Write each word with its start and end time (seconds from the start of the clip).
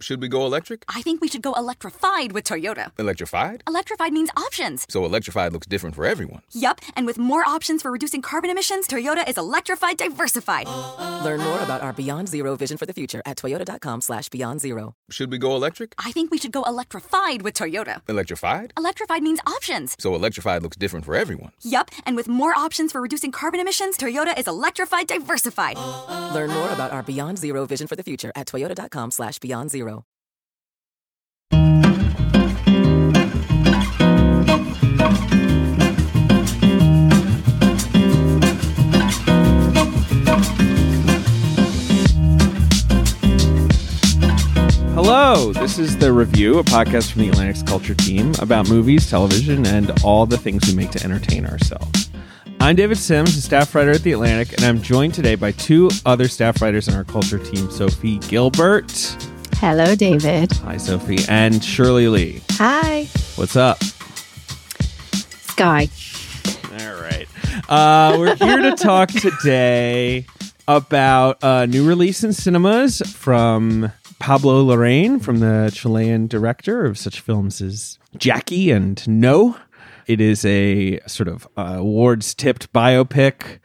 Should 0.00 0.22
we 0.22 0.28
go 0.28 0.46
electric? 0.46 0.84
I 0.88 1.02
think 1.02 1.20
we 1.20 1.28
should 1.28 1.42
go 1.42 1.52
electrified 1.52 2.32
with 2.32 2.44
Toyota. 2.44 2.90
Electrified? 2.98 3.62
Electrified 3.68 4.14
means 4.14 4.30
options. 4.34 4.86
So 4.88 5.04
electrified 5.04 5.52
looks 5.52 5.66
different 5.66 5.94
for 5.94 6.06
everyone. 6.06 6.40
Yup, 6.52 6.80
and 6.96 7.04
with 7.06 7.18
more 7.18 7.44
options 7.46 7.82
for 7.82 7.90
reducing 7.90 8.22
carbon 8.22 8.48
emissions, 8.48 8.88
Toyota 8.88 9.28
is 9.28 9.36
electrified 9.36 9.98
diversified. 9.98 10.66
Learn 11.22 11.40
more 11.40 11.60
about 11.60 11.82
our 11.82 11.92
Beyond 11.92 12.28
Zero 12.30 12.56
vision 12.56 12.78
for 12.78 12.86
the 12.86 12.94
future 12.94 13.20
at 13.26 13.36
toyota.com 13.36 14.00
slash 14.00 14.30
beyond 14.30 14.62
zero. 14.62 14.94
Should 15.10 15.30
we 15.30 15.36
go 15.36 15.54
electric? 15.54 15.94
I 15.98 16.12
think 16.12 16.30
we 16.30 16.38
should 16.38 16.52
go 16.52 16.62
electrified 16.62 17.42
with 17.42 17.52
Toyota. 17.54 18.00
Electrified? 18.08 18.72
Electrified 18.78 19.22
means 19.22 19.40
options. 19.46 19.96
So 19.98 20.14
electrified 20.14 20.62
looks 20.62 20.78
different 20.78 21.04
for 21.04 21.14
everyone. 21.14 21.52
Yup, 21.62 21.90
and 22.06 22.16
with 22.16 22.26
more 22.26 22.54
options 22.56 22.90
for 22.92 23.02
reducing 23.02 23.32
carbon 23.32 23.60
emissions, 23.60 23.98
Toyota 23.98 24.38
is 24.38 24.48
electrified 24.48 25.08
diversified. 25.08 25.76
Learn 26.34 26.48
more 26.50 26.70
about 26.70 26.90
our 26.90 27.02
Beyond 27.02 27.36
Zero 27.38 27.66
vision 27.66 27.86
for 27.86 27.96
the 27.96 28.02
future 28.02 28.32
at 28.34 28.46
toyota.com 28.46 29.10
slash 29.10 29.38
beyond 29.40 29.70
zero. 29.70 29.89
Hello, 45.22 45.52
this 45.52 45.78
is 45.78 45.98
the 45.98 46.10
review, 46.10 46.60
a 46.60 46.64
podcast 46.64 47.12
from 47.12 47.20
the 47.20 47.28
Atlantic's 47.28 47.62
Culture 47.62 47.94
Team 47.94 48.32
about 48.38 48.70
movies, 48.70 49.10
television, 49.10 49.66
and 49.66 49.92
all 50.02 50.24
the 50.24 50.38
things 50.38 50.66
we 50.66 50.74
make 50.74 50.90
to 50.92 51.04
entertain 51.04 51.44
ourselves. 51.44 52.08
I'm 52.58 52.74
David 52.74 52.96
Sims, 52.96 53.36
a 53.36 53.42
staff 53.42 53.74
writer 53.74 53.90
at 53.90 54.00
the 54.00 54.12
Atlantic, 54.12 54.54
and 54.54 54.64
I'm 54.64 54.80
joined 54.80 55.12
today 55.12 55.34
by 55.34 55.52
two 55.52 55.90
other 56.06 56.26
staff 56.26 56.62
writers 56.62 56.88
in 56.88 56.94
our 56.94 57.04
culture 57.04 57.38
team, 57.38 57.70
Sophie 57.70 58.16
Gilbert. 58.20 58.90
Hello, 59.56 59.94
David. 59.94 60.52
Hi, 60.52 60.78
Sophie, 60.78 61.18
and 61.28 61.62
Shirley 61.62 62.08
Li. 62.08 62.40
Hi. 62.52 63.04
What's 63.36 63.56
up? 63.56 63.84
Sky. 65.12 65.90
All 66.80 66.98
right. 67.02 67.28
Uh, 67.68 68.16
we're 68.18 68.36
here 68.36 68.62
to 68.62 68.74
talk 68.74 69.10
today 69.10 70.24
about 70.66 71.40
a 71.42 71.66
new 71.66 71.86
release 71.86 72.24
in 72.24 72.32
cinemas 72.32 73.02
from 73.14 73.92
Pablo 74.20 74.62
Larraín 74.62 75.20
from 75.20 75.40
the 75.40 75.72
Chilean 75.74 76.26
director 76.26 76.84
of 76.84 76.98
such 76.98 77.20
films 77.20 77.62
as 77.62 77.98
Jackie 78.18 78.70
and 78.70 79.08
No. 79.08 79.56
It 80.06 80.20
is 80.20 80.44
a 80.44 81.00
sort 81.06 81.26
of 81.26 81.48
awards 81.56 82.34
tipped 82.34 82.70
biopic 82.72 83.60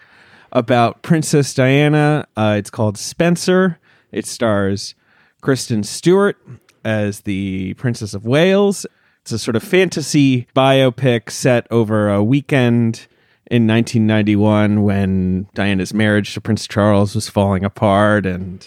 about 0.54 1.02
Princess 1.04 1.54
Diana. 1.54 2.26
Uh, 2.38 2.56
it's 2.58 2.70
called 2.70 2.98
Spencer. 2.98 3.80
It 4.14 4.26
stars 4.26 4.96
Kristen 5.42 5.84
Stewart 5.84 6.38
as 6.86 7.22
the 7.22 7.74
Princess 7.74 8.14
of 8.14 8.26
Wales. 8.26 8.86
It's 9.24 9.34
a 9.34 9.40
sort 9.40 9.58
of 9.58 9.64
fantasy 9.64 10.48
biopic 10.56 11.32
set 11.32 11.68
over 11.70 12.10
a 12.10 12.24
weekend 12.24 13.08
in 13.52 13.68
1991 13.68 14.84
when 14.84 15.48
Diana's 15.54 15.94
marriage 15.94 16.34
to 16.34 16.42
Prince 16.42 16.66
Charles 16.66 17.14
was 17.14 17.28
falling 17.28 17.66
apart 17.66 18.26
and 18.26 18.66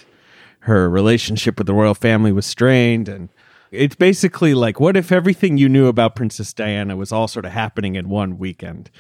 her 0.61 0.89
relationship 0.89 1.59
with 1.59 1.67
the 1.67 1.75
royal 1.75 1.95
family 1.95 2.33
was 2.33 2.47
strained 2.47 3.09
and 3.09 3.29
it's 3.71 3.97
basically 3.97 4.55
like 4.55 4.81
what 4.81 4.97
if 4.97 5.13
everything 5.13 5.59
you 5.59 5.69
knew 5.69 5.87
about 5.89 6.17
princess 6.17 6.53
diana 6.53 6.97
was 6.97 7.13
all 7.13 7.29
sort 7.29 7.45
of 7.45 7.53
happening 7.53 7.97
in 7.97 8.09
one 8.09 8.39
weekend? 8.39 8.91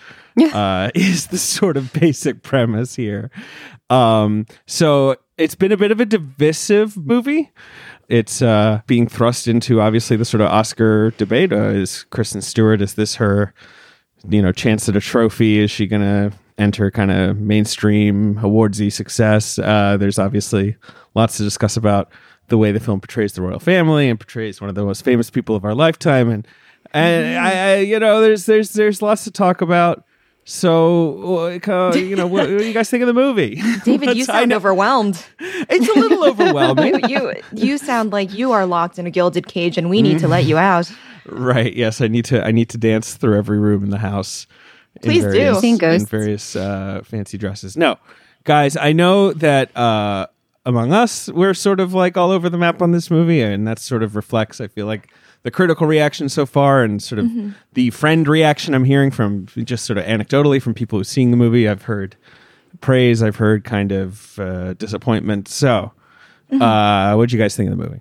Uh, 0.53 0.91
is 0.95 1.29
the 1.29 1.39
sort 1.39 1.77
of 1.77 1.93
basic 1.93 2.43
premise 2.43 2.95
here. 2.95 3.31
Um, 3.91 4.47
so 4.67 5.17
it's 5.37 5.55
been 5.55 5.73
a 5.73 5.77
bit 5.77 5.91
of 5.91 6.01
a 6.01 6.07
divisive 6.07 6.97
movie. 6.97 7.51
It's 8.09 8.43
uh, 8.43 8.83
being 8.87 9.09
thrust 9.09 9.49
into 9.49 9.81
obviously 9.81 10.17
the 10.17 10.25
sort 10.25 10.41
of 10.41 10.49
oscar 10.49 11.13
debate. 11.13 11.53
Uh, 11.53 11.69
is 11.69 12.05
kristen 12.11 12.43
stewart 12.43 12.83
is 12.83 12.95
this 12.95 13.17
her 13.17 13.55
you 14.29 14.43
know 14.43 14.53
chance 14.53 14.89
at 14.89 14.97
a 14.97 15.01
trophy? 15.01 15.59
Is 15.59 15.71
she 15.71 15.87
gonna 15.87 16.33
enter 16.59 16.91
kind 16.91 17.11
of 17.11 17.39
mainstream 17.39 18.35
awardsy 18.37 18.93
success 18.93 19.59
uh, 19.59 19.97
there's 19.97 20.19
obviously 20.19 20.77
lots 21.15 21.37
to 21.37 21.43
discuss 21.43 21.77
about 21.77 22.11
the 22.49 22.59
way 22.59 22.73
the 22.73 22.81
film 22.81 23.01
portrays 23.01 23.33
the 23.35 23.43
royal 23.43 23.61
family 23.61 24.09
and 24.09 24.19
portrays 24.19 24.61
one 24.61 24.69
of 24.69 24.75
the 24.75 24.85
most 24.85 25.05
famous 25.05 25.31
people 25.31 25.55
of 25.55 25.65
our 25.65 25.75
lifetime 25.75 26.29
and 26.29 26.47
and 26.93 27.39
I, 27.39 27.51
I 27.53 27.77
you 27.79 27.99
know 27.99 28.21
there's 28.21 28.47
there's 28.47 28.73
there's 28.73 29.03
lots 29.03 29.25
to 29.25 29.31
talk 29.31 29.61
about 29.61 30.05
so 30.45 31.61
uh, 31.69 31.93
you 31.95 32.17
know 32.17 32.27
what, 32.27 32.49
what 32.49 32.59
do 32.59 32.65
you 32.65 32.73
guys 32.73 32.89
think 32.89 33.03
of 33.03 33.07
the 33.07 33.13
movie 33.13 33.61
David, 33.85 34.17
you 34.17 34.25
sound 34.25 34.53
overwhelmed. 34.53 35.23
it's 35.41 35.89
a 35.89 36.01
little 36.01 36.25
overwhelming 36.25 37.09
You, 37.09 37.33
you 37.33 37.43
you 37.53 37.79
sound 37.79 38.13
like 38.13 38.33
you 38.33 38.53
are 38.53 38.65
locked 38.65 38.99
in 38.99 39.07
a 39.07 39.11
gilded 39.11 39.47
cage, 39.47 39.77
and 39.77 39.91
we 39.91 40.01
need 40.01 40.19
to 40.21 40.29
let 40.29 40.45
you 40.45 40.57
out. 40.57 40.91
Right. 41.27 41.75
Yes, 41.75 42.01
I 42.01 42.09
need 42.09 42.25
to. 42.27 42.43
I 42.45 42.53
need 42.53 42.71
to 42.71 42.79
dance 42.79 43.15
through 43.15 43.37
every 43.37 43.59
room 43.59 43.85
in 43.85 43.91
the 43.91 43.99
house. 43.99 44.47
In 45.03 45.11
Please 45.11 45.23
do. 45.25 45.31
various- 45.31 45.61
Seeing 45.61 45.81
in 45.81 46.07
various 46.07 46.57
uh, 46.57 47.03
fancy 47.05 47.39
dresses. 47.39 47.77
No, 47.77 47.99
guys, 48.45 48.77
I 48.77 48.93
know 48.93 49.33
that 49.35 49.77
uh, 49.77 50.27
among 50.67 50.93
us, 50.93 51.29
we're 51.31 51.55
sort 51.55 51.81
of 51.81 51.95
like 51.95 52.17
all 52.17 52.31
over 52.31 52.49
the 52.49 52.59
map 52.59 52.83
on 52.83 52.93
this 52.93 53.11
movie, 53.11 53.41
and 53.43 53.67
that 53.67 53.79
sort 53.79 54.03
of 54.03 54.17
reflects. 54.17 54.61
I 54.61 54.67
feel 54.69 54.87
like 54.87 55.09
the 55.45 55.51
critical 55.51 55.87
reaction 55.87 56.29
so 56.29 56.45
far, 56.47 56.83
and 56.83 57.03
sort 57.03 57.19
of 57.21 57.27
Mm-hmm. 57.27 57.51
the 57.75 57.91
friend 57.91 58.27
reaction 58.27 58.75
I'm 58.75 58.85
hearing 58.85 59.11
from 59.11 59.47
just 59.47 59.85
sort 59.85 59.99
of 59.99 60.05
anecdotally 60.05 60.61
from 60.61 60.75
people 60.75 60.99
who've 60.99 61.07
seen 61.07 61.31
the 61.31 61.37
movie. 61.37 61.69
I've 61.69 61.83
heard 61.83 62.17
praise. 62.81 63.23
I've 63.23 63.37
heard 63.37 63.65
kind 63.65 63.93
of 63.93 64.39
uh, 64.39 64.75
disappointment. 64.75 65.49
So, 65.49 65.93
Mm-hmm. 66.51 66.63
uh, 66.63 67.15
what 67.17 67.29
do 67.29 67.37
you 67.37 67.43
guys 67.43 67.55
think 67.55 67.71
of 67.71 67.77
the 67.77 67.83
movie? 67.85 68.01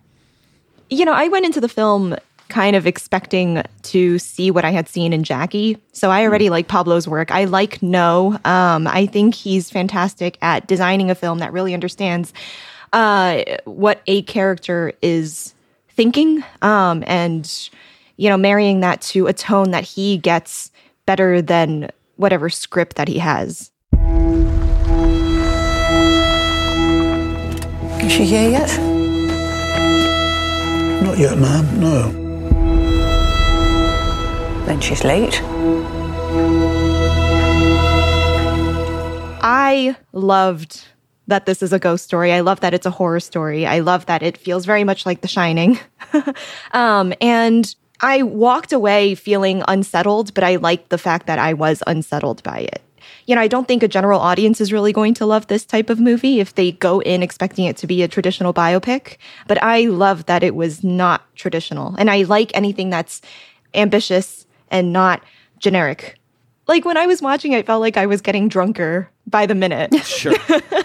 You 0.89 1.03
know, 1.03 1.11
I 1.13 1.27
went 1.27 1.45
into 1.45 1.59
the 1.59 1.67
film 1.67 2.15
kind 2.49 2.75
of 2.75 2.87
expecting 2.87 3.63
to 3.83 4.19
see 4.19 4.51
what 4.51 4.65
I 4.65 4.71
had 4.71 4.87
seen 4.87 5.13
in 5.13 5.23
Jackie. 5.23 5.77
So 5.91 6.09
I 6.09 6.23
already 6.23 6.49
like 6.49 6.67
Pablo's 6.67 7.07
work. 7.07 7.31
I 7.31 7.45
like 7.45 7.81
No. 7.81 8.39
Um, 8.45 8.87
I 8.87 9.05
think 9.05 9.35
he's 9.35 9.69
fantastic 9.69 10.37
at 10.41 10.67
designing 10.67 11.09
a 11.09 11.15
film 11.15 11.39
that 11.39 11.53
really 11.53 11.73
understands 11.73 12.33
uh, 12.93 13.43
what 13.65 14.01
a 14.07 14.21
character 14.23 14.93
is 15.01 15.53
thinking 15.89 16.43
um, 16.61 17.03
and, 17.07 17.69
you 18.17 18.29
know, 18.29 18.37
marrying 18.37 18.79
that 18.81 19.01
to 19.01 19.27
a 19.27 19.33
tone 19.33 19.71
that 19.71 19.83
he 19.83 20.17
gets 20.17 20.71
better 21.05 21.41
than 21.41 21.89
whatever 22.15 22.49
script 22.49 22.95
that 22.95 23.07
he 23.07 23.19
has. 23.19 23.71
Is 28.03 28.11
she 28.11 28.25
here 28.25 28.49
yet? 28.49 28.79
Not 31.03 31.17
yet, 31.17 31.37
ma'am, 31.37 31.79
no. 31.79 32.26
Then 34.67 34.81
she's 34.81 35.05
late. 35.05 35.41
I 39.41 39.95
loved 40.11 40.85
that 41.27 41.45
this 41.45 41.63
is 41.63 41.71
a 41.71 41.79
ghost 41.79 42.03
story. 42.03 42.33
I 42.33 42.41
love 42.41 42.59
that 42.59 42.73
it's 42.73 42.85
a 42.85 42.91
horror 42.91 43.21
story. 43.21 43.65
I 43.65 43.79
love 43.79 44.07
that 44.07 44.23
it 44.23 44.37
feels 44.37 44.65
very 44.65 44.83
much 44.83 45.05
like 45.05 45.21
The 45.21 45.29
Shining. 45.29 45.79
um, 46.73 47.13
and 47.21 47.73
I 48.01 48.23
walked 48.23 48.73
away 48.73 49.15
feeling 49.15 49.63
unsettled, 49.69 50.33
but 50.33 50.43
I 50.43 50.57
liked 50.57 50.89
the 50.89 50.97
fact 50.97 51.27
that 51.27 51.39
I 51.39 51.53
was 51.53 51.81
unsettled 51.87 52.43
by 52.43 52.59
it. 52.59 52.81
You 53.25 53.35
know, 53.35 53.41
I 53.41 53.47
don't 53.47 53.69
think 53.69 53.83
a 53.83 53.87
general 53.87 54.19
audience 54.19 54.59
is 54.59 54.73
really 54.73 54.91
going 54.91 55.13
to 55.13 55.25
love 55.25 55.47
this 55.47 55.65
type 55.65 55.89
of 55.89 56.01
movie 56.01 56.41
if 56.41 56.55
they 56.55 56.73
go 56.73 57.01
in 57.01 57.23
expecting 57.23 57.63
it 57.65 57.77
to 57.77 57.87
be 57.87 58.03
a 58.03 58.07
traditional 58.09 58.53
biopic. 58.53 59.15
But 59.47 59.63
I 59.63 59.85
love 59.85 60.25
that 60.25 60.43
it 60.43 60.55
was 60.55 60.83
not 60.83 61.23
traditional. 61.35 61.95
And 61.97 62.09
I 62.09 62.23
like 62.23 62.51
anything 62.53 62.89
that's 62.89 63.21
ambitious 63.73 64.45
and 64.69 64.93
not 64.93 65.23
generic. 65.59 66.15
Like 66.67 66.83
when 66.83 66.97
I 66.97 67.05
was 67.05 67.21
watching, 67.21 67.55
I 67.55 67.61
felt 67.61 67.81
like 67.81 67.97
I 67.97 68.05
was 68.05 68.21
getting 68.21 68.49
drunker 68.49 69.09
by 69.25 69.45
the 69.45 69.55
minute. 69.55 69.93
Sure. 70.05 70.35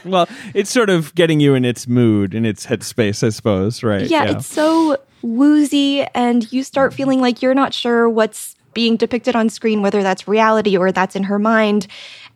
well, 0.05 0.29
it's 0.55 0.71
sort 0.71 0.91
of 0.91 1.15
getting 1.15 1.41
you 1.41 1.55
in 1.55 1.65
its 1.65 1.89
mood, 1.89 2.35
in 2.35 2.45
its 2.45 2.67
headspace, 2.67 3.25
I 3.25 3.31
suppose, 3.31 3.83
right? 3.83 4.07
yeah, 4.07 4.25
it's 4.25 4.47
so 4.47 4.99
woozy, 5.23 6.03
and 6.15 6.51
you 6.53 6.63
start 6.63 6.93
feeling 6.93 7.21
like 7.21 7.41
you're 7.41 7.55
not 7.55 7.73
sure 7.73 8.09
what's 8.09 8.57
being 8.75 8.97
depicted 8.97 9.37
on 9.37 9.49
screen, 9.49 9.83
whether 9.83 10.03
that's 10.03 10.27
reality 10.27 10.77
or 10.77 10.93
that's 10.93 11.17
in 11.17 11.25
her 11.25 11.39
mind. 11.39 11.87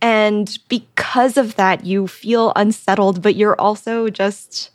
And 0.01 0.57
because 0.69 1.37
of 1.37 1.57
that, 1.57 1.85
you 1.85 2.07
feel 2.07 2.53
unsettled, 2.57 3.23
but 3.23 3.35
you're 3.37 3.59
also 3.61 4.09
just 4.09 4.71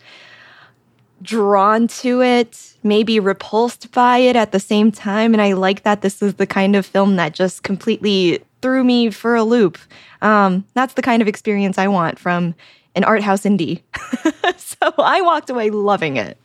drawn 1.22 1.88
to 1.88 2.22
it, 2.22 2.74
maybe 2.84 3.20
repulsed 3.20 3.92
by 3.92 4.18
it 4.18 4.36
at 4.36 4.52
the 4.52 4.60
same 4.60 4.92
time. 4.92 5.34
And 5.34 5.42
I 5.42 5.54
like 5.54 5.84
that 5.84 6.02
this 6.02 6.22
is 6.22 6.36
the 6.36 6.48
kind 6.48 6.76
of 6.76 6.86
film 6.86 7.16
that 7.18 7.34
just 7.34 7.64
completely 7.64 8.44
threw 8.62 8.84
me 8.84 9.10
for 9.10 9.36
a 9.36 9.44
loop. 9.44 9.78
Um, 10.22 10.66
that's 10.74 10.94
the 10.94 11.02
kind 11.02 11.22
of 11.22 11.28
experience 11.28 11.78
I 11.78 11.88
want 11.88 12.20
from 12.20 12.56
an 12.96 13.04
art 13.04 13.24
house 13.24 13.44
indie. 13.44 13.82
so 14.58 14.94
I 14.98 15.22
walked 15.22 15.50
away 15.50 15.70
loving 15.70 16.18
it. 16.18 16.38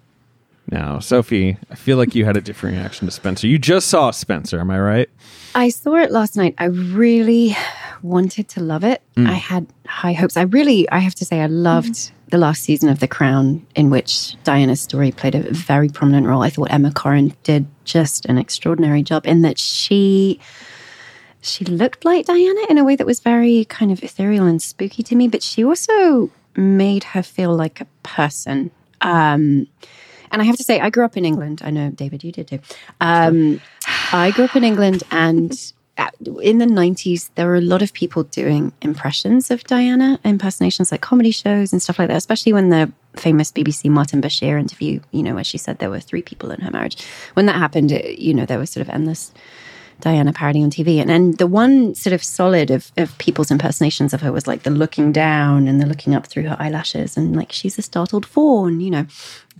Now, 0.70 0.99
Sophie, 0.99 1.56
I 1.70 1.76
feel 1.76 1.96
like 1.96 2.14
you 2.14 2.25
had 2.25 2.37
a 2.37 2.40
different 2.40 2.76
reaction 2.76 3.06
to 3.06 3.12
Spencer. 3.12 3.46
You 3.46 3.58
just 3.58 3.87
saw 3.87 4.11
Spencer, 4.11 4.58
am 4.58 4.70
I 4.70 4.81
right? 4.81 5.08
I 5.55 5.69
saw 5.69 5.94
it 5.94 6.11
last 6.11 6.37
night. 6.37 6.55
I 6.58 6.64
really 6.64 7.56
wanted 8.02 8.49
to 8.49 8.61
love 8.61 8.82
it. 8.82 9.00
I 9.17 9.32
had 9.32 9.69
high 9.87 10.12
hopes. 10.12 10.37
I 10.37 10.43
really, 10.43 10.88
I 10.90 10.99
have 10.99 11.14
to 11.17 11.25
say, 11.25 11.40
I 11.40 11.46
loved 11.46 12.11
the 12.28 12.38
last 12.38 12.62
season 12.62 12.88
of 12.88 12.99
The 12.99 13.08
Crown, 13.08 13.64
in 13.75 13.90
which 13.90 14.37
Diana's 14.43 14.81
story 14.81 15.12
played 15.12 15.34
a 15.34 15.52
very 15.52 15.88
prominent 15.88 16.26
role. 16.26 16.43
I 16.43 16.50
thought 16.50 16.73
Emma 16.73 16.90
Corrin 16.90 17.34
did 17.44 17.67
just 17.84 18.26
an 18.26 18.38
extraordinary 18.38 19.02
job 19.02 19.26
in 19.26 19.43
that 19.43 19.58
she 19.58 20.40
she 21.40 21.64
looked 21.64 22.05
like 22.05 22.26
Diana 22.26 22.61
in 22.69 22.78
a 22.78 22.84
way 22.84 22.96
that 22.96 23.06
was 23.06 23.20
very 23.20 23.64
kind 23.67 23.93
of 23.93 24.02
ethereal 24.02 24.46
and 24.46 24.61
spooky 24.61 25.02
to 25.05 25.14
me, 25.14 25.28
but 25.28 25.43
she 25.43 25.64
also 25.64 26.31
made 26.56 27.05
her 27.05 27.23
feel 27.23 27.55
like 27.55 27.81
a 27.81 27.87
person. 28.02 28.73
Um, 29.00 29.69
and 30.32 30.43
I 30.43 30.44
have 30.44 30.56
to 30.56 30.64
say, 30.64 30.81
I 30.81 30.90
grew 30.90 31.05
up 31.05 31.17
in 31.17 31.25
England. 31.25 31.62
I 31.64 31.70
know, 31.70 31.90
David, 31.90 32.25
you 32.25 32.32
did 32.32 32.49
too. 32.49 32.58
Um, 33.00 33.61
I 34.12 34.32
grew 34.32 34.46
up 34.46 34.56
in 34.56 34.64
England, 34.64 35.05
and 35.12 35.52
Uh, 35.98 36.10
in 36.43 36.58
the 36.58 36.66
90s, 36.66 37.31
there 37.37 37.46
were 37.46 37.56
a 37.56 37.60
lot 37.60 37.81
of 37.81 37.93
people 37.93 38.25
doing 38.25 38.72
impressions 38.82 39.50
of 39.50 39.64
Diana, 39.64 40.20
impersonations 40.25 40.93
like 40.93 41.00
comedy 41.00 41.31
shows 41.31 41.72
and 41.72 41.81
stuff 41.81 41.98
like 41.98 42.08
that, 42.08 42.16
especially 42.16 42.52
when 42.52 42.69
the 42.69 42.93
famous 43.16 43.50
BBC 43.50 43.90
Martin 43.90 44.20
Bashir 44.20 44.60
interview, 44.60 45.00
you 45.10 45.22
know, 45.22 45.34
where 45.34 45.44
she 45.44 45.56
said 45.56 45.78
there 45.78 45.88
were 45.88 46.00
three 46.00 46.22
people 46.22 46.50
in 46.50 46.60
her 46.60 46.70
marriage. 46.70 47.02
When 47.32 47.46
that 47.46 47.56
happened, 47.56 47.93
it, 47.93 48.19
you 48.19 48.34
know, 48.34 48.44
there 48.44 48.58
was 48.58 48.70
sort 48.70 48.87
of 48.87 48.93
endless 48.93 49.32
Diana 50.00 50.32
parody 50.32 50.62
on 50.62 50.70
TV. 50.70 50.98
And 51.00 51.08
then 51.08 51.32
the 51.32 51.46
one 51.46 51.94
sort 51.94 52.12
of 52.12 52.22
solid 52.22 52.70
of, 52.70 52.93
of 52.96 53.16
people's 53.19 53.50
impersonations 53.50 54.12
of 54.12 54.20
her 54.20 54.32
was 54.32 54.46
like 54.46 54.62
the 54.62 54.70
looking 54.70 55.12
down 55.12 55.69
and 55.69 55.81
the 55.81 55.87
looking 55.87 56.14
up 56.14 56.26
through 56.26 56.44
her 56.44 56.56
eyelashes 56.58 57.16
and 57.16 57.34
like 57.34 57.52
she's 57.52 57.78
a 57.78 57.82
startled 57.82 58.26
fawn, 58.26 58.81
you 58.81 58.90
know. 58.90 59.06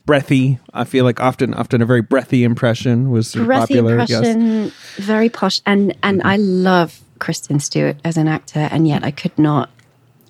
breathy. 0.05 0.59
I 0.73 0.85
feel 0.85 1.05
like 1.05 1.21
often, 1.21 1.55
often 1.55 1.83
a 1.83 1.87
very 1.87 2.03
breathy 2.03 2.45
impression 2.45 3.11
was 3.11 3.29
sort 3.29 3.43
of 3.43 3.47
breathy 3.47 3.75
popular. 3.75 3.99
Yes. 3.99 4.11
impression, 4.11 4.73
very 4.97 5.29
posh, 5.29 5.61
and 5.67 5.97
and 6.03 6.23
I 6.23 6.37
love 6.37 7.01
Kristen 7.19 7.61
Stewart 7.61 7.97
as 8.05 8.17
an 8.17 8.29
actor, 8.29 8.69
and 8.71 8.87
yet 8.87 9.05
I 9.05 9.11
could 9.11 9.37
not, 9.39 9.71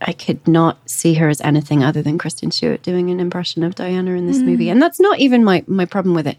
I 0.00 0.12
could 0.12 0.46
not 0.46 0.88
see 0.88 1.14
her 1.14 1.28
as 1.28 1.40
anything 1.40 1.82
other 1.82 2.02
than 2.02 2.18
Kristen 2.18 2.50
Stewart 2.50 2.82
doing 2.82 3.10
an 3.10 3.20
impression 3.20 3.62
of 3.62 3.74
Diana 3.74 4.12
in 4.12 4.26
this 4.26 4.38
mm. 4.38 4.44
movie, 4.46 4.68
and 4.70 4.80
that's 4.80 5.00
not 5.00 5.18
even 5.18 5.44
my 5.44 5.64
my 5.66 5.84
problem 5.84 6.14
with 6.14 6.26
it. 6.26 6.36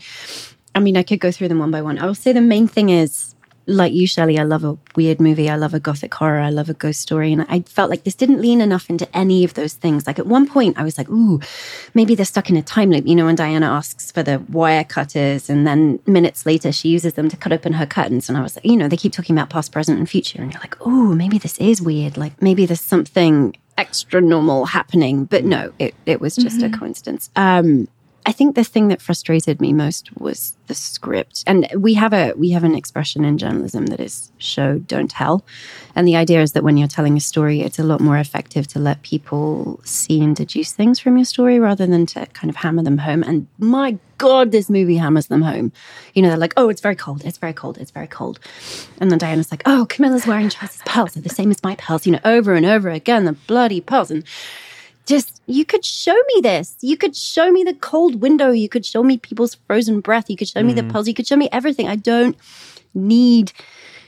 I 0.74 0.80
mean, 0.80 0.96
I 0.98 1.04
could 1.04 1.20
go 1.20 1.32
through 1.32 1.48
them 1.50 1.60
one 1.60 1.72
by 1.72 1.82
one. 1.82 1.98
I 1.98 2.06
will 2.06 2.16
say 2.16 2.34
the 2.34 2.42
main 2.42 2.68
thing 2.68 2.90
is. 2.90 3.34
Like 3.70 3.92
you, 3.92 4.08
Shirley, 4.08 4.40
I 4.40 4.44
love 4.44 4.64
a 4.64 4.78
weird 4.96 5.20
movie. 5.20 5.50
I 5.50 5.58
love 5.58 5.74
a 5.74 5.80
gothic 5.80 6.14
horror. 6.14 6.40
I 6.40 6.50
love 6.50 6.70
a 6.70 6.74
ghost 6.74 7.02
story. 7.02 7.34
And 7.34 7.46
I 7.50 7.60
felt 7.62 7.90
like 7.90 8.06
this 8.06 8.16
didn't 8.16 8.42
lean 8.42 8.62
enough 8.62 8.90
into 8.90 9.08
any 9.16 9.44
of 9.44 9.56
those 9.56 9.74
things. 9.74 10.08
Like 10.08 10.20
at 10.20 10.26
one 10.26 10.48
point, 10.48 10.80
I 10.80 10.84
was 10.84 10.98
like, 10.98 11.10
ooh, 11.10 11.42
maybe 11.94 12.16
they're 12.16 12.26
stuck 12.26 12.50
in 12.50 12.56
a 12.56 12.62
time 12.62 12.92
loop. 12.92 13.06
You 13.06 13.16
know, 13.16 13.26
when 13.26 13.36
Diana 13.36 13.66
asks 13.66 14.10
for 14.10 14.24
the 14.24 14.40
wire 14.50 14.86
cutters, 14.86 15.50
and 15.50 15.68
then 15.68 16.00
minutes 16.06 16.46
later, 16.46 16.72
she 16.72 16.88
uses 16.88 17.14
them 17.16 17.28
to 17.28 17.36
cut 17.36 17.52
open 17.52 17.74
her 17.74 17.86
curtains. 17.86 18.30
And 18.30 18.38
I 18.38 18.42
was 18.42 18.56
like, 18.56 18.66
you 18.66 18.78
know, 18.78 18.88
they 18.88 18.98
keep 18.98 19.12
talking 19.12 19.38
about 19.38 19.50
past, 19.50 19.74
present, 19.74 20.00
and 20.00 20.10
future. 20.10 20.42
And 20.42 20.54
you're 20.54 20.62
like, 20.62 20.86
ooh, 20.88 21.14
maybe 21.14 21.38
this 21.38 21.58
is 21.58 21.82
weird. 21.82 22.16
Like 22.16 22.42
maybe 22.42 22.66
there's 22.66 22.80
something 22.80 23.54
extra 23.78 24.22
normal 24.22 24.66
happening. 24.66 25.26
But 25.26 25.44
no, 25.44 25.74
it, 25.78 25.94
it 26.06 26.22
was 26.22 26.36
just 26.36 26.62
a 26.62 26.70
coincidence. 26.70 27.30
Um, 27.36 27.88
I 28.28 28.34
think 28.34 28.56
the 28.56 28.64
thing 28.66 28.90
that 28.90 29.02
frustrated 29.02 29.62
me 29.62 29.72
most 29.72 30.16
was 30.18 30.58
the 30.68 30.76
script. 30.76 31.46
And 31.48 31.66
we 31.78 31.94
have 31.94 32.12
a 32.12 32.34
we 32.34 32.50
have 32.50 32.66
an 32.66 32.76
expression 32.76 33.24
in 33.24 33.38
journalism 33.38 33.86
that 33.86 34.02
is 34.02 34.34
show 34.38 34.80
don't 34.80 35.10
tell. 35.10 35.46
And 35.96 36.06
the 36.06 36.18
idea 36.18 36.42
is 36.42 36.52
that 36.52 36.62
when 36.62 36.76
you're 36.76 36.90
telling 36.90 37.16
a 37.16 37.22
story, 37.22 37.62
it's 37.62 37.80
a 37.80 37.84
lot 37.84 38.02
more 38.02 38.18
effective 38.18 38.68
to 38.68 38.80
let 38.80 39.02
people 39.02 39.80
see 39.86 40.22
and 40.22 40.36
deduce 40.36 40.74
things 40.74 41.00
from 41.00 41.16
your 41.16 41.24
story 41.24 41.58
rather 41.58 41.88
than 41.88 42.06
to 42.08 42.26
kind 42.28 42.50
of 42.50 42.58
hammer 42.58 42.84
them 42.84 42.98
home. 42.98 43.24
And 43.24 43.48
my 43.60 43.98
God, 44.18 44.52
this 44.52 44.70
movie 44.70 44.98
hammers 44.98 45.28
them 45.28 45.44
home. 45.44 45.72
You 46.14 46.22
know, 46.22 46.28
they're 46.28 46.38
like, 46.38 46.54
oh, 46.58 46.68
it's 46.68 46.82
very 46.82 46.98
cold, 46.98 47.24
it's 47.24 47.38
very 47.38 47.54
cold, 47.54 47.78
it's 47.78 47.92
very 47.92 48.08
cold. 48.08 48.42
And 49.00 49.10
then 49.10 49.20
Diana's 49.20 49.52
like, 49.52 49.64
oh, 49.66 49.86
Camilla's 49.86 50.28
wearing 50.28 50.50
Charles's 50.50 50.82
pearls. 50.86 51.14
They're 51.14 51.24
the 51.24 51.30
same 51.30 51.50
as 51.50 51.64
my 51.64 51.76
pearls, 51.76 52.06
you 52.06 52.12
know, 52.12 52.20
over 52.26 52.56
and 52.56 52.66
over 52.66 52.90
again, 52.90 53.24
the 53.24 53.34
bloody 53.34 53.80
pearls. 53.80 54.12
And 54.12 54.26
just 55.08 55.42
you 55.48 55.66
could 55.66 55.84
show 55.84 56.14
me 56.14 56.42
this. 56.42 56.76
You 56.82 56.98
could 56.98 57.16
show 57.16 57.52
me 57.52 57.64
the 57.64 57.74
cold 57.74 58.22
window. 58.22 58.52
You 58.52 58.70
could 58.70 58.86
show 58.86 59.02
me 59.02 59.18
people's 59.18 59.56
frozen 59.66 60.02
breath. 60.02 60.30
You 60.30 60.38
could 60.38 60.50
show 60.50 60.62
me 60.62 60.74
the 60.74 60.84
pearls 60.84 61.08
you 61.08 61.14
could 61.14 61.28
show 61.28 61.38
me 61.38 61.50
everything. 61.52 61.88
I 61.88 61.96
don't 61.96 62.38
need 62.94 63.52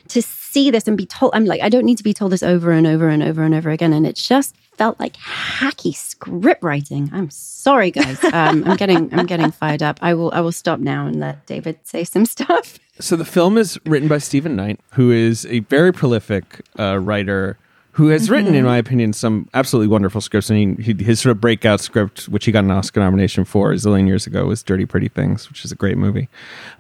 to 0.09 0.21
see 0.21 0.71
this 0.71 0.87
and 0.87 0.97
be 0.97 1.05
told 1.05 1.31
i'm 1.35 1.45
like 1.45 1.61
i 1.61 1.69
don't 1.69 1.85
need 1.85 1.97
to 1.97 2.03
be 2.03 2.13
told 2.13 2.31
this 2.31 2.41
over 2.41 2.71
and 2.71 2.87
over 2.87 3.07
and 3.07 3.21
over 3.21 3.43
and 3.43 3.53
over 3.53 3.69
again. 3.69 3.93
And 3.93 4.07
it 4.07 4.15
just 4.15 4.55
felt 4.73 4.99
like 4.99 5.13
hacky 5.13 5.93
script 5.93 6.63
writing. 6.63 7.09
I'm 7.13 7.29
sorry 7.29 7.91
guys. 7.91 8.17
Um, 8.33 8.63
i'm 8.65 8.77
getting 8.77 9.13
i'm 9.13 9.25
getting 9.25 9.51
fired 9.51 9.83
up. 9.83 9.99
I 10.01 10.13
will 10.13 10.31
i 10.33 10.41
will 10.41 10.51
stop 10.51 10.79
now 10.79 11.05
and 11.05 11.19
let 11.19 11.45
david 11.45 11.79
say 11.83 12.03
some 12.03 12.25
stuff. 12.25 12.79
So 12.99 13.15
the 13.15 13.25
film 13.25 13.57
is 13.57 13.79
written 13.85 14.09
by 14.09 14.17
Stephen 14.17 14.55
Knight, 14.55 14.79
who 14.93 15.11
is 15.11 15.45
a 15.45 15.59
very 15.59 15.93
prolific 15.93 16.61
uh, 16.77 16.99
writer 16.99 17.57
who 17.93 18.07
has 18.09 18.29
written, 18.29 18.55
in 18.55 18.63
my 18.65 18.77
opinion, 18.77 19.13
some 19.13 19.49
absolutely 19.53 19.87
wonderful 19.87 20.21
scripts. 20.21 20.49
I 20.49 20.53
mean, 20.53 20.77
he, 20.77 20.93
his 20.93 21.19
sort 21.19 21.31
of 21.31 21.41
breakout 21.41 21.81
script, 21.81 22.29
which 22.29 22.45
he 22.45 22.51
got 22.51 22.63
an 22.63 22.71
Oscar 22.71 22.99
nomination 22.99 23.45
for 23.45 23.71
a 23.71 23.75
zillion 23.75 24.07
years 24.07 24.25
ago, 24.27 24.45
was 24.45 24.63
Dirty 24.63 24.85
Pretty 24.85 25.09
Things, 25.09 25.49
which 25.49 25.65
is 25.65 25.71
a 25.71 25.75
great 25.75 25.97
movie. 25.97 26.29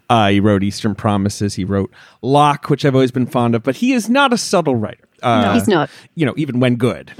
Uh, 0.09 0.29
he 0.29 0.39
wrote 0.39 0.63
Eastern 0.63 0.95
Promises. 0.95 1.55
He 1.55 1.65
wrote 1.65 1.91
Locke, 2.21 2.69
which 2.69 2.85
I've 2.85 2.95
always 2.95 3.11
been 3.11 3.25
fond 3.25 3.55
of, 3.55 3.63
but 3.63 3.75
he 3.77 3.93
is 3.93 4.09
not 4.09 4.33
a 4.33 4.37
subtle 4.37 4.75
writer. 4.75 5.03
Uh, 5.21 5.53
he's 5.53 5.67
not 5.67 5.89
You 6.15 6.25
know, 6.25 6.33
even 6.37 6.59
when 6.59 6.75
good. 6.75 7.11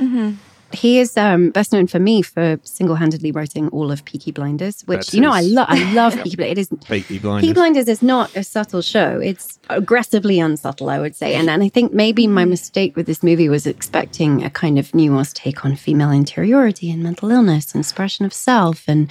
He 0.71 0.99
is 0.99 1.17
um, 1.17 1.49
best 1.49 1.73
known 1.73 1.87
for 1.87 1.99
me 1.99 2.21
for 2.21 2.59
single-handedly 2.63 3.31
writing 3.31 3.69
all 3.69 3.91
of 3.91 4.05
Peaky 4.05 4.31
Blinders, 4.31 4.81
which 4.83 4.97
That's 4.97 5.13
you 5.13 5.21
know 5.21 5.31
I 5.31 5.41
love. 5.57 5.67
I 5.69 5.93
love 5.93 6.15
Peaky 6.23 6.35
Blinders. 6.35 6.67
It 6.71 6.73
is 6.73 6.87
Peaky 6.87 7.19
Blinders. 7.19 7.41
Peaky 7.41 7.53
Blinders 7.53 7.87
is 7.87 8.01
not 8.01 8.35
a 8.35 8.43
subtle 8.43 8.81
show. 8.81 9.19
It's 9.19 9.59
aggressively 9.69 10.39
unsubtle, 10.39 10.89
I 10.89 10.99
would 10.99 11.15
say. 11.15 11.35
And 11.35 11.49
and 11.49 11.63
I 11.63 11.69
think 11.69 11.93
maybe 11.93 12.27
my 12.27 12.45
mistake 12.45 12.95
with 12.95 13.05
this 13.05 13.23
movie 13.23 13.49
was 13.49 13.65
expecting 13.65 14.43
a 14.43 14.49
kind 14.49 14.77
of 14.77 14.91
nuanced 14.91 15.33
take 15.33 15.65
on 15.65 15.75
female 15.75 16.11
interiority 16.11 16.91
and 16.91 17.01
mental 17.01 17.31
illness 17.31 17.73
and 17.73 17.81
expression 17.81 18.25
of 18.25 18.33
self, 18.33 18.83
and 18.87 19.09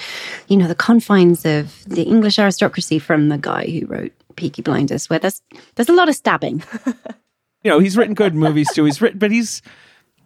you 0.49 0.56
know 0.56 0.69
the 0.69 0.75
confines 0.75 1.44
of 1.44 1.84
the 1.87 2.02
English 2.02 2.38
aristocracy 2.38 2.99
from 2.99 3.28
the 3.28 3.38
guy 3.38 3.66
who 3.66 3.87
wrote 3.87 4.12
Peaky 4.37 4.62
Blinders, 4.62 5.10
where 5.10 5.19
there's 5.19 5.43
there's 5.75 5.88
a 5.88 5.94
lot 5.94 6.08
of 6.08 6.14
stabbing. 6.14 6.62
you 7.64 7.70
know, 7.70 7.78
he's 7.78 7.96
written 7.96 8.14
good 8.14 8.34
movies 8.34 8.69
too. 8.72 8.84
He's 8.84 9.02
written, 9.02 9.19
but 9.19 9.31
he's, 9.31 9.62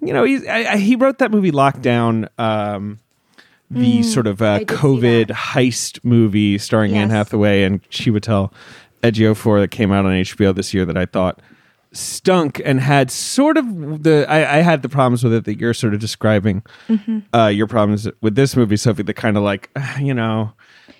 you 0.02 0.12
know, 0.12 0.24
he's 0.24 0.46
I, 0.46 0.72
I, 0.72 0.76
he 0.78 0.96
wrote 0.96 1.18
that 1.18 1.30
movie 1.30 1.52
Lockdown, 1.52 2.28
um, 2.38 2.98
the 3.70 4.02
sort 4.02 4.26
of 4.26 4.42
uh, 4.42 4.60
COVID 4.60 5.28
heist 5.28 6.04
movie 6.04 6.58
starring 6.58 6.94
Anne 6.96 7.08
Hathaway 7.10 7.62
and 7.62 7.82
Chiwetel 7.88 8.52
Ejiofor 9.02 9.60
that 9.60 9.70
came 9.70 9.92
out 9.92 10.04
on 10.04 10.12
HBO 10.12 10.54
this 10.54 10.74
year 10.74 10.84
that 10.84 10.96
I 10.96 11.06
thought 11.06 11.40
stunk 11.92 12.60
and 12.64 12.80
had 12.80 13.10
sort 13.10 13.56
of 13.56 14.02
the 14.02 14.26
I, 14.28 14.58
I 14.58 14.60
had 14.62 14.82
the 14.82 14.88
problems 14.88 15.22
with 15.22 15.32
it 15.32 15.44
that 15.44 15.58
you're 15.58 15.74
sort 15.74 15.94
of 15.94 16.00
describing 16.00 16.62
uh, 17.34 17.46
your 17.46 17.66
problems 17.66 18.08
with 18.20 18.34
this 18.34 18.56
movie, 18.56 18.76
Sophie. 18.76 19.02
The 19.04 19.14
kind 19.14 19.36
of 19.36 19.42
like 19.42 19.70
you 20.00 20.14
know, 20.14 20.52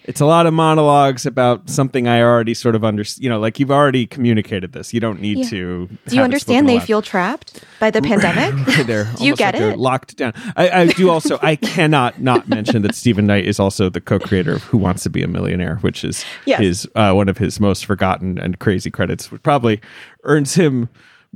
it's 0.04 0.20
a 0.20 0.26
lot 0.26 0.46
of 0.46 0.54
monologues 0.54 1.26
about 1.26 1.70
something 1.70 2.08
I 2.08 2.20
already 2.22 2.54
sort 2.54 2.74
of 2.74 2.84
understand. 2.84 3.22
You 3.24 3.30
know, 3.30 3.38
like 3.38 3.60
you've 3.60 3.70
already 3.70 4.06
communicated 4.06 4.72
this. 4.72 4.92
You 4.92 5.00
don't 5.00 5.20
need 5.20 5.38
Yeah. 5.38 5.48
to. 5.50 5.88
Do 6.08 6.16
you 6.16 6.22
understand 6.22 6.68
they 6.68 6.80
feel 6.80 7.02
trapped 7.02 7.64
by 7.78 7.90
the 7.90 8.02
pandemic? 8.10 8.54
they're 8.86 9.04
Do 9.18 9.24
you 9.24 9.36
get 9.36 9.54
like 9.54 9.60
they're 9.60 9.70
it? 9.72 9.78
locked 9.78 10.16
down. 10.16 10.32
I, 10.56 10.70
I 10.70 10.86
do 10.86 11.10
also. 11.10 11.38
I 11.42 11.56
cannot 11.56 12.20
not 12.20 12.48
mention 12.48 12.82
that 12.82 12.94
Stephen 12.94 13.26
Knight 13.26 13.44
is 13.46 13.60
also 13.60 13.88
the 13.88 14.00
co-creator 14.00 14.52
of 14.54 14.62
Who 14.64 14.78
Wants 14.78 15.02
to 15.04 15.10
Be 15.10 15.22
a 15.22 15.28
Millionaire, 15.28 15.76
which 15.76 16.04
is 16.04 16.24
Yes. 16.46 16.60
his 16.60 16.88
uh, 16.94 17.12
one 17.12 17.28
of 17.28 17.38
his 17.38 17.60
most 17.60 17.86
forgotten 17.86 18.38
and 18.38 18.58
crazy 18.58 18.90
credits. 18.90 19.30
Which 19.30 19.42
probably 19.42 19.80
earns 20.24 20.54
him 20.54 20.88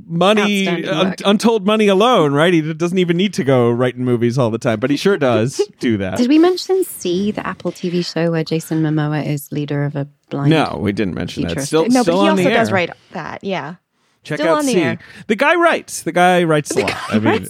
money, 0.05 0.67
un- 0.67 1.15
untold 1.25 1.65
money 1.65 1.87
alone. 1.87 2.33
Right? 2.33 2.53
He 2.53 2.73
doesn't 2.73 2.97
even 2.97 3.17
need 3.17 3.33
to 3.35 3.43
go 3.43 3.69
writing 3.69 4.05
movies 4.05 4.37
all 4.37 4.49
the 4.51 4.57
time, 4.57 4.79
but 4.79 4.89
he 4.89 4.97
sure 4.97 5.17
does 5.17 5.61
do 5.79 5.97
that. 5.97 6.17
Did 6.17 6.29
we 6.29 6.37
mention 6.39 6.83
See, 6.83 7.31
the 7.31 7.45
Apple 7.45 7.71
TV 7.71 8.05
show 8.05 8.31
where 8.31 8.43
Jason 8.43 8.81
Momoa 8.83 9.25
is 9.25 9.51
leader 9.51 9.83
of 9.85 9.95
a 9.95 10.07
blind? 10.29 10.49
no, 10.51 10.77
we 10.81 10.91
didn't 10.91 11.15
mention 11.15 11.43
that. 11.43 11.49
Futurist. 11.49 11.67
Still, 11.67 11.87
no, 11.87 12.03
but 12.03 12.13
he 12.13 12.19
on 12.19 12.29
also 12.29 12.43
the 12.43 12.49
does 12.49 12.71
write 12.71 12.91
that. 13.11 13.43
Yeah. 13.43 13.75
Check 14.23 14.39
Still 14.39 14.53
out 14.53 14.59
on 14.59 14.65
the 14.65 14.73
C. 14.73 14.81
air. 14.81 14.99
The 15.27 15.35
guy 15.35 15.55
writes. 15.55 16.03
The 16.03 16.11
guy 16.11 16.43
writes 16.43 16.71
a 16.71 16.81
lot. 16.81 16.95
I 17.09 17.19
mean, 17.19 17.47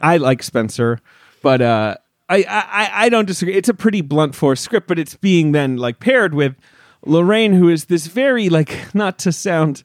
I 0.00 0.16
like 0.16 0.42
Spencer, 0.42 1.00
but 1.42 1.60
uh, 1.60 1.96
I, 2.30 2.44
I 2.48 2.90
I 3.04 3.08
don't 3.10 3.26
disagree. 3.26 3.54
It's 3.54 3.68
a 3.68 3.74
pretty 3.74 4.00
blunt 4.00 4.34
force 4.34 4.60
script, 4.60 4.88
but 4.88 4.98
it's 4.98 5.16
being 5.16 5.52
then 5.52 5.76
like 5.76 6.00
paired 6.00 6.32
with 6.34 6.56
Larraín, 7.04 7.54
who 7.54 7.68
is 7.68 7.86
this 7.86 8.06
very 8.06 8.48
like 8.48 8.94
not 8.94 9.18
to 9.20 9.32
sound 9.32 9.84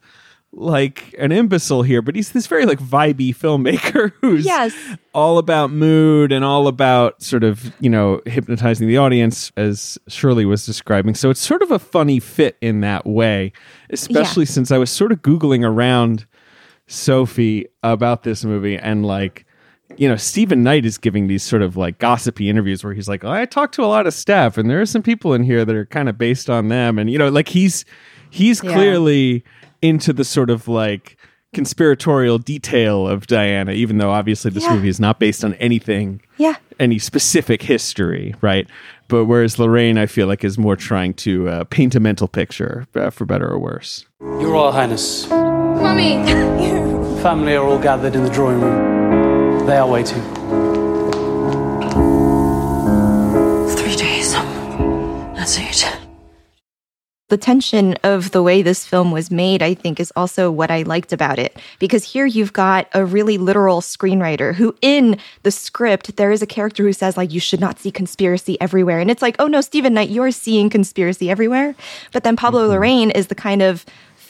like 0.55 1.15
an 1.17 1.31
imbecile 1.31 1.81
here, 1.81 2.01
but 2.03 2.15
he's 2.15 2.31
this 2.31 2.45
very 2.45 2.65
like 2.67 2.79
vibey 2.79 3.35
filmmaker 3.35 4.11
who's 4.21 4.45
Yes. 4.45 4.75
all 5.13 5.37
about 5.39 5.71
mood 5.71 6.31
and 6.31 6.45
all 6.45 6.67
about 6.67 7.21
sort 7.23 7.43
of 7.43 7.73
you 7.79 7.89
know 7.89 8.21
hypnotizing 8.27 8.87
the 8.87 8.97
audience 8.97 9.51
as 9.57 9.97
Shirley 10.07 10.45
was 10.45 10.65
describing. 10.65 11.15
So 11.15 11.29
it's 11.31 11.39
sort 11.41 11.61
of 11.63 11.71
a 11.71 11.79
funny 11.79 12.19
fit 12.19 12.55
in 12.61 12.81
that 12.81 13.05
way, 13.05 13.51
especially 13.89 14.45
since 14.45 14.69
I 14.71 14.77
was 14.77 14.91
sort 14.91 15.11
of 15.11 15.21
googling 15.23 15.65
around 15.67 16.27
Sophie 16.87 17.65
about 17.81 18.23
this 18.23 18.43
movie 18.45 18.77
and 18.77 19.05
like 19.05 19.45
you 19.97 20.07
know 20.07 20.15
Stephen 20.15 20.63
Knight 20.63 20.85
is 20.85 20.97
giving 20.97 21.27
these 21.27 21.43
sort 21.43 21.61
of 21.61 21.77
like 21.77 21.97
gossipy 21.99 22.49
interviews 22.49 22.83
where 22.83 22.93
he's 22.93 23.07
like 23.07 23.23
oh, 23.23 23.31
I 23.31 23.45
talked 23.45 23.73
to 23.75 23.83
a 23.83 23.87
lot 23.87 24.05
of 24.05 24.13
staff 24.13 24.57
and 24.57 24.69
there 24.69 24.81
are 24.81 24.85
some 24.85 25.01
people 25.01 25.33
in 25.33 25.43
here 25.43 25.65
that 25.65 25.75
are 25.75 25.85
kind 25.85 26.09
of 26.09 26.17
based 26.17 26.49
on 26.49 26.67
them 26.67 26.99
and 26.99 27.09
you 27.09 27.17
know 27.17 27.29
like 27.29 27.47
he's 27.47 27.85
he's 28.29 28.61
Yeah. 28.63 28.73
clearly 28.73 29.43
into 29.83 30.13
the 30.13 30.23
sort 30.23 30.49
of 30.49 30.67
like 30.67 31.17
conspiratorial 31.53 32.39
detail 32.39 33.07
of 33.07 33.27
Diana, 33.27 33.73
even 33.73 33.99
though 33.99 34.09
obviously 34.09 34.49
this 34.49 34.63
Yeah. 34.63 34.73
movie 34.73 34.87
is 34.89 34.99
not 34.99 35.19
based 35.19 35.43
on 35.45 35.53
anything, 35.55 36.21
Yeah. 36.37 36.55
any 36.79 36.97
specific 36.97 37.61
history, 37.61 38.33
right? 38.41 38.65
But 39.07 39.25
whereas 39.25 39.57
Larraín, 39.57 39.99
I 39.99 40.07
feel 40.07 40.25
like, 40.25 40.43
is 40.43 40.57
more 40.57 40.75
trying 40.75 41.13
to 41.15 41.47
uh, 41.49 41.63
paint 41.65 41.93
a 41.93 41.99
mental 41.99 42.27
picture, 42.27 42.87
uh, 42.95 43.11
for 43.11 43.25
better 43.25 43.47
or 43.47 43.59
worse. 43.59 44.05
Your 44.19 44.51
Royal 44.53 44.71
Highness, 44.71 45.29
Mommy! 45.29 46.23
family 47.21 47.55
are 47.55 47.63
all 47.65 47.77
gathered 47.77 48.15
in 48.15 48.23
the 48.23 48.29
drawing 48.31 48.59
room. 48.61 49.67
They 49.67 49.77
are 49.77 49.87
waiting. 49.87 50.21
Three 53.77 53.95
days. 53.95 54.33
That's 55.35 55.57
it. 55.59 56.02
The 57.33 57.37
tension 57.37 57.95
of 58.03 58.29
the 58.29 58.43
way 58.43 58.61
this 58.61 58.85
film 58.85 59.09
was 59.09 59.31
made, 59.31 59.63
I 59.63 59.73
think, 59.73 59.99
is 59.99 60.13
also 60.15 60.51
what 60.51 60.69
I 60.69 60.83
liked 60.83 61.11
about 61.11 61.39
it. 61.39 61.57
Because 61.79 62.03
here 62.03 62.27
you've 62.27 62.53
got 62.53 62.87
a 62.93 63.03
really 63.03 63.39
literal 63.39 63.81
screenwriter 63.81 64.53
who, 64.53 64.75
in 64.83 65.17
the 65.41 65.49
script, 65.49 66.15
there 66.15 66.29
is 66.29 66.43
a 66.43 66.45
character 66.45 66.83
who 66.83 66.93
says, 66.93 67.17
like, 67.17 67.33
you 67.33 67.39
should 67.39 67.59
not 67.59 67.79
see 67.79 67.89
conspiracy 67.89 68.61
everywhere. 68.61 68.99
And 68.99 69.09
it's 69.09 69.23
like, 69.23 69.35
oh 69.39 69.47
no, 69.47 69.61
Stephen 69.61 69.95
Knight, 69.95 70.11
you're 70.11 70.29
seeing 70.29 70.69
conspiracy 70.69 71.31
everywhere. 71.31 71.73
But 72.11 72.23
then 72.23 72.35
Pablo 72.35 72.69
mm-hmm. 72.69 72.79
Larraín 72.79 73.17
is 73.17 73.25
the 73.25 73.33
kind 73.33 73.63
of 73.63 73.83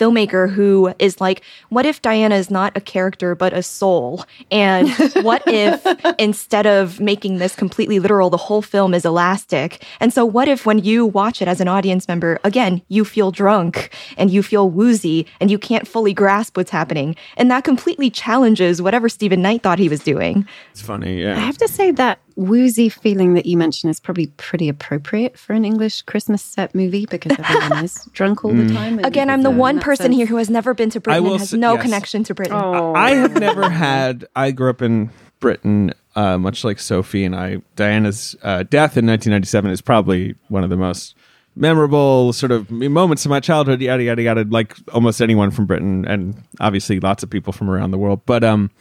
filmmaker 0.04 0.52
who 0.52 0.94
is 1.00 1.22
like, 1.22 1.42
what 1.70 1.86
if 1.86 2.02
Diana 2.02 2.36
is 2.36 2.50
not 2.50 2.76
a 2.76 2.82
character 2.82 3.36
but 3.36 3.54
a 3.54 3.64
soul? 3.64 4.26
And 4.52 4.90
what 5.22 5.44
if 5.48 5.86
instead 6.20 6.66
of 6.66 7.00
making 7.00 7.38
this 7.38 7.56
completely 7.56 8.00
literal, 8.00 8.30
the 8.30 8.38
whole 8.38 8.62
film 8.62 8.94
is 8.94 9.06
elastic? 9.06 9.84
And 10.00 10.14
so, 10.14 10.26
what 10.26 10.48
if 10.48 10.66
when 10.66 10.80
you 10.80 11.06
watch 11.06 11.42
it 11.42 11.48
as 11.48 11.62
an 11.62 11.68
audience 11.68 12.08
member, 12.08 12.40
again, 12.44 12.82
you 12.90 13.06
feel 13.06 13.32
drunk 13.32 13.94
and 14.18 14.30
you 14.30 14.44
feel 14.44 14.70
woozy 14.70 15.26
and 15.40 15.50
you 15.50 15.58
can't 15.58 15.88
fully 15.88 16.14
grasp 16.14 16.58
what's 16.58 16.72
happening? 16.72 17.16
And 17.38 17.50
that 17.52 17.64
completely 17.64 18.10
challenges 18.10 18.82
whatever 18.82 19.10
Stephen 19.10 19.42
Knight 19.42 19.64
thought 19.64 19.80
he 19.80 19.90
was 19.90 20.02
doing. 20.02 20.46
It's 20.72 20.82
funny, 20.82 21.22
yeah. 21.22 21.36
I 21.36 21.40
have 21.40 21.58
to 21.60 21.68
say 21.68 21.92
that 21.92 22.20
woozy 22.36 22.90
feeling 22.90 23.34
that 23.36 23.46
you 23.46 23.58
mentioned 23.58 23.92
is 23.92 24.00
probably 24.00 24.28
pretty 24.28 24.68
appropriate 24.70 25.38
for 25.38 25.54
an 25.54 25.66
English 25.66 26.02
Christmas 26.04 26.42
set 26.42 26.74
movie 26.74 27.06
because 27.06 27.38
everyone 27.40 27.84
is 27.86 28.06
drunk 28.14 28.44
all 28.44 28.52
Mm. 28.52 28.68
the 28.68 28.74
time. 28.74 28.98
and- 28.98 29.06
Again, 29.06 29.30
I'm 29.30 29.44
the 29.44 29.52
in 29.52 29.58
one 29.58 29.80
person 29.80 30.06
sense. 30.06 30.16
here 30.16 30.26
who 30.26 30.38
has 30.38 30.50
never 30.50 30.74
been 30.74 30.90
to 30.92 31.00
Britain 31.00 31.24
will 31.24 31.32
and 31.34 31.40
has 31.42 31.54
s- 31.54 31.60
no 31.60 31.74
yes. 31.74 31.82
connection 31.84 32.24
to 32.26 32.34
Britain. 32.34 32.54
I 32.56 33.12
have 33.16 33.34
never 33.40 33.70
had. 33.70 34.26
I 34.36 34.52
grew 34.52 34.70
up 34.70 34.82
in 34.82 35.10
Britain, 35.40 35.94
uh, 36.16 36.38
much 36.38 36.64
like 36.64 36.80
Sophie 36.80 37.26
and 37.26 37.36
I. 37.36 37.58
Diana's 37.76 38.36
uh, 38.44 38.64
death 38.64 38.98
in 38.98 39.06
1997 39.06 39.72
is 39.72 39.82
probably 39.82 40.36
one 40.48 40.64
of 40.64 40.70
the 40.70 40.78
most 40.78 41.16
memorable 41.56 42.34
sort 42.34 42.52
of 42.52 42.72
moments 42.72 43.26
of 43.26 43.30
my 43.30 43.40
childhood. 43.40 43.80
Yada 43.82 44.04
yada 44.04 44.22
yada. 44.22 44.46
Like 44.50 44.76
almost 44.94 45.22
anyone 45.22 45.52
from 45.52 45.66
Britain, 45.66 46.06
and 46.08 46.42
obviously 46.60 47.00
lots 47.00 47.24
of 47.24 47.30
people 47.30 47.54
from 47.54 47.70
around 47.70 47.92
the 47.92 47.98
world. 47.98 48.22
But 48.26 48.44
um, 48.44 48.72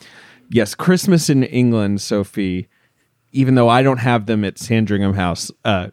yes, 0.51 0.75
Christmas 0.75 1.29
in 1.29 1.43
England, 1.45 2.01
Sophie. 2.01 2.69
Even 3.33 3.55
though 3.55 3.69
I 3.69 3.83
don't 3.83 3.99
have 3.99 4.27
them 4.27 4.45
at 4.45 4.59
Sandringham 4.59 5.15
House, 5.15 5.51
uh, 5.65 5.89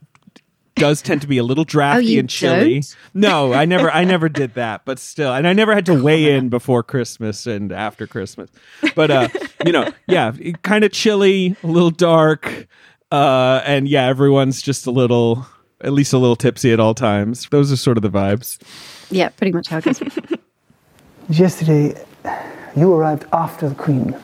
does 0.76 1.02
tend 1.02 1.22
to 1.22 1.28
be 1.28 1.38
a 1.38 1.44
little 1.44 1.64
drafty 1.66 2.06
you 2.06 2.20
and 2.20 2.30
chilly. 2.30 2.76
don't? 2.76 2.96
No, 3.14 3.54
I 3.54 3.66
never 3.66 3.92
I 3.92 4.04
never 4.04 4.30
did 4.30 4.56
that, 4.56 4.86
but 4.86 5.00
still. 5.00 5.34
And 5.34 5.48
I 5.48 5.54
never 5.54 5.74
had 5.74 5.86
to 5.88 6.02
weigh 6.02 6.34
in 6.36 6.50
before 6.50 6.84
Christmas 6.84 7.46
and 7.46 7.72
after 7.72 8.08
Christmas. 8.08 8.50
But 8.96 9.12
uh, 9.12 9.28
you 9.66 9.72
know, 9.72 9.92
yeah, 10.08 10.32
kind 10.64 10.84
of 10.84 10.92
chilly, 10.92 11.56
a 11.64 11.68
little 11.68 11.92
dark. 11.92 12.68
Uh 13.12 13.62
and 13.66 13.88
yeah, 13.88 14.06
everyone's 14.06 14.62
just 14.62 14.86
a 14.86 14.92
little 14.92 15.46
at 15.82 15.94
least 15.94 16.14
a 16.14 16.18
little 16.18 16.36
tipsy 16.36 16.72
at 16.72 16.80
all 16.80 16.94
times. 16.94 17.48
Those 17.50 17.72
are 17.72 17.78
sort 17.78 17.98
of 17.98 18.04
the 18.04 18.10
vibes. 18.10 18.58
Yeah, 19.12 19.30
pretty 19.30 19.52
much 19.52 19.68
how 19.68 19.78
it 19.80 19.86
goes. 19.86 20.02
Yesterday, 21.30 21.96
you 22.76 22.94
arrived 22.94 23.26
after 23.34 23.70
the 23.70 23.76
Queen. 23.76 24.16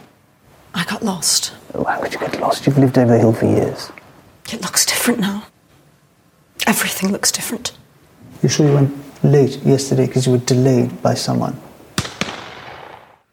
I 0.76 0.84
got 0.84 1.02
lost. 1.04 1.54
Why 1.72 1.98
would 2.00 2.14
you 2.14 2.20
get 2.20 2.40
lost? 2.42 2.68
You've 2.68 2.78
lived 2.78 2.98
over 2.98 3.14
the 3.14 3.18
hill 3.18 3.32
for 3.32 3.46
years. 3.46 3.92
It 4.52 4.62
looks 4.62 4.86
different 4.86 5.22
now. 5.22 5.48
Everything 6.68 7.12
looks 7.12 7.32
different. 7.32 7.72
You 8.44 8.50
sure 8.50 8.68
you 8.68 8.74
went 8.74 9.24
late 9.24 9.58
yesterday 9.64 10.06
because 10.06 10.26
you 10.26 10.34
were 10.34 10.38
delayed 10.40 11.02
by 11.02 11.14
someone? 11.14 11.60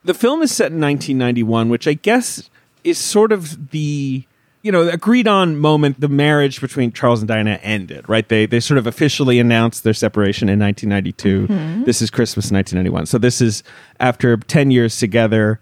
The 0.05 0.15
film 0.15 0.43
is 0.43 0.53
set 0.53 0.73
in 0.73 0.81
1991, 0.81 1.69
which 1.69 1.89
I 1.89 1.95
guess 1.95 2.49
is 2.85 2.99
sort 2.99 3.33
of 3.33 3.71
the 3.71 4.25
you 4.63 4.71
know 4.71 4.89
agreed 4.89 5.27
on 5.27 5.59
moment 5.59 6.01
the 6.01 6.09
marriage 6.09 6.61
between 6.61 6.93
Charles 6.93 7.21
and 7.21 7.29
Diana 7.29 7.59
ended. 7.63 8.09
Right? 8.09 8.29
They 8.29 8.47
they 8.47 8.61
sort 8.61 8.79
of 8.79 8.87
officially 8.87 9.41
announced 9.41 9.83
their 9.83 9.95
separation 9.95 10.49
in 10.49 10.61
1992. 10.61 11.53
Mm-hmm. 11.53 11.85
This 11.85 12.01
is 12.03 12.11
Christmas 12.11 12.53
1991. 12.53 13.07
So 13.07 13.19
this 13.19 13.41
is 13.41 13.65
after 13.99 14.37
10 14.37 14.71
years 14.71 14.97
together. 14.97 15.61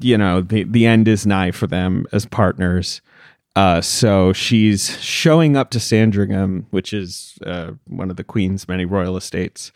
You 0.00 0.18
know 0.18 0.40
the 0.40 0.64
the 0.64 0.86
end 0.86 1.08
is 1.08 1.26
nigh 1.26 1.50
for 1.50 1.66
them 1.66 2.06
as 2.12 2.26
partners. 2.26 3.00
Uh, 3.54 3.80
so 3.80 4.34
she's 4.34 5.00
showing 5.02 5.56
up 5.56 5.70
to 5.70 5.80
Sandringham, 5.80 6.66
which 6.70 6.92
is 6.92 7.38
uh, 7.46 7.72
one 7.86 8.10
of 8.10 8.16
the 8.16 8.24
Queen's 8.24 8.68
many 8.68 8.84
royal 8.84 9.16
estates, 9.16 9.72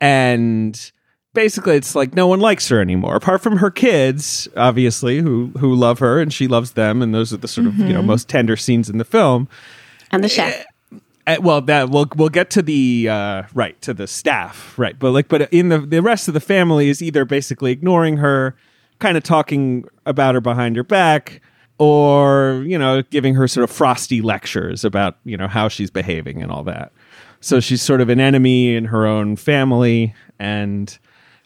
and 0.00 0.92
basically 1.36 1.76
it's 1.76 1.94
like 1.94 2.14
no 2.14 2.26
one 2.26 2.40
likes 2.40 2.66
her 2.68 2.80
anymore 2.80 3.14
apart 3.14 3.42
from 3.42 3.58
her 3.58 3.70
kids 3.70 4.48
obviously 4.56 5.20
who 5.20 5.52
who 5.58 5.74
love 5.74 5.98
her 5.98 6.18
and 6.18 6.32
she 6.32 6.48
loves 6.48 6.72
them. 6.72 7.02
And 7.02 7.14
those 7.14 7.32
are 7.32 7.36
the 7.36 7.46
sort 7.46 7.66
of 7.68 7.78
you 7.78 7.92
know 7.92 8.02
most 8.02 8.26
tender 8.28 8.56
scenes 8.56 8.88
in 8.88 8.98
the 8.98 9.04
film. 9.04 9.46
And 10.10 10.24
the 10.24 10.28
chef. 10.30 10.64
Uh, 11.26 11.36
well 11.40 11.60
that 11.60 11.90
we'll 11.90 12.08
we'll 12.16 12.30
get 12.30 12.48
to 12.50 12.62
the 12.62 13.08
uh 13.10 13.42
right 13.52 13.80
to 13.82 13.92
the 13.92 14.06
staff 14.06 14.76
right. 14.78 14.98
But 14.98 15.10
like 15.10 15.28
but 15.28 15.52
in 15.52 15.68
the 15.68 15.78
the 15.78 16.00
rest 16.00 16.26
of 16.26 16.34
the 16.34 16.40
family 16.40 16.88
is 16.88 17.02
either 17.02 17.24
basically 17.26 17.70
ignoring 17.70 18.16
her 18.16 18.56
kind 18.98 19.16
of 19.16 19.22
talking 19.22 19.84
about 20.04 20.34
her 20.34 20.40
behind 20.40 20.76
her 20.76 20.84
back 20.84 21.40
or 21.78 22.64
you 22.66 22.78
know 22.78 23.02
giving 23.10 23.34
her 23.34 23.46
sort 23.46 23.64
of 23.64 23.70
frosty 23.70 24.22
lectures 24.22 24.84
about 24.84 25.18
you 25.24 25.36
know 25.36 25.48
how 25.48 25.68
she's 25.68 25.90
behaving 25.90 26.42
and 26.42 26.50
all 26.50 26.64
that 26.64 26.92
so 27.40 27.60
she's 27.60 27.82
sort 27.82 28.00
of 28.00 28.08
an 28.08 28.18
enemy 28.18 28.74
in 28.74 28.86
her 28.86 29.06
own 29.06 29.36
family 29.36 30.14
and 30.38 30.98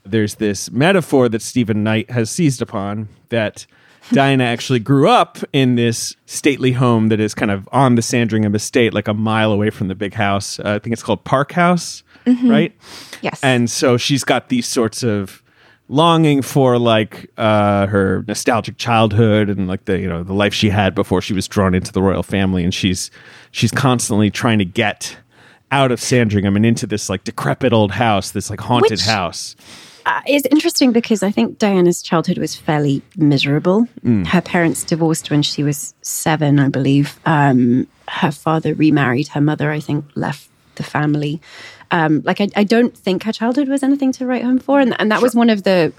there's 0.04 0.37
this 0.37 0.71
metaphor 0.71 1.28
that 1.28 1.42
Stephen 1.42 1.83
Knight 1.85 2.11
has 2.11 2.30
seized 2.30 2.62
upon 2.62 3.09
that 3.28 3.66
Diana 4.12 4.45
actually 4.45 4.78
grew 4.80 5.09
up 5.09 5.38
in 5.52 5.76
this 5.76 6.16
stately 6.26 6.73
home 6.73 7.09
that 7.09 7.21
is 7.21 7.35
kind 7.35 7.50
of 7.50 7.69
on 7.71 7.95
the 7.95 8.02
Sandringham 8.02 8.54
estate, 8.54 8.95
like 8.95 9.09
a 9.09 9.14
mile 9.14 9.52
away 9.52 9.71
from 9.71 9.88
the 9.88 9.95
big 9.95 10.14
house. 10.14 10.59
Uh, 10.59 10.75
I 10.75 10.78
think 10.78 10.92
it's 10.92 11.02
called 11.02 11.25
Park 11.25 11.52
House, 11.52 12.02
right? 12.45 12.75
Yes. 13.23 13.38
And 13.42 13.71
so 13.71 13.97
she's 13.97 14.25
got 14.25 14.49
these 14.49 14.66
sorts 14.66 15.02
of 15.04 15.42
longing 15.90 16.40
for 16.40 16.78
like 16.78 17.30
uh, 17.37 17.87
her 17.88 18.25
nostalgic 18.28 18.78
childhood 18.78 19.50
and 19.50 19.66
like 19.68 19.85
the 19.85 19.99
you 19.99 20.09
know 20.09 20.23
the 20.23 20.32
life 20.32 20.54
she 20.54 20.70
had 20.70 20.94
before 20.94 21.20
she 21.20 21.35
was 21.35 21.47
drawn 21.49 21.75
into 21.75 21.92
the 21.92 22.00
royal 22.00 22.23
family, 22.23 22.64
and 22.64 22.73
she's 22.73 23.11
she's 23.50 23.73
constantly 23.73 24.30
trying 24.30 24.59
to 24.59 24.64
get 24.64 25.18
out 25.73 25.92
of 25.92 26.00
Sandringham 26.00 26.56
and 26.56 26.64
into 26.64 26.87
this 26.87 27.11
like 27.11 27.25
decrepit 27.25 27.73
old 27.73 27.92
house, 27.92 28.30
this 28.30 28.49
like 28.49 28.61
haunted 28.61 28.92
Which- 28.92 29.02
house. 29.02 29.56
Uh, 30.06 30.23
it's 30.26 30.47
interesting 30.50 30.92
because 30.92 31.23
I 31.23 31.30
think 31.30 31.59
Diana's 31.59 32.00
childhood 32.00 32.38
was 32.38 32.56
fairly 32.56 33.02
miserable. 33.18 33.87
Her 34.02 34.40
parents 34.40 34.82
divorced 34.82 35.30
when 35.30 35.42
she 35.42 35.62
was 35.62 35.94
seven, 36.00 36.59
I 36.59 36.70
believe. 36.70 37.20
Um, 37.26 37.87
her 38.09 38.32
father 38.32 38.73
remarried. 38.75 39.28
Her 39.28 39.42
mother, 39.42 39.70
I 39.70 39.78
think, 39.78 40.06
left 40.14 40.49
the 40.76 40.82
family. 40.82 41.42
Um, 41.90 42.23
like 42.25 42.40
I, 42.40 42.49
I 42.56 42.64
don't 42.64 42.97
think 42.97 43.25
her 43.25 43.32
childhood 43.32 43.68
was 43.68 43.82
anything 43.82 44.12
to 44.12 44.26
write 44.26 44.42
home 44.44 44.59
for, 44.59 44.80
and 44.80 44.94
and 45.00 45.11
that 45.11 45.23
was 45.23 45.35
one 45.35 45.50
of 45.50 45.62
the 45.64 45.92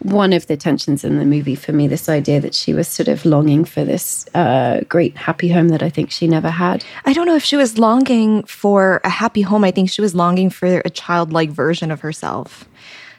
one 0.00 0.32
of 0.32 0.46
the 0.48 0.56
tensions 0.56 1.04
in 1.04 1.18
the 1.18 1.24
movie 1.24 1.54
for 1.54 1.72
me. 1.72 1.86
This 1.86 2.08
idea 2.08 2.40
that 2.40 2.54
she 2.54 2.74
was 2.74 2.88
sort 2.88 3.08
of 3.08 3.24
longing 3.24 3.64
for 3.64 3.84
this 3.84 4.26
uh, 4.34 4.80
great 4.88 5.16
happy 5.16 5.48
home 5.48 5.68
that 5.68 5.82
I 5.82 5.90
think 5.90 6.10
she 6.10 6.26
never 6.26 6.50
had. 6.50 6.84
I 7.04 7.12
don't 7.12 7.26
know 7.26 7.36
if 7.36 7.44
she 7.44 7.56
was 7.56 7.78
longing 7.78 8.42
for 8.44 9.00
a 9.04 9.08
happy 9.08 9.42
home. 9.42 9.62
I 9.64 9.70
think 9.70 9.90
she 9.90 10.00
was 10.02 10.14
longing 10.14 10.50
for 10.50 10.82
a 10.84 10.90
childlike 10.90 11.50
version 11.50 11.90
of 11.90 12.00
herself. 12.00 12.64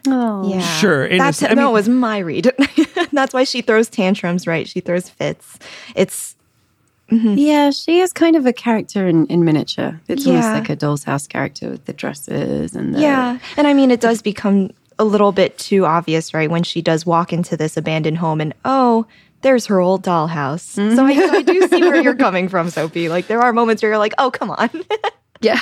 Oh, 0.06 0.50
Yeah. 0.50 0.60
Sure, 0.60 1.06
in 1.06 1.16
a 1.16 1.24
That's 1.24 1.42
s- 1.42 1.50
I 1.52 1.56
that 1.56 1.64
mean- 1.64 1.72
was 1.72 1.88
my 1.88 2.18
read. 2.18 2.52
That's 3.14 3.34
why 3.34 3.46
she 3.46 3.62
throws 3.62 3.88
tantrums, 3.88 4.46
right? 4.46 4.68
She 4.68 4.82
throws 4.82 5.08
fits. 5.10 5.58
It's 5.96 6.33
Yeah, 7.38 7.72
she 7.72 8.00
is 8.00 8.14
kind 8.14 8.36
of 8.36 8.46
a 8.46 8.54
character 8.54 9.08
in, 9.08 9.26
in 9.28 9.44
miniature. 9.46 10.00
It's 10.08 10.26
almost 10.26 10.48
like 10.48 10.70
a 10.70 10.76
doll's 10.76 11.04
house 11.04 11.28
character 11.28 11.70
with 11.70 11.86
the 11.86 11.94
dresses 11.94 12.76
and 12.76 12.96
the, 12.96 13.00
yeah. 13.00 13.40
And 13.58 13.68
I 13.68 13.74
mean 13.74 13.92
it 13.92 14.02
does 14.02 14.22
become 14.22 14.72
a 15.00 15.04
little 15.04 15.32
bit 15.32 15.58
too 15.58 15.86
obvious, 15.86 16.34
right? 16.34 16.50
When 16.50 16.64
she 16.64 16.82
does 16.82 17.06
walk 17.06 17.34
into 17.34 17.58
this 17.58 17.78
abandoned 17.78 18.18
home 18.18 18.42
and 18.42 18.54
oh, 18.66 19.06
there's 19.42 19.66
her 19.66 19.80
old 19.80 20.04
dollhouse. 20.04 20.62
So 20.96 21.06
I, 21.06 21.12
I 21.12 21.42
do 21.42 21.68
see 21.68 21.82
where 21.82 22.02
you're 22.02 22.16
coming 22.16 22.48
from, 22.48 22.70
Sophie. 22.70 23.10
Like 23.10 23.28
there 23.28 23.42
are 23.42 23.52
moments 23.54 23.82
where 23.82 23.92
you're 23.92 24.00
like, 24.00 24.14
oh, 24.18 24.32
come 24.32 24.52
on. 24.52 24.70
yeah. 25.42 25.60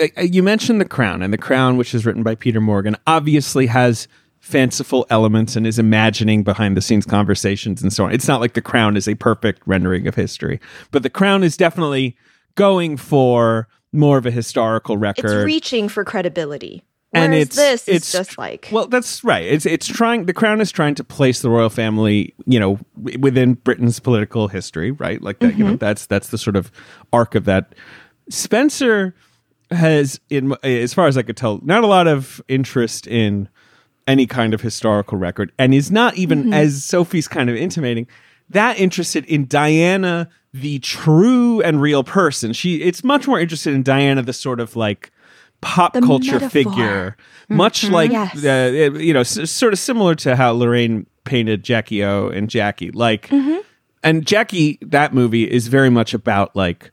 uh, 0.00 0.22
you 0.22 0.42
mentioned 0.42 0.80
the 0.80 0.84
crown 0.84 1.22
and 1.22 1.32
the 1.32 1.38
crown 1.38 1.76
which 1.76 1.94
is 1.94 2.06
written 2.06 2.22
by 2.22 2.36
peter 2.36 2.60
morgan 2.60 2.96
obviously 3.08 3.66
has 3.66 4.06
fanciful 4.40 5.06
elements 5.10 5.54
and 5.54 5.66
is 5.66 5.78
imagining 5.78 6.42
behind 6.42 6.76
the 6.76 6.80
scenes 6.80 7.04
conversations 7.04 7.82
and 7.82 7.92
so 7.92 8.04
on 8.06 8.12
it's 8.12 8.26
not 8.26 8.40
like 8.40 8.54
the 8.54 8.62
crown 8.62 8.96
is 8.96 9.06
a 9.06 9.14
perfect 9.14 9.60
rendering 9.66 10.06
of 10.08 10.14
history 10.14 10.58
but 10.90 11.02
the 11.02 11.10
crown 11.10 11.44
is 11.44 11.56
definitely 11.58 12.16
going 12.54 12.96
for 12.96 13.68
more 13.92 14.16
of 14.18 14.24
a 14.24 14.30
historical 14.30 14.96
record. 14.96 15.24
it's 15.26 15.44
reaching 15.44 15.88
for 15.90 16.04
credibility. 16.04 16.82
and 17.12 17.34
it's 17.34 17.54
this 17.56 17.86
is 17.86 17.96
it's 17.96 18.12
just 18.12 18.38
like- 18.38 18.68
well 18.72 18.86
that's 18.88 19.22
right 19.22 19.44
it's 19.44 19.66
it's 19.66 19.86
trying 19.86 20.24
the 20.24 20.32
crown 20.32 20.60
is 20.60 20.72
trying 20.72 20.94
to 20.94 21.04
place 21.04 21.42
the 21.42 21.50
royal 21.50 21.68
family 21.70 22.34
you 22.46 22.58
know 22.58 22.78
w- 22.96 23.18
within 23.18 23.54
britain's 23.54 24.00
political 24.00 24.48
history 24.48 24.90
right 24.92 25.20
like 25.20 25.38
that 25.40 25.48
you 25.58 25.64
Mm-hmm. 25.64 25.70
know 25.72 25.76
that's 25.76 26.06
that's 26.06 26.28
the 26.28 26.38
sort 26.38 26.56
of 26.56 26.72
arc 27.12 27.34
of 27.34 27.44
that 27.44 27.74
spencer 28.30 29.14
has 29.70 30.18
in 30.30 30.54
as 30.62 30.94
far 30.94 31.06
as 31.06 31.16
i 31.18 31.22
could 31.22 31.36
tell 31.36 31.60
not 31.62 31.84
a 31.84 31.86
lot 31.86 32.06
of 32.08 32.40
interest 32.48 33.06
in 33.06 33.48
any 34.10 34.26
kind 34.26 34.52
of 34.54 34.60
historical 34.60 35.16
record 35.18 35.50
and 35.58 35.72
is 35.74 35.90
not 35.90 36.12
even 36.16 36.38
Mm-hmm. 36.42 36.52
as 36.62 36.84
sophie's 36.84 37.28
kind 37.28 37.48
of 37.50 37.56
intimating 37.56 38.06
that 38.50 38.78
interested 38.78 39.24
in 39.26 39.46
diana 39.46 40.28
the 40.52 40.78
true 40.80 41.60
and 41.62 41.80
real 41.80 42.02
person 42.04 42.52
she 42.52 42.82
it's 42.82 43.02
much 43.04 43.26
more 43.28 43.38
interested 43.40 43.72
in 43.74 43.82
diana 43.82 44.22
the 44.22 44.32
sort 44.32 44.58
of 44.60 44.74
like 44.76 45.10
pop 45.60 45.92
The 45.92 46.00
culture 46.00 46.32
metaphor. 46.40 46.48
figure 46.50 47.16
much 47.48 47.84
like 47.90 48.10
Yes. 48.10 48.44
uh, 48.44 48.92
you 48.98 49.12
know 49.14 49.20
s- 49.20 49.50
sort 49.50 49.72
of 49.72 49.78
similar 49.78 50.14
to 50.16 50.34
how 50.36 50.54
Larraín 50.54 51.06
painted 51.24 51.62
jackie 51.62 52.02
o 52.02 52.28
and 52.28 52.48
jackie 52.50 52.90
like 52.92 53.30
and 54.02 54.26
jackie 54.26 54.78
that 54.82 55.12
movie 55.14 55.44
is 55.50 55.68
very 55.68 55.90
much 55.90 56.14
about 56.14 56.56
like 56.56 56.90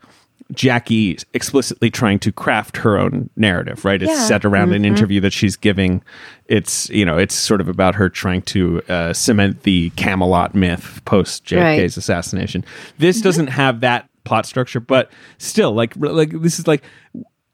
Jackie 0.53 1.17
explicitly 1.33 1.89
trying 1.89 2.19
to 2.19 2.31
craft 2.31 2.77
her 2.77 2.97
own 2.97 3.29
narrative, 3.35 3.83
right? 3.85 4.01
It's 4.01 4.11
Yeah. 4.11 4.27
set 4.27 4.45
around 4.45 4.73
an 4.73 4.85
interview 4.85 5.19
that 5.21 5.33
she's 5.33 5.55
giving. 5.55 6.01
It's 6.47 6.89
you 6.89 7.05
know, 7.05 7.17
it's 7.17 7.35
sort 7.35 7.59
of 7.61 7.67
about 7.67 7.95
her 7.95 8.09
trying 8.09 8.41
to 8.43 8.81
uh, 8.89 9.13
cement 9.13 9.63
the 9.63 9.89
Camelot 9.91 10.55
myth 10.55 11.01
post 11.05 11.45
JFK's 11.45 11.77
Right. 11.79 11.97
assassination. 11.97 12.63
This 12.97 13.21
doesn't 13.21 13.47
have 13.47 13.81
that 13.81 14.09
plot 14.23 14.45
structure, 14.45 14.79
but 14.79 15.11
still, 15.37 15.73
like 15.73 15.93
like 15.97 16.31
this 16.41 16.59
is 16.59 16.67
like. 16.67 16.83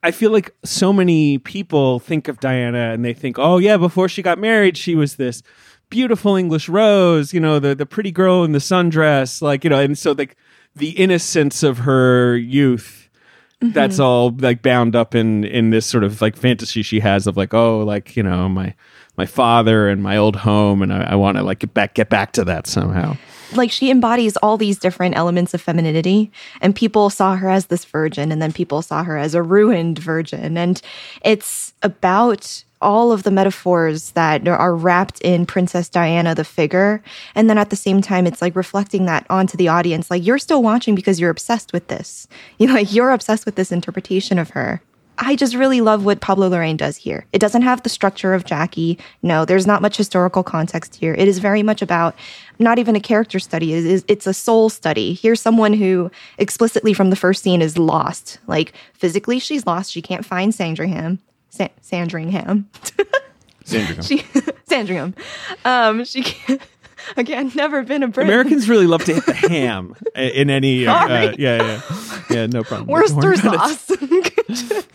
I 0.05 0.11
feel 0.11 0.31
like 0.31 0.53
so 0.65 0.91
many 0.91 1.37
people 1.37 1.97
think 1.99 2.27
of 2.27 2.41
Diana 2.41 2.91
and 2.91 3.05
they 3.05 3.13
think, 3.13 3.39
oh 3.39 3.57
yeah, 3.57 3.77
before 3.77 4.09
she 4.09 4.21
got 4.21 4.37
married, 4.37 4.75
she 4.75 4.95
was 4.95 5.15
this 5.15 5.41
beautiful 5.89 6.35
English 6.35 6.67
rose, 6.67 7.33
you 7.33 7.39
know, 7.39 7.57
the 7.57 7.73
the 7.73 7.85
pretty 7.85 8.11
girl 8.11 8.43
in 8.43 8.51
the 8.51 8.59
sundress, 8.59 9.41
like 9.41 9.63
you 9.63 9.69
know, 9.69 9.79
and 9.79 9.97
so 9.97 10.11
like 10.11 10.35
the 10.75 10.91
innocence 10.91 11.63
of 11.63 11.79
her 11.79 12.35
youth 12.37 13.03
that's 13.71 13.95
mm-hmm. 13.95 14.03
all 14.03 14.29
like 14.39 14.61
bound 14.61 14.95
up 14.95 15.15
in 15.15 15.45
in 15.45 15.69
this 15.69 15.85
sort 15.85 16.03
of 16.03 16.21
like 16.21 16.35
fantasy 16.35 16.81
she 16.81 16.99
has 16.99 17.27
of 17.27 17.37
like 17.37 17.53
oh 17.53 17.79
like 17.79 18.17
you 18.17 18.23
know 18.23 18.49
my 18.49 18.73
my 19.15 19.25
father 19.25 19.87
and 19.87 20.01
my 20.01 20.17
old 20.17 20.35
home 20.35 20.81
and 20.81 20.91
I, 20.91 21.03
I 21.11 21.15
want 21.15 21.37
to 21.37 21.43
like 21.43 21.59
get 21.59 21.73
back 21.73 21.93
get 21.93 22.09
back 22.09 22.33
to 22.33 22.43
that 22.45 22.67
somehow. 22.67 23.15
like 23.55 23.71
she 23.71 23.91
embodies 23.91 24.35
all 24.37 24.57
these 24.57 24.79
different 24.79 25.15
elements 25.15 25.53
of 25.53 25.61
femininity 25.61 26.31
and 26.59 26.75
people 26.75 27.09
saw 27.09 27.35
her 27.35 27.49
as 27.49 27.67
this 27.67 27.85
virgin 27.85 28.31
and 28.31 28.41
then 28.41 28.51
people 28.51 28.81
saw 28.81 29.03
her 29.03 29.17
as 29.17 29.35
a 29.35 29.41
ruined 29.41 29.99
virgin 29.99 30.57
and 30.57 30.81
it's 31.21 31.73
about 31.83 32.63
all 32.83 33.11
of 33.11 33.23
the 33.23 33.31
metaphors 33.31 34.11
that 34.11 34.47
are 34.47 34.75
wrapped 34.75 35.19
in 35.21 35.45
princess 35.45 35.89
diana 35.89 36.35
the 36.35 36.43
figure 36.43 37.01
and 37.35 37.49
then 37.49 37.57
at 37.57 37.69
the 37.69 37.75
same 37.75 38.01
time 38.01 38.27
it's 38.27 38.41
like 38.41 38.55
reflecting 38.55 39.05
that 39.05 39.25
onto 39.29 39.57
the 39.57 39.67
audience 39.67 40.11
like 40.11 40.25
you're 40.25 40.37
still 40.37 40.61
watching 40.61 40.93
because 40.93 41.19
you're 41.19 41.29
obsessed 41.29 41.73
with 41.73 41.87
this 41.87 42.27
you 42.57 42.67
know 42.67 42.73
like 42.73 42.93
you're 42.93 43.11
obsessed 43.11 43.45
with 43.45 43.55
this 43.55 43.71
interpretation 43.71 44.37
of 44.37 44.51
her 44.51 44.81
I 45.17 45.35
just 45.35 45.55
really 45.55 45.81
love 45.81 46.05
what 46.05 46.21
Pablo 46.21 46.49
Larraín 46.49 46.77
does 46.77 46.97
here. 46.97 47.25
It 47.33 47.39
doesn't 47.39 47.61
have 47.61 47.83
the 47.83 47.89
structure 47.89 48.33
of 48.33 48.45
Jackie. 48.45 48.97
No, 49.21 49.45
there's 49.45 49.67
not 49.67 49.81
much 49.81 49.95
historical 49.95 50.43
context 50.43 50.95
here. 50.95 51.13
It 51.13 51.27
is 51.27 51.37
very 51.37 51.61
much 51.61 51.81
about 51.81 52.15
not 52.57 52.79
even 52.79 52.95
a 52.95 52.99
character 52.99 53.39
study. 53.39 53.73
It 53.73 53.85
is, 53.85 54.05
it's 54.07 54.25
a 54.25 54.33
soul 54.33 54.69
study. 54.69 55.13
Here's 55.13 55.41
someone 55.41 55.73
who 55.73 56.09
explicitly 56.37 56.93
from 56.93 57.09
the 57.11 57.15
first 57.15 57.43
scene 57.43 57.61
is 57.61 57.77
lost. 57.77 58.39
Like 58.47 58.73
physically, 58.93 59.37
she's 59.37 59.67
lost. 59.67 59.91
She 59.91 60.01
can't 60.01 60.25
find 60.25 60.53
Sandringham. 60.53 61.19
Sa- 61.53 61.67
Sandringham. 61.81 62.67
Sandringham. 63.63 64.03
She 64.03 64.25
Sandringham. 64.67 65.13
Um, 65.63 66.03
she 66.03 66.23
can't. 66.23 66.59
Again, 67.17 67.51
never 67.53 67.83
been 67.83 68.01
a 68.01 68.07
Brit. 68.07 68.25
Americans 68.27 68.67
really 68.69 68.87
love 68.87 69.03
to 69.05 69.13
hit 69.15 69.25
the 69.25 69.33
ham 69.33 69.93
in 70.15 70.49
any. 70.49 70.87
Uh, 70.87 70.93
uh, 70.95 71.33
yeah, 71.37 71.57
yeah, 71.61 71.81
yeah. 72.29 72.45
No 72.47 72.63
problem. 72.63 72.87
Worcester 72.87 73.19
Don't 73.19 73.43
worry 73.43 73.55
about 73.55 73.71
it. 73.71 73.77
sauce. 73.77 74.87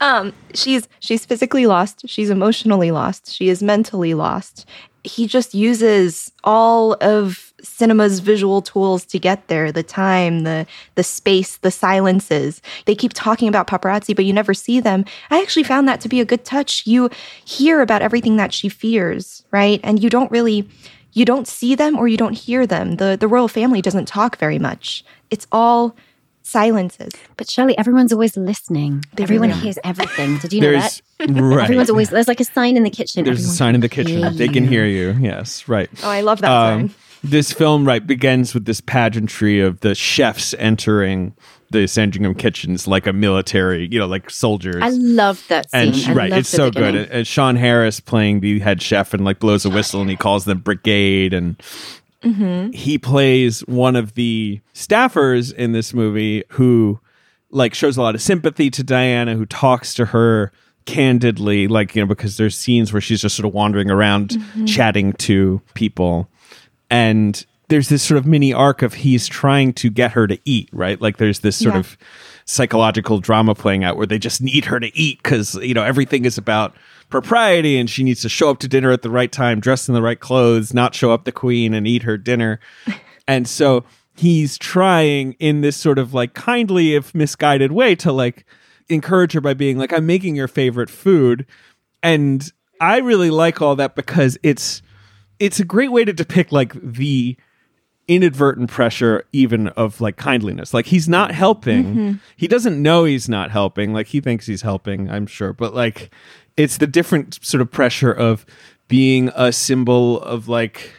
um, 0.00 0.32
she's 0.54 0.86
she's 1.00 1.24
physically 1.24 1.66
lost. 1.66 2.02
She's 2.08 2.28
emotionally 2.30 2.90
lost. 2.90 3.32
She 3.32 3.48
is 3.48 3.62
mentally 3.62 4.12
lost. 4.14 4.66
He 5.02 5.26
just 5.26 5.54
uses 5.54 6.30
all 6.44 6.92
of 7.00 7.51
cinema's 7.62 8.18
visual 8.20 8.60
tools 8.62 9.04
to 9.04 9.18
get 9.18 9.46
there 9.48 9.70
the 9.72 9.82
time 9.82 10.40
the 10.40 10.66
the 10.96 11.02
space 11.04 11.58
the 11.58 11.70
silences 11.70 12.60
they 12.86 12.94
keep 12.94 13.12
talking 13.14 13.48
about 13.48 13.66
paparazzi 13.66 14.14
but 14.14 14.24
you 14.24 14.32
never 14.32 14.52
see 14.54 14.80
them 14.80 15.04
i 15.30 15.40
actually 15.40 15.62
found 15.62 15.86
that 15.86 16.00
to 16.00 16.08
be 16.08 16.20
a 16.20 16.24
good 16.24 16.44
touch 16.44 16.86
you 16.86 17.08
hear 17.44 17.80
about 17.80 18.02
everything 18.02 18.36
that 18.36 18.52
she 18.52 18.68
fears 18.68 19.44
right 19.52 19.80
and 19.84 20.02
you 20.02 20.10
don't 20.10 20.30
really 20.30 20.68
you 21.12 21.24
don't 21.24 21.46
see 21.46 21.74
them 21.74 21.96
or 21.98 22.08
you 22.08 22.16
don't 22.16 22.38
hear 22.38 22.66
them 22.66 22.96
the 22.96 23.16
the 23.18 23.28
royal 23.28 23.48
family 23.48 23.80
doesn't 23.80 24.06
talk 24.08 24.36
very 24.38 24.58
much 24.58 25.04
it's 25.30 25.46
all 25.52 25.94
silences 26.44 27.12
But 27.36 27.48
Shirley, 27.48 27.76
everyone's 27.78 28.12
always 28.12 28.36
listening. 28.36 29.04
They 29.14 29.22
Everyone 29.22 29.50
really 29.50 29.60
hears 29.60 29.78
everything. 29.84 30.38
Did 30.38 30.52
you 30.52 30.60
know 30.60 30.70
There's 30.72 31.00
that? 31.18 31.30
right. 31.40 31.62
Everyone's 31.64 31.88
always 31.90 32.10
there's 32.10 32.28
like 32.28 32.40
a 32.40 32.44
sign 32.44 32.76
in 32.76 32.82
the 32.82 32.90
kitchen. 32.90 33.24
There's 33.24 33.44
a 33.44 33.48
sign 33.48 33.74
in 33.74 33.80
the 33.80 33.88
kitchen. 33.88 34.18
hear 34.18 34.30
They 34.30 34.48
can 34.48 34.66
hear 34.66 34.84
you. 34.84 35.12
Yes, 35.20 35.68
right. 35.68 35.88
Oh, 36.02 36.10
I 36.10 36.20
love 36.22 36.40
that 36.40 36.50
Um, 36.50 36.88
sign. 36.88 36.94
This 37.24 37.52
film, 37.52 37.86
right, 37.86 38.04
begins 38.06 38.52
with 38.54 38.64
this 38.64 38.80
pageantry 38.80 39.60
of 39.60 39.80
the 39.80 39.94
chefs 39.94 40.54
entering 40.58 41.34
the 41.70 41.86
Sandringham 41.86 42.34
kitchens 42.34 42.86
like 42.86 43.06
a 43.06 43.12
military, 43.12 43.88
you 43.90 43.98
know, 43.98 44.06
like 44.06 44.28
soldiers. 44.28 44.82
I 44.82 44.88
love 44.90 45.42
that 45.48 45.70
scene. 45.70 45.94
and 46.08 46.16
right, 46.16 46.32
it's 46.32 46.48
so 46.48 46.64
good. 46.70 46.74
beginning. 46.74 47.02
And, 47.04 47.10
and 47.12 47.26
Sean 47.26 47.56
Harris 47.56 48.00
playing 48.00 48.40
the 48.40 48.58
head 48.58 48.82
chef 48.82 49.14
and 49.14 49.24
like 49.24 49.38
blows 49.38 49.64
a 49.64 49.70
whistle 49.70 50.00
and 50.00 50.10
he 50.10 50.16
calls 50.16 50.44
them 50.44 50.58
brigade 50.58 51.32
and 51.34 51.56
Mm-hmm. 52.22 52.70
he 52.70 52.98
plays 52.98 53.62
one 53.66 53.96
of 53.96 54.14
the 54.14 54.60
staffers 54.74 55.52
in 55.52 55.72
this 55.72 55.92
movie 55.92 56.44
who 56.50 57.00
like 57.50 57.74
shows 57.74 57.96
a 57.96 58.02
lot 58.02 58.14
of 58.14 58.22
sympathy 58.22 58.70
to 58.70 58.84
Diana, 58.84 59.34
who 59.34 59.44
talks 59.44 59.92
to 59.94 60.04
her 60.06 60.52
candidly, 60.84 61.66
like, 61.66 61.96
you 61.96 62.02
know, 62.02 62.06
because 62.06 62.36
there's 62.36 62.56
scenes 62.56 62.92
where 62.92 63.00
she's 63.00 63.20
just 63.22 63.34
sort 63.34 63.46
of 63.46 63.52
wandering 63.54 63.90
around 63.90 64.30
Mm-hmm. 64.30 64.66
chatting 64.66 65.12
to 65.14 65.60
people. 65.74 66.28
And 66.92 67.44
there's 67.68 67.88
this 67.88 68.02
sort 68.02 68.18
of 68.18 68.26
mini 68.26 68.52
arc 68.52 68.82
of 68.82 68.92
he's 68.94 69.26
trying 69.26 69.72
to 69.74 69.88
get 69.90 70.12
her 70.12 70.26
to 70.26 70.38
eat, 70.44 70.68
right? 70.72 71.00
Like 71.00 71.16
there's 71.16 71.40
this 71.40 71.56
sort 71.56 71.74
Yeah. 71.74 71.80
of 71.80 71.96
psychological 72.44 73.18
drama 73.18 73.54
playing 73.54 73.82
out 73.82 73.96
where 73.96 74.06
they 74.06 74.18
just 74.18 74.42
need 74.42 74.66
her 74.66 74.78
to 74.78 74.94
eat 74.96 75.22
because, 75.22 75.54
you 75.56 75.72
know, 75.72 75.82
everything 75.82 76.24
is 76.26 76.36
about 76.36 76.76
propriety 77.08 77.78
and 77.78 77.88
she 77.88 78.02
needs 78.02 78.20
to 78.22 78.28
show 78.28 78.50
up 78.50 78.58
to 78.58 78.68
dinner 78.68 78.90
at 78.90 79.00
the 79.02 79.10
right 79.10 79.32
time, 79.32 79.58
dressed 79.58 79.88
in 79.88 79.94
the 79.94 80.02
right 80.02 80.20
clothes, 80.20 80.74
not 80.74 80.94
show 80.94 81.12
up 81.12 81.24
the 81.24 81.32
queen 81.32 81.72
and 81.72 81.86
eat 81.86 82.02
her 82.02 82.18
dinner. 82.18 82.60
and 83.28 83.48
so 83.48 83.84
he's 84.16 84.58
trying 84.58 85.32
in 85.38 85.62
this 85.62 85.76
sort 85.76 85.98
of 85.98 86.12
like 86.12 86.34
kindly, 86.34 86.94
if 86.94 87.14
misguided 87.14 87.72
way 87.72 87.94
to 87.94 88.12
like 88.12 88.44
encourage 88.90 89.32
her 89.32 89.40
by 89.40 89.54
being 89.54 89.78
like, 89.78 89.92
I'm 89.94 90.04
making 90.04 90.36
your 90.36 90.48
favorite 90.48 90.90
food. 90.90 91.46
And 92.02 92.52
I 92.80 92.98
really 92.98 93.30
like 93.30 93.62
all 93.62 93.76
that 93.76 93.94
because 93.94 94.36
it's 94.42 94.82
it's 95.42 95.58
a 95.58 95.64
great 95.64 95.90
way 95.90 96.04
to 96.04 96.12
depict 96.12 96.52
like 96.52 96.72
the 96.80 97.36
inadvertent 98.06 98.70
pressure 98.70 99.24
even 99.32 99.68
of 99.68 100.00
like 100.00 100.16
kindliness. 100.16 100.72
Like 100.72 100.86
he's 100.86 101.08
not 101.08 101.32
helping. 101.32 101.84
Mm-hmm. 101.84 102.12
He 102.36 102.46
doesn't 102.46 102.80
know 102.80 103.02
he's 103.02 103.28
not 103.28 103.50
helping. 103.50 103.92
Like 103.92 104.06
he 104.06 104.20
thinks 104.20 104.46
he's 104.46 104.62
helping 104.62 105.10
i'm 105.10 105.26
sure. 105.26 105.52
But 105.52 105.74
like 105.74 106.14
it's 106.56 106.76
the 106.76 106.86
different 106.86 107.40
sort 107.42 107.60
of 107.60 107.72
pressure 107.72 108.12
of 108.12 108.46
being 108.86 109.30
a 109.34 109.50
symbol 109.50 110.20
of 110.22 110.46
like 110.46 110.92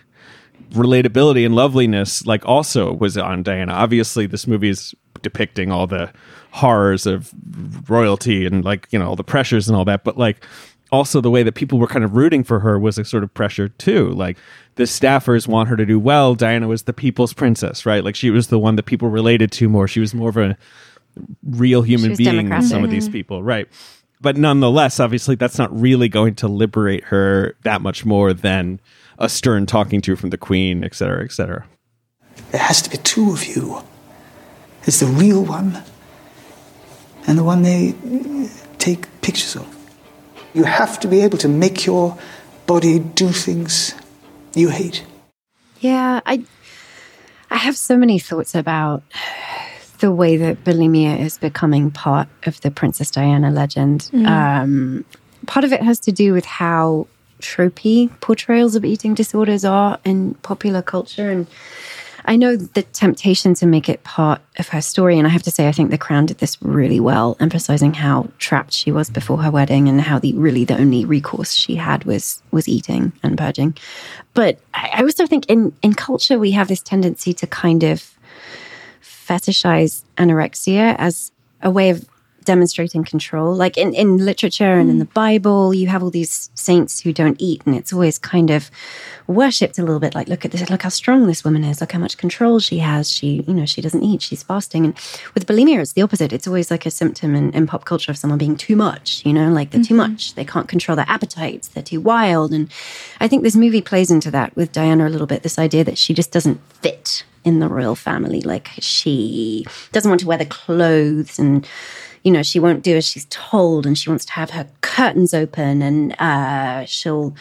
relatability 0.71 1.45
and 1.45 1.55
loveliness 1.55 2.25
like 2.25 2.45
also 2.45 2.91
was 2.91 3.17
on 3.17 3.43
diana. 3.43 3.71
Obviously 3.71 4.25
this 4.25 4.45
movie 4.45 4.69
is 4.69 4.93
depicting 5.21 5.71
all 5.71 5.87
the 5.87 6.11
horrors 6.51 7.05
of 7.05 7.33
royalty 7.89 8.45
and 8.45 8.65
like 8.65 8.87
you 8.91 8.99
know 8.99 9.07
all 9.07 9.15
the 9.15 9.23
pressures 9.23 9.69
and 9.69 9.77
all 9.77 9.85
that. 9.85 10.03
But 10.03 10.17
like 10.17 10.43
also 10.93 11.19
the 11.19 11.31
way 11.31 11.41
that 11.41 11.55
people 11.55 11.79
were 11.79 11.87
kind 11.87 12.05
of 12.05 12.15
rooting 12.15 12.43
for 12.43 12.59
her 12.59 12.77
was 12.77 12.99
a 12.99 13.03
sort 13.03 13.23
of 13.23 13.33
pressure 13.33 13.67
too. 13.67 14.09
Like 14.11 14.37
the 14.75 14.83
staffers 14.83 15.47
want 15.47 15.67
her 15.69 15.75
to 15.75 15.87
do 15.87 15.99
well. 15.99 16.35
Diana 16.35 16.67
was 16.67 16.83
the 16.83 16.93
people's 16.93 17.33
princess 17.33 17.83
right? 17.85 18.03
Like 18.03 18.15
she 18.15 18.29
was 18.29 18.47
the 18.47 18.59
one 18.59 18.75
that 18.75 18.83
people 18.83 19.09
related 19.09 19.51
to 19.53 19.67
more. 19.67 19.87
She 19.87 19.99
was 19.99 20.13
more 20.13 20.29
of 20.29 20.37
a 20.37 20.55
real 21.43 21.81
human 21.81 22.15
being 22.15 22.47
than 22.47 22.61
some 22.61 22.83
of 22.83 22.91
these 22.91 23.05
mm-hmm. 23.05 23.13
people 23.13 23.43
right? 23.43 23.67
But 24.21 24.37
nonetheless 24.37 24.99
obviously 24.99 25.33
that's 25.33 25.57
not 25.57 25.75
really 25.77 26.09
going 26.09 26.35
to 26.35 26.47
liberate 26.47 27.05
her 27.05 27.55
that 27.63 27.81
much 27.81 28.05
more 28.05 28.31
than 28.31 28.79
a 29.17 29.27
stern 29.27 29.65
talking 29.65 29.99
to 30.01 30.15
from 30.15 30.29
the 30.29 30.37
queen 30.37 30.83
et 30.83 30.93
cetera 30.93 31.23
et 31.23 31.31
cetera. 31.31 31.65
There 32.51 32.61
has 32.61 32.83
to 32.83 32.89
be 32.91 32.97
two 32.97 33.31
of 33.31 33.43
you. 33.45 33.81
There's 34.81 34.99
the 34.99 35.07
real 35.07 35.43
one 35.43 35.81
and 37.25 37.35
the 37.35 37.43
one 37.43 37.63
they 37.63 37.95
take 38.77 39.07
pictures 39.21 39.55
of. 39.55 39.82
You 40.53 40.63
have 40.65 40.99
to 40.99 41.07
be 41.07 41.21
able 41.21 41.37
to 41.39 41.47
make 41.47 41.85
your 41.85 42.17
body 42.65 42.99
do 42.99 43.29
things 43.29 43.93
you 44.53 44.69
hate. 44.69 45.05
Yeah, 45.79 46.21
I 46.25 46.43
I 47.49 47.57
have 47.57 47.77
so 47.77 47.97
many 47.97 48.19
thoughts 48.19 48.55
about 48.55 49.03
the 49.99 50.11
way 50.11 50.37
that 50.37 50.63
bulimia 50.63 51.19
is 51.19 51.37
becoming 51.37 51.91
part 51.91 52.27
of 52.45 52.59
the 52.61 52.71
Princess 52.71 53.09
Diana 53.09 53.51
legend. 53.51 54.09
Um, 54.25 55.05
part 55.45 55.63
of 55.63 55.71
it 55.71 55.81
has 55.81 55.99
to 55.99 56.11
do 56.11 56.33
with 56.33 56.45
how 56.45 57.07
tropey 57.41 58.09
portrayals 58.19 58.75
of 58.75 58.85
eating 58.85 59.13
disorders 59.13 59.65
are 59.65 59.99
in 60.03 60.33
popular 60.35 60.81
culture. 60.81 61.29
And 61.29 61.47
I 62.25 62.35
know 62.35 62.55
the 62.55 62.83
temptation 62.83 63.53
to 63.55 63.65
make 63.65 63.89
it 63.89 64.03
part 64.03 64.41
of 64.57 64.69
her 64.69 64.81
story. 64.81 65.17
And 65.17 65.27
I 65.27 65.29
have 65.29 65.43
to 65.43 65.51
say, 65.51 65.67
I 65.67 65.71
think 65.71 65.91
The 65.91 65.97
Crown 65.97 66.25
did 66.25 66.37
this 66.37 66.61
really 66.61 66.99
well, 66.99 67.35
emphasizing 67.39 67.93
how 67.93 68.29
trapped 68.39 68.73
she 68.73 68.91
was 68.91 69.09
before 69.09 69.37
her 69.43 69.51
wedding 69.51 69.89
and 69.89 69.99
how 70.01 70.19
the 70.19 70.33
really 70.33 70.65
the 70.65 70.77
only 70.77 71.05
recourse 71.05 71.53
she 71.53 71.75
had 71.75 72.05
was 72.05 72.41
was 72.51 72.67
eating 72.67 73.11
and 73.23 73.37
purging. 73.37 73.75
But 74.33 74.59
I 74.73 75.01
also 75.01 75.27
think 75.27 75.45
in, 75.47 75.73
in 75.81 75.93
culture, 75.93 76.39
we 76.39 76.51
have 76.51 76.67
this 76.67 76.81
tendency 76.81 77.33
to 77.33 77.47
kind 77.47 77.83
of 77.83 78.17
fetishize 79.01 80.03
anorexia 80.17 80.95
as 80.97 81.31
a 81.61 81.71
way 81.71 81.89
of 81.89 82.07
demonstrating 82.43 83.03
control. 83.03 83.53
Like 83.55 83.77
in, 83.77 83.93
in 83.93 84.17
literature 84.17 84.73
and 84.73 84.89
in 84.89 84.95
hmm. 84.95 84.99
the 84.99 85.05
Bible, 85.05 85.73
you 85.73 85.87
have 85.87 86.03
all 86.03 86.09
these 86.09 86.49
saints 86.55 87.01
who 87.01 87.13
don't 87.13 87.41
eat, 87.41 87.61
and 87.65 87.75
it's 87.75 87.93
always 87.93 88.19
kind 88.19 88.49
of 88.49 88.69
worshipped 89.27 89.77
a 89.77 89.81
little 89.81 89.99
bit 89.99 90.15
like, 90.15 90.27
look 90.27 90.45
at 90.45 90.51
this, 90.51 90.69
look 90.69 90.81
how 90.81 90.89
strong 90.89 91.27
this 91.27 91.43
woman 91.43 91.63
is, 91.63 91.81
look 91.81 91.91
how 91.91 91.99
much 91.99 92.17
control 92.17 92.59
she 92.59 92.79
has. 92.79 93.11
She, 93.11 93.43
you 93.47 93.53
know, 93.53 93.65
she 93.65 93.81
doesn't 93.81 94.03
eat, 94.03 94.21
she's 94.21 94.43
fasting. 94.43 94.85
And 94.85 94.95
with 95.33 95.45
bulimia, 95.45 95.79
it's 95.79 95.93
the 95.93 96.01
opposite. 96.01 96.33
It's 96.33 96.47
always 96.47 96.69
like 96.69 96.85
a 96.85 96.91
symptom 96.91 97.35
in, 97.35 97.51
in 97.53 97.67
pop 97.67 97.85
culture 97.85 98.11
of 98.11 98.17
someone 98.17 98.37
being 98.37 98.57
too 98.57 98.75
much, 98.75 99.25
you 99.25 99.33
know, 99.33 99.49
like 99.49 99.71
they're 99.71 99.83
too 99.83 99.93
mm-hmm. 99.93 100.11
much. 100.11 100.35
They 100.35 100.45
can't 100.45 100.67
control 100.67 100.95
their 100.95 101.05
appetites, 101.07 101.69
they're 101.69 101.83
too 101.83 102.01
wild. 102.01 102.51
And 102.51 102.71
I 103.19 103.27
think 103.27 103.43
this 103.43 103.55
movie 103.55 103.81
plays 103.81 104.11
into 104.11 104.31
that 104.31 104.55
with 104.55 104.71
Diana 104.71 105.07
a 105.07 105.09
little 105.09 105.27
bit, 105.27 105.43
this 105.43 105.59
idea 105.59 105.83
that 105.83 105.97
she 105.97 106.13
just 106.13 106.31
doesn't 106.31 106.59
fit 106.81 107.23
in 107.43 107.59
the 107.59 107.67
royal 107.67 107.95
family. 107.95 108.41
Like 108.41 108.69
she 108.79 109.65
doesn't 109.91 110.09
want 110.09 110.21
to 110.21 110.27
wear 110.27 110.37
the 110.37 110.45
clothes 110.45 111.39
and 111.39 111.67
you 112.23 112.31
know, 112.31 112.41
she 112.41 112.59
won't 112.59 112.83
do 112.83 112.95
as 112.95 113.05
she's 113.05 113.25
told 113.29 113.85
and 113.85 113.97
she 113.97 114.09
wants 114.09 114.25
to 114.25 114.31
have 114.33 114.51
her 114.51 114.67
curtains 114.81 115.33
open 115.33 115.81
and 115.81 116.13
uh, 116.19 116.85
she'll 116.85 117.35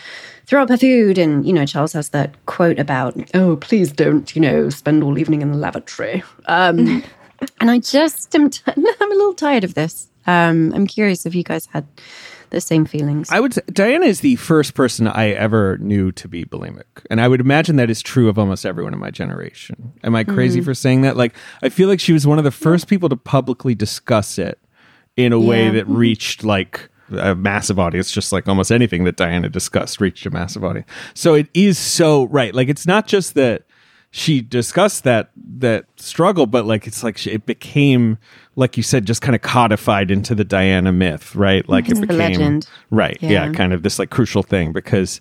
throw 0.47 0.63
up 0.63 0.69
her 0.69 0.77
food. 0.77 1.19
And, 1.19 1.47
you 1.47 1.53
know, 1.53 1.65
Charles 1.65 1.93
has 1.93 2.09
that 2.11 2.45
quote 2.47 2.79
about, 2.79 3.17
oh, 3.35 3.57
please 3.57 3.93
don't, 3.93 4.35
you 4.35 4.43
know, 4.43 4.69
spend 4.71 5.05
all 5.05 5.19
evening 5.19 5.41
in 5.41 5.53
the 5.53 5.57
lavatory. 5.57 6.23
Um, 6.47 7.05
and 7.61 7.71
I 7.71 7.79
just 7.79 8.35
am, 8.35 8.51
t- 8.51 8.63
I'm 8.67 9.13
a 9.13 9.15
little 9.15 9.35
tired 9.35 9.65
of 9.65 9.75
this. 9.75 10.09
Um, 10.27 10.73
I'm 10.75 10.87
curious 10.87 11.27
if 11.27 11.35
you 11.35 11.45
guys 11.45 11.67
had 11.67 11.87
the 12.51 12.61
same 12.61 12.85
feelings. 12.85 13.31
I 13.31 13.41
would 13.41 13.55
say 13.55 13.63
Diana 13.73 14.07
is 14.07 14.21
the 14.21 14.37
first 14.37 14.75
person 14.75 15.07
I 15.09 15.31
ever 15.31 15.79
knew 15.79 16.13
to 16.13 16.29
be 16.29 16.45
bulimic. 16.45 16.85
And 17.09 17.21
I 17.21 17.27
would 17.27 17.41
imagine 17.41 17.77
that 17.77 17.89
is 17.89 18.03
true 18.03 18.29
of 18.29 18.39
almost 18.39 18.67
everyone 18.67 18.93
in 18.93 19.01
my 19.01 19.11
generation. 19.11 19.93
Am 20.05 20.15
I 20.15 20.23
crazy 20.23 20.61
for 20.61 20.75
saying 20.75 21.01
that? 21.01 21.17
Like 21.17 21.35
I 21.63 21.71
feel 21.71 21.89
like 21.89 21.99
she 21.99 22.13
was 22.13 22.27
one 22.27 22.39
of 22.39 22.45
the 22.45 22.51
first 22.51 22.89
people 22.89 23.09
to 23.09 23.17
publicly 23.17 23.75
discuss 23.75 24.39
it 24.39 24.59
in 25.17 25.33
a 25.33 25.41
way 25.41 25.69
that 25.71 25.85
mm-hmm. 25.85 25.97
reached 25.97 26.45
like 26.45 26.89
a 27.19 27.35
massive 27.35 27.79
audience, 27.79 28.11
just 28.11 28.33
like 28.33 28.49
almost 28.49 28.73
anything 28.73 29.05
that 29.05 29.17
Diana 29.17 29.49
discussed 29.49 30.01
reached 30.01 30.25
a 30.27 30.31
massive 30.31 30.65
audience. 30.65 30.89
So 31.15 31.35
it 31.35 31.49
is 31.55 31.79
so 31.79 32.25
right. 32.25 32.55
Like 32.55 32.69
it's 32.69 32.87
not 32.87 33.07
just 33.07 33.35
that 33.35 33.65
she 34.11 34.41
discussed 34.41 35.05
that 35.05 35.31
that 35.59 35.87
struggle, 35.97 36.47
but 36.47 36.67
like 36.67 36.87
it's 36.87 37.03
like 37.03 37.17
she, 37.17 37.31
it 37.31 37.47
became, 37.47 38.19
like 38.57 38.77
you 38.77 38.83
said, 38.83 39.07
just 39.07 39.23
kind 39.23 39.35
of 39.35 39.43
codified 39.43 40.11
into 40.11 40.35
the 40.35 40.45
Diana 40.45 40.93
myth, 40.93 41.35
right? 41.35 41.67
Like 41.69 41.89
It's 41.89 41.99
it 41.99 42.03
mm-hmm. 42.03 42.13
the 42.13 42.19
became 42.19 42.41
legend. 42.41 42.69
right, 42.91 43.19
yeah. 43.21 43.47
Yeah. 43.47 43.53
kind 43.53 43.73
of 43.73 43.83
this 43.83 43.99
like 43.99 44.11
crucial 44.11 44.43
thing 44.43 44.73
because 44.73 45.21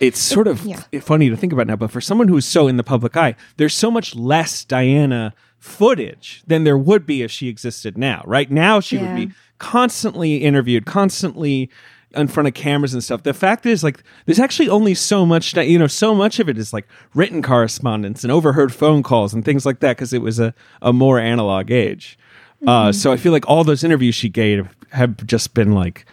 it's 0.00 0.18
sort 0.18 0.48
of 0.48 0.64
yeah. 0.64 0.82
funny 1.00 1.30
to 1.30 1.36
think 1.36 1.52
about 1.52 1.68
now, 1.68 1.76
but 1.76 1.92
for 1.92 2.00
someone 2.00 2.26
who 2.26 2.36
is 2.36 2.44
so 2.44 2.66
in 2.66 2.76
the 2.76 2.82
public 2.82 3.16
eye, 3.16 3.36
there's 3.56 3.74
so 3.74 3.88
much 3.88 4.16
less 4.16 4.64
Diana 4.64 5.32
footage 5.62 6.42
than 6.44 6.64
there 6.64 6.76
would 6.76 7.06
be 7.06 7.22
if 7.22 7.30
she 7.30 7.46
existed 7.48 7.96
now. 7.96 8.22
Right 8.26 8.50
now, 8.50 8.80
she 8.80 8.98
would 8.98 9.14
be 9.14 9.30
constantly 9.58 10.38
interviewed, 10.38 10.86
constantly 10.86 11.70
in 12.16 12.26
front 12.26 12.48
of 12.48 12.54
cameras 12.54 12.92
and 12.92 13.02
stuff. 13.02 13.22
The 13.22 13.32
fact 13.32 13.64
is, 13.64 13.84
like, 13.84 14.02
there's 14.26 14.40
actually 14.40 14.68
only 14.68 14.92
so 14.94 15.24
much, 15.24 15.52
Di- 15.52 15.62
you 15.62 15.78
know, 15.78 15.86
so 15.86 16.16
much 16.16 16.40
of 16.40 16.48
it 16.48 16.58
is 16.58 16.72
like 16.72 16.86
written 17.14 17.42
correspondence 17.42 18.24
and 18.24 18.32
overheard 18.32 18.74
phone 18.74 19.04
calls 19.04 19.32
and 19.32 19.44
things 19.44 19.64
like 19.64 19.78
that 19.78 19.96
because 19.96 20.12
it 20.12 20.20
was 20.20 20.40
a, 20.40 20.52
a 20.82 20.92
more 20.92 21.20
analog 21.20 21.70
age. 21.70 22.18
Uh, 22.66 22.90
so 22.92 23.12
I 23.12 23.16
feel 23.16 23.32
like 23.32 23.48
all 23.48 23.62
those 23.64 23.82
interviews 23.84 24.14
she 24.16 24.28
gave 24.28 24.68
have 24.90 25.24
just 25.26 25.54
been 25.54 25.72
like 25.72 26.04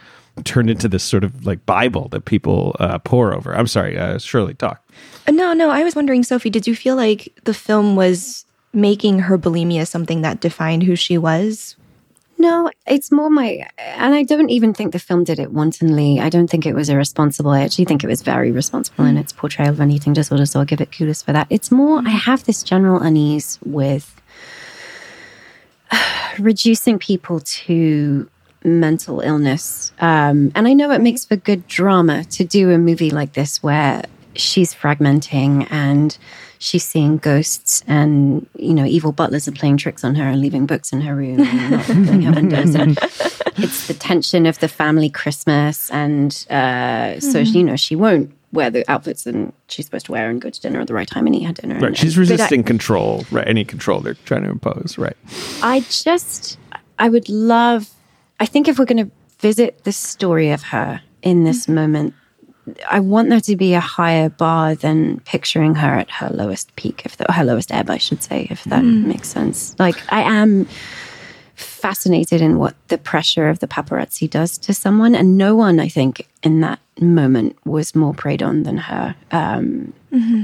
turned 0.44 0.70
into 0.70 0.88
this 0.88 1.02
sort 1.02 1.24
of 1.24 1.44
like 1.44 1.66
Bible 1.66 2.08
that 2.10 2.24
people 2.24 2.76
uh, 2.78 2.98
pour 3.00 3.34
over. 3.34 3.54
I'm 3.54 3.66
sorry, 3.66 3.98
uh, 3.98 4.18
Shirley, 4.18 4.54
talk. 4.54 4.82
Uh, 5.26 5.32
No, 5.32 5.52
no, 5.52 5.70
I 5.70 5.82
was 5.84 5.94
wondering, 5.96 6.22
Sophie, 6.22 6.50
did 6.50 6.66
you 6.68 6.74
feel 6.76 6.94
like 6.96 7.32
the 7.44 7.54
film 7.54 7.94
was 7.96 8.44
making 8.72 9.20
her 9.20 9.38
bulimia 9.38 9.86
something 9.86 10.22
that 10.22 10.40
defined 10.40 10.84
who 10.84 10.96
she 10.96 11.18
was? 11.18 11.76
No, 12.38 12.70
it's 12.86 13.12
more 13.12 13.28
my, 13.28 13.68
and 13.76 14.14
I 14.14 14.22
don't 14.22 14.48
even 14.48 14.72
think 14.72 14.92
the 14.92 14.98
film 14.98 15.24
did 15.24 15.38
it 15.38 15.52
wantonly. 15.52 16.20
I 16.20 16.30
don't 16.30 16.48
think 16.48 16.64
it 16.64 16.74
was 16.74 16.88
irresponsible. 16.88 17.50
I 17.50 17.62
actually 17.62 17.84
think 17.84 18.02
it 18.02 18.06
was 18.06 18.22
very 18.22 18.50
responsible 18.50 19.04
in 19.04 19.18
its 19.18 19.30
portrayal 19.30 19.70
of 19.70 19.80
an 19.80 19.90
eating 19.90 20.14
disorder. 20.14 20.46
So 20.46 20.58
I'll 20.58 20.64
give 20.64 20.80
it 20.80 20.90
kudos 20.90 21.20
for 21.20 21.34
that. 21.34 21.48
It's 21.50 21.70
more, 21.70 21.98
I 21.98 22.10
have 22.10 22.44
this 22.44 22.62
general 22.62 22.98
unease 22.98 23.58
with 23.62 24.18
reducing 26.38 26.98
people 26.98 27.40
to 27.40 28.30
mental 28.64 29.20
illness. 29.20 29.92
Um, 30.00 30.50
and 30.54 30.66
I 30.66 30.72
know 30.72 30.90
it 30.92 31.02
makes 31.02 31.26
for 31.26 31.36
good 31.36 31.66
drama 31.66 32.24
to 32.24 32.44
do 32.44 32.70
a 32.70 32.78
movie 32.78 33.10
like 33.10 33.34
this 33.34 33.62
where 33.62 34.02
she's 34.36 34.74
fragmenting 34.74 35.66
and 35.70 36.16
she's 36.58 36.84
seeing 36.84 37.16
ghosts 37.18 37.82
and 37.86 38.46
you 38.56 38.74
know 38.74 38.84
evil 38.84 39.12
butlers 39.12 39.48
are 39.48 39.52
playing 39.52 39.76
tricks 39.76 40.04
on 40.04 40.14
her 40.14 40.24
and 40.24 40.40
leaving 40.40 40.66
books 40.66 40.92
in 40.92 41.00
her 41.00 41.14
room 41.16 41.40
and 41.40 41.70
not 41.70 41.84
her 41.86 42.32
windows 42.32 42.74
and 42.74 42.98
it's 43.56 43.86
the 43.88 43.94
tension 43.94 44.46
of 44.46 44.58
the 44.60 44.68
family 44.68 45.08
christmas 45.10 45.90
and 45.90 46.46
uh, 46.50 47.18
so 47.20 47.38
you 47.38 47.64
know 47.64 47.76
she 47.76 47.96
won't 47.96 48.30
wear 48.52 48.68
the 48.70 48.84
outfits 48.90 49.26
and 49.26 49.52
she's 49.68 49.84
supposed 49.86 50.06
to 50.06 50.12
wear 50.12 50.28
and 50.28 50.40
go 50.40 50.50
to 50.50 50.60
dinner 50.60 50.80
at 50.80 50.86
the 50.86 50.94
right 50.94 51.08
time 51.08 51.26
and 51.26 51.34
eat 51.36 51.44
her 51.44 51.52
dinner 51.52 51.74
Right, 51.76 51.84
and, 51.88 51.96
she's 51.98 52.16
and- 52.18 52.26
but 52.26 52.30
I- 52.30 52.34
resisting 52.34 52.64
control, 52.64 53.24
right? 53.30 53.46
Any 53.46 53.64
control 53.64 54.00
they're 54.00 54.14
trying 54.24 54.42
to 54.42 54.50
impose, 54.50 54.96
right? 54.98 55.16
I 55.62 55.80
just, 55.88 56.58
I 56.98 57.08
would 57.08 57.28
love, 57.28 57.88
I 58.40 58.46
think 58.46 58.66
if 58.66 58.76
we're 58.76 58.86
going 58.86 59.06
to 59.08 59.10
visit 59.38 59.84
the 59.84 59.92
story 59.92 60.50
of 60.50 60.62
her 60.64 61.00
in 61.22 61.44
this 61.44 61.68
moment, 61.68 62.12
I 62.90 63.00
want 63.00 63.30
there 63.30 63.40
to 63.40 63.56
be 63.56 63.74
a 63.74 63.80
higher 63.80 64.28
bar 64.28 64.74
than 64.74 65.20
picturing 65.20 65.74
her 65.76 65.94
at 65.94 66.10
her 66.10 66.28
lowest 66.30 66.74
peak, 66.76 67.02
if 67.04 67.16
the, 67.16 67.30
her 67.32 67.44
lowest 67.44 67.72
ebb, 67.72 67.90
I 67.90 67.98
should 67.98 68.22
say, 68.22 68.46
if 68.50 68.64
that 68.64 68.82
makes 68.84 69.28
sense. 69.28 69.76
Like, 69.78 69.96
I 70.12 70.22
am 70.22 70.66
fascinated 71.54 72.40
in 72.40 72.58
what 72.58 72.74
the 72.88 72.98
pressure 72.98 73.48
of 73.48 73.58
the 73.58 73.66
paparazzi 73.66 74.28
does 74.28 74.56
to 74.58 74.72
someone. 74.72 75.14
And 75.14 75.36
no 75.36 75.54
one, 75.54 75.78
I 75.78 75.88
think, 75.88 76.26
in 76.42 76.60
that 76.60 76.80
moment 77.00 77.56
was 77.64 77.94
more 77.94 78.14
preyed 78.14 78.42
on 78.42 78.62
than 78.62 78.78
her 78.78 79.14
um, 79.30 79.92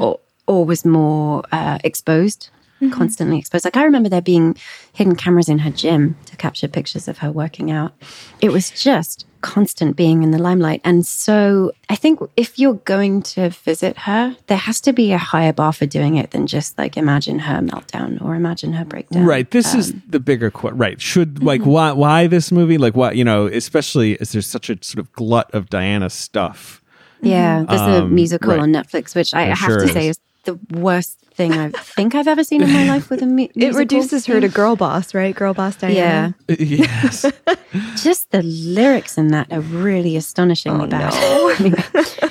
or, 0.01 0.21
or 0.47 0.65
was 0.65 0.85
more 0.85 1.43
uh, 1.53 1.79
exposed, 1.85 2.51
constantly 2.91 3.39
exposed. 3.39 3.65
Like, 3.65 3.77
I 3.77 3.85
remember 3.85 4.09
there 4.11 4.21
being 4.21 4.57
hidden 4.93 5.17
cameras 5.17 5.49
in 5.49 5.61
her 5.61 5.71
gym 5.71 6.17
to 6.27 6.37
capture 6.37 6.69
pictures 6.69 7.09
of 7.09 7.19
her 7.19 7.31
working 7.31 7.71
out. 7.71 7.95
It 8.41 8.53
was 8.53 8.71
just 8.71 9.25
constant 9.55 9.97
being 9.97 10.23
in 10.25 10.31
the 10.33 10.39
limelight. 10.49 10.81
And 10.83 11.07
so 11.07 11.71
I 11.89 11.97
think 11.97 12.21
if 12.37 12.59
you're 12.59 12.81
going 12.85 13.23
to 13.35 13.51
visit 13.51 13.97
her, 13.99 14.37
there 14.49 14.63
has 14.69 14.81
to 14.83 14.93
be 14.93 15.13
a 15.13 15.19
higher 15.33 15.53
bar 15.53 15.73
for 15.73 15.87
doing 15.87 16.17
it 16.17 16.33
than 16.33 16.47
just 16.47 16.77
like 16.77 16.97
imagine 16.97 17.39
her 17.49 17.61
meltdown 17.61 18.21
or 18.25 18.35
imagine 18.35 18.73
her 18.73 18.85
breakdown. 18.85 19.25
Right. 19.25 19.49
This 19.51 19.75
is 19.75 19.93
Um, 19.93 20.03
the 20.09 20.21
bigger 20.21 20.51
question. 20.51 20.79
Right. 20.79 21.01
Should 21.01 21.43
like 21.43 21.61
mm-hmm. 21.61 21.71
why 21.71 21.93
why 21.93 22.27
this 22.27 22.51
movie? 22.51 22.79
Like 22.79 22.97
why 22.97 23.13
you 23.13 23.25
know, 23.25 23.47
especially 23.47 24.21
as 24.21 24.33
there's 24.33 24.47
such 24.47 24.69
a 24.69 24.77
sort 24.83 24.99
of 24.99 25.13
glut 25.13 25.49
of 25.55 25.71
Diana 25.71 26.11
stuff. 26.11 26.83
Yeah, 27.23 27.65
there's 27.69 27.81
a 27.81 28.03
Um, 28.03 28.15
musical 28.15 28.51
right. 28.51 28.61
on 28.61 28.73
Netflix, 28.73 29.15
which 29.15 29.33
I 29.33 29.47
There 29.47 29.55
have 29.55 29.71
sure 29.71 29.87
to 29.87 29.93
say 29.93 30.09
is. 30.09 30.19
Is 30.49 30.59
the 30.71 30.79
worst 30.81 31.19
thing 31.35 31.53
I 31.53 31.69
think 31.71 32.15
I've 32.15 32.29
ever 32.29 32.43
seen 32.45 32.63
in 32.63 32.73
my 32.73 32.89
life 32.89 33.11
with 33.11 33.23
a 33.23 33.27
mu- 33.27 33.43
It 33.45 33.57
musical. 33.57 33.79
reduces 33.79 34.27
her 34.27 34.41
to 34.41 34.49
girl 34.49 34.75
boss, 34.77 35.15
right? 35.15 35.35
Girl 35.35 35.53
boss 35.55 35.77
Yeah, 35.83 35.89
Diana. 35.91 36.35
Uh, 36.49 36.57
yes. 36.59 37.27
just 38.03 38.31
the 38.31 38.43
lyrics 38.43 39.19
in 39.19 39.29
that 39.29 39.53
are 39.53 39.61
really 39.61 40.17
astonishingly 40.17 40.89
bad. 40.89 41.13
Oh, 41.15 41.55
I 41.59 41.63
mean, 41.63 42.31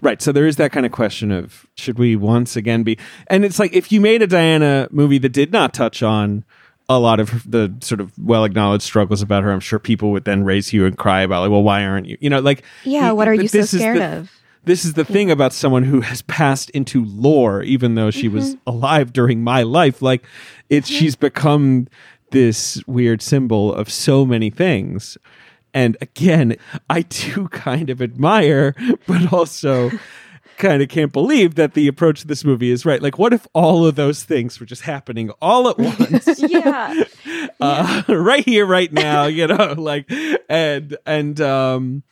Right. 0.00 0.20
So 0.20 0.32
there 0.32 0.48
is 0.48 0.56
that 0.56 0.72
kind 0.72 0.84
of 0.84 0.90
question 0.90 1.30
of 1.30 1.64
should 1.76 1.96
we 1.96 2.16
once 2.16 2.56
again 2.56 2.82
be 2.82 2.98
and 3.28 3.44
it's 3.44 3.60
like 3.60 3.72
if 3.72 3.92
you 3.92 4.00
made 4.00 4.20
a 4.20 4.26
Diana 4.26 4.88
movie 4.90 5.18
that 5.18 5.28
did 5.28 5.52
not 5.52 5.72
touch 5.72 6.02
on 6.02 6.44
a 6.88 6.98
lot 6.98 7.20
of 7.20 7.48
the 7.48 7.72
sort 7.80 8.00
of 8.00 8.10
well 8.18 8.42
acknowledged 8.42 8.82
struggles 8.82 9.22
about 9.22 9.44
her, 9.44 9.52
I'm 9.52 9.60
sure 9.60 9.78
people 9.78 10.10
would 10.10 10.24
then 10.24 10.42
raise 10.42 10.72
you 10.72 10.86
and 10.86 10.98
cry 10.98 11.20
about 11.22 11.42
like, 11.42 11.52
well, 11.52 11.62
why 11.62 11.84
aren't 11.84 12.06
you? 12.06 12.18
You 12.20 12.30
know, 12.30 12.40
like 12.40 12.64
Yeah, 12.82 13.12
what 13.12 13.28
are 13.28 13.34
you 13.34 13.46
so 13.46 13.62
scared 13.62 13.98
the- 13.98 14.16
of? 14.18 14.30
This 14.64 14.84
is 14.84 14.94
the 14.94 15.04
thing 15.04 15.30
about 15.30 15.52
someone 15.52 15.82
who 15.82 16.00
has 16.02 16.22
passed 16.22 16.70
into 16.70 17.04
lore, 17.04 17.62
even 17.62 17.94
though 17.96 18.10
she 18.10 18.28
was 18.28 18.54
Mm-hmm. 18.54 18.68
alive 18.68 19.12
during 19.12 19.42
my 19.42 19.62
life. 19.62 20.00
Like 20.02 20.24
it's 20.70 20.88
she's 20.88 21.16
become 21.16 21.88
this 22.30 22.82
weird 22.86 23.20
symbol 23.22 23.74
of 23.74 23.90
so 23.90 24.24
many 24.24 24.50
things. 24.50 25.18
And 25.74 25.96
again, 26.00 26.56
I 26.88 27.02
do 27.02 27.48
kind 27.52 27.90
of 27.90 28.00
admire, 28.00 28.74
but 29.06 29.32
also 29.32 29.90
kind 30.58 30.82
of 30.82 30.88
can't 30.88 31.12
believe 31.12 31.54
that 31.56 31.74
the 31.74 31.88
approach 31.88 32.20
to 32.20 32.26
this 32.26 32.44
movie 32.44 32.70
is 32.70 32.84
right. 32.84 33.02
Like, 33.02 33.18
what 33.18 33.32
if 33.32 33.46
all 33.54 33.86
of 33.86 33.94
those 33.96 34.22
things 34.22 34.60
were 34.60 34.66
just 34.66 34.82
happening 34.82 35.30
all 35.40 35.68
at 35.68 35.78
once? 35.78 36.38
yeah. 36.48 37.02
uh, 37.60 38.02
right 38.08 38.44
here, 38.44 38.66
right 38.66 38.92
now, 38.92 39.24
you 39.24 39.46
know, 39.46 39.74
like, 39.76 40.10
and, 40.48 40.96
and, 41.06 41.40
um, 41.40 42.02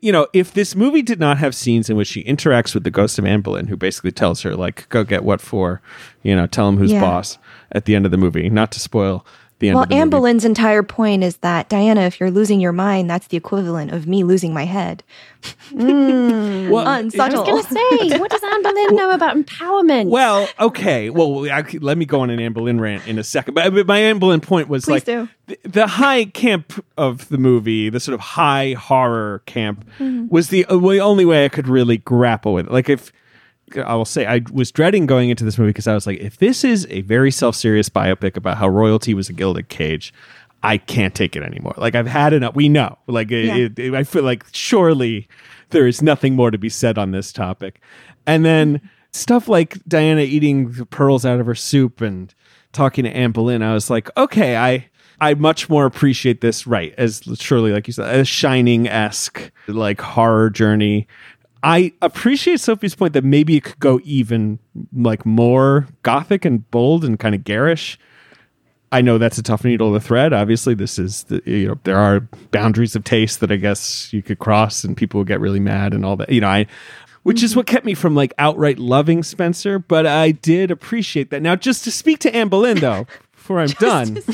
you 0.00 0.12
know, 0.12 0.26
if 0.32 0.52
this 0.52 0.74
movie 0.76 1.02
did 1.02 1.18
not 1.18 1.38
have 1.38 1.54
scenes 1.54 1.88
in 1.90 1.96
which 1.96 2.08
she 2.08 2.22
interacts 2.24 2.74
with 2.74 2.84
the 2.84 2.90
ghost 2.90 3.18
of 3.18 3.24
Anne 3.24 3.40
Boleyn, 3.40 3.66
who 3.68 3.76
basically 3.76 4.12
tells 4.12 4.42
her, 4.42 4.54
like, 4.54 4.88
go 4.88 5.04
get 5.04 5.24
what 5.24 5.40
for, 5.40 5.80
you 6.22 6.34
know, 6.36 6.46
tell 6.46 6.68
him 6.68 6.76
who's 6.76 6.92
Yeah. 6.92 7.00
boss 7.00 7.38
at 7.72 7.84
the 7.86 7.94
end 7.94 8.04
of 8.04 8.10
the 8.10 8.16
movie, 8.18 8.48
not 8.50 8.70
to 8.72 8.80
spoil 8.80 9.24
the 9.58 9.68
end 9.68 9.74
Well, 9.76 9.84
of 9.84 9.88
the 9.88 9.94
Anne 9.94 10.00
movie. 10.08 10.10
Boleyn's 10.10 10.44
entire 10.44 10.82
point 10.82 11.22
is 11.24 11.38
that 11.38 11.68
Diana, 11.68 12.02
if 12.02 12.20
you're 12.20 12.30
losing 12.30 12.60
your 12.60 12.72
mind, 12.72 13.08
that's 13.08 13.28
the 13.28 13.36
equivalent 13.36 13.90
of 13.92 14.06
me 14.06 14.22
losing 14.24 14.52
my 14.52 14.64
head. 14.64 15.02
Well, 15.72 16.86
I 16.86 17.02
was 17.02 17.14
going 17.14 17.62
to 17.62 17.62
say, 17.62 18.18
what 18.18 18.30
does 18.30 18.42
Anne 18.42 18.62
Boleyn 18.62 18.96
know 18.96 19.10
about 19.12 19.36
empowerment? 19.36 20.10
Well, 20.10 20.48
okay. 20.58 21.10
Well, 21.10 21.48
I, 21.50 21.64
let 21.80 21.96
me 21.96 22.04
go 22.04 22.20
on 22.20 22.30
an 22.30 22.40
Anne 22.40 22.52
Boleyn 22.52 22.80
rant 22.80 23.06
in 23.06 23.18
a 23.18 23.24
second. 23.24 23.54
But, 23.54 23.72
but 23.72 23.86
my 23.86 23.98
Anne 23.98 24.18
Boleyn 24.18 24.40
point 24.40 24.68
was 24.68 24.84
Please 24.84 24.92
like 24.92 25.04
do. 25.04 25.28
The, 25.46 25.58
the 25.64 25.86
high 25.86 26.24
camp 26.24 26.84
of 26.98 27.28
the 27.28 27.38
movie, 27.38 27.88
the 27.88 28.00
sort 28.00 28.14
of 28.14 28.20
high 28.20 28.72
horror 28.72 29.42
camp, 29.46 29.84
Mm-hmm. 29.98 30.28
was 30.28 30.48
the, 30.48 30.64
uh, 30.66 30.76
the 30.76 30.98
only 31.00 31.24
way 31.24 31.44
I 31.44 31.48
could 31.48 31.68
really 31.68 31.98
grapple 31.98 32.54
with 32.54 32.66
it. 32.66 32.72
Like 32.72 32.88
if. 32.88 33.12
I 33.84 33.94
will 33.94 34.04
say 34.04 34.26
I 34.26 34.42
was 34.52 34.70
dreading 34.70 35.06
going 35.06 35.30
into 35.30 35.44
this 35.44 35.58
movie 35.58 35.70
because 35.70 35.86
I 35.88 35.94
was 35.94 36.06
like, 36.06 36.18
if 36.20 36.38
this 36.38 36.62
is 36.64 36.86
a 36.90 37.00
very 37.02 37.30
self-serious 37.30 37.88
biopic 37.88 38.36
about 38.36 38.58
how 38.58 38.68
royalty 38.68 39.12
was 39.14 39.28
a 39.28 39.32
gilded 39.32 39.68
cage, 39.68 40.12
I 40.62 40.78
can't 40.78 41.14
take 41.14 41.34
it 41.36 41.42
anymore. 41.42 41.74
Like 41.76 41.94
I've 41.94 42.06
had 42.06 42.32
enough. 42.32 42.54
We 42.54 42.68
know. 42.68 42.96
Like 43.06 43.30
it, 43.32 43.78
it- 43.78 43.94
I 43.94 44.04
feel 44.04 44.22
like 44.22 44.44
surely 44.52 45.28
there 45.70 45.86
is 45.86 46.00
nothing 46.02 46.34
more 46.36 46.50
to 46.50 46.58
be 46.58 46.68
said 46.68 46.96
on 46.98 47.10
this 47.10 47.32
topic. 47.32 47.80
And 48.26 48.44
then 48.44 48.88
stuff 49.12 49.48
like 49.48 49.78
Diana 49.88 50.20
eating 50.22 50.72
the 50.72 50.86
pearls 50.86 51.24
out 51.26 51.40
of 51.40 51.46
her 51.46 51.54
soup 51.54 52.00
and 52.00 52.32
talking 52.72 53.04
to 53.04 53.10
Anne 53.10 53.32
Boleyn, 53.32 53.62
I 53.62 53.72
was 53.74 53.90
like, 53.90 54.14
okay, 54.16 54.56
I 54.56 54.88
I 55.18 55.32
much 55.34 55.70
more 55.70 55.86
appreciate 55.86 56.40
this, 56.42 56.66
right? 56.66 56.94
As 56.98 57.22
Shirley, 57.36 57.72
like 57.72 57.86
you 57.86 57.92
said, 57.94 58.14
a 58.20 58.24
shining 58.24 58.86
esque 58.86 59.50
like 59.66 60.00
horror 60.00 60.50
journey. 60.50 61.08
I 61.66 61.92
appreciate 62.00 62.60
Sophie's 62.60 62.94
point 62.94 63.12
that 63.14 63.24
maybe 63.24 63.56
it 63.56 63.64
could 63.64 63.80
go 63.80 63.98
even 64.04 64.60
like 64.94 65.26
more 65.26 65.88
gothic 66.02 66.44
and 66.44 66.70
bold 66.70 67.04
and 67.04 67.18
kind 67.18 67.34
of 67.34 67.42
garish. 67.42 67.98
I 68.92 69.00
know 69.00 69.18
that's 69.18 69.36
a 69.36 69.42
tough 69.42 69.64
needle 69.64 69.92
to 69.92 69.98
thread. 69.98 70.32
Obviously, 70.32 70.74
this 70.74 70.96
is 70.96 71.24
the, 71.24 71.42
you 71.44 71.66
know 71.66 71.80
there 71.82 71.98
are 71.98 72.20
boundaries 72.52 72.94
of 72.94 73.02
taste 73.02 73.40
that 73.40 73.50
I 73.50 73.56
guess 73.56 74.12
you 74.12 74.22
could 74.22 74.38
cross, 74.38 74.84
and 74.84 74.96
people 74.96 75.18
would 75.18 75.26
get 75.26 75.40
really 75.40 75.58
mad 75.58 75.92
and 75.92 76.04
all 76.04 76.14
that. 76.18 76.30
You 76.30 76.40
know, 76.40 76.48
I 76.48 76.66
which 77.24 77.42
is 77.42 77.56
what 77.56 77.66
kept 77.66 77.84
me 77.84 77.94
from 77.94 78.14
like 78.14 78.32
outright 78.38 78.78
loving 78.78 79.24
Spencer, 79.24 79.80
but 79.80 80.06
I 80.06 80.30
did 80.30 80.70
appreciate 80.70 81.30
that. 81.30 81.42
Now, 81.42 81.56
just 81.56 81.82
to 81.82 81.90
speak 81.90 82.20
to 82.20 82.32
Anne 82.32 82.46
Boleyn 82.46 82.78
though, 82.78 83.08
before 83.32 83.58
I'm 83.58 83.68
done, 83.80 84.14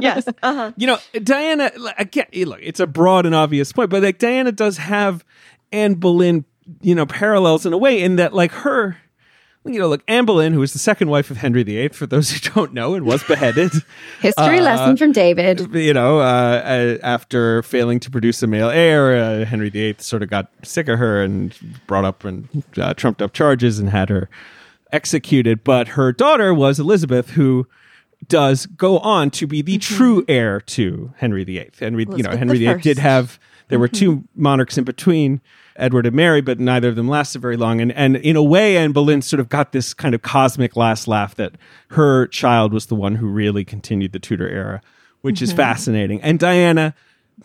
yes. 0.00 0.28
Uh-huh. 0.40 0.70
you 0.76 0.86
know, 0.86 0.98
Diana, 1.20 1.72
again, 1.98 2.26
look, 2.32 2.60
it's 2.62 2.78
a 2.78 2.86
broad 2.86 3.26
and 3.26 3.34
obvious 3.34 3.72
point, 3.72 3.90
but 3.90 4.04
like 4.04 4.18
Diana 4.18 4.52
does 4.52 4.76
have 4.76 5.24
Anne 5.72 5.94
Boleyn, 5.94 6.44
you 6.80 6.94
know, 6.94 7.06
parallels 7.06 7.66
in 7.66 7.72
a 7.72 7.78
way 7.78 8.02
in 8.02 8.16
that 8.16 8.32
like 8.32 8.52
her, 8.52 8.96
you 9.64 9.78
know, 9.78 9.88
look, 9.88 10.02
Anne 10.08 10.24
Boleyn, 10.24 10.52
who 10.52 10.60
was 10.60 10.72
the 10.72 10.78
second 10.78 11.08
wife 11.08 11.30
of 11.30 11.36
Henry 11.36 11.62
VIII, 11.62 11.88
for 11.88 12.06
those 12.06 12.30
who 12.30 12.50
don't 12.54 12.72
know, 12.72 12.94
and 12.94 13.04
was 13.04 13.22
beheaded, 13.24 13.70
History 14.20 14.60
lesson 14.60 14.96
from 14.96 15.12
David. 15.12 15.72
you 15.74 15.94
know, 15.94 16.20
uh, 16.20 16.22
uh, 16.22 16.98
after 17.02 17.62
failing 17.62 18.00
to 18.00 18.10
produce 18.10 18.42
a 18.42 18.46
male 18.46 18.70
heir, 18.70 19.16
uh, 19.16 19.44
Henry 19.44 19.70
VIII 19.70 19.96
sort 19.98 20.22
of 20.22 20.30
got 20.30 20.50
sick 20.62 20.88
of 20.88 20.98
her 20.98 21.22
and 21.22 21.56
brought 21.86 22.04
up 22.04 22.24
and 22.24 22.48
uh, 22.76 22.94
trumped 22.94 23.22
up 23.22 23.32
charges 23.32 23.78
and 23.78 23.90
had 23.90 24.08
her 24.08 24.28
executed. 24.92 25.62
But 25.64 25.88
her 25.88 26.12
daughter 26.12 26.52
was 26.52 26.78
Elizabeth, 26.80 27.30
who 27.30 27.66
does 28.28 28.66
go 28.66 28.98
on 28.98 29.30
to 29.30 29.46
be 29.46 29.62
the 29.62 29.78
true 29.78 30.24
heir 30.28 30.60
to 30.60 31.12
Henry 31.18 31.44
VIII. 31.44 31.70
Henry, 31.78 32.06
you 32.16 32.22
know, 32.22 32.36
Henry 32.36 32.58
VIII 32.58 32.80
did 32.80 32.98
have. 32.98 33.38
There 33.68 33.78
were 33.78 33.88
two 33.88 34.24
monarchs 34.34 34.76
in 34.76 34.84
between. 34.84 35.40
Edward 35.82 36.06
and 36.06 36.14
Mary, 36.14 36.40
but 36.40 36.60
neither 36.60 36.88
of 36.88 36.96
them 36.96 37.08
lasted 37.08 37.42
very 37.42 37.56
long. 37.56 37.80
And 37.80 37.92
and 37.92 38.16
in 38.16 38.36
a 38.36 38.42
way, 38.42 38.76
Anne 38.76 38.92
Boleyn 38.92 39.20
sort 39.20 39.40
of 39.40 39.48
got 39.48 39.72
this 39.72 39.92
kind 39.92 40.14
of 40.14 40.22
cosmic 40.22 40.76
last 40.76 41.08
laugh 41.08 41.34
that 41.34 41.56
her 41.88 42.28
child 42.28 42.72
was 42.72 42.86
the 42.86 42.94
one 42.94 43.16
who 43.16 43.26
really 43.26 43.64
continued 43.64 44.12
the 44.12 44.20
Tudor 44.20 44.48
era, 44.48 44.80
which 45.22 45.42
is 45.42 45.50
mm-hmm. 45.50 45.58
fascinating. 45.58 46.22
And 46.22 46.38
Diana, 46.38 46.94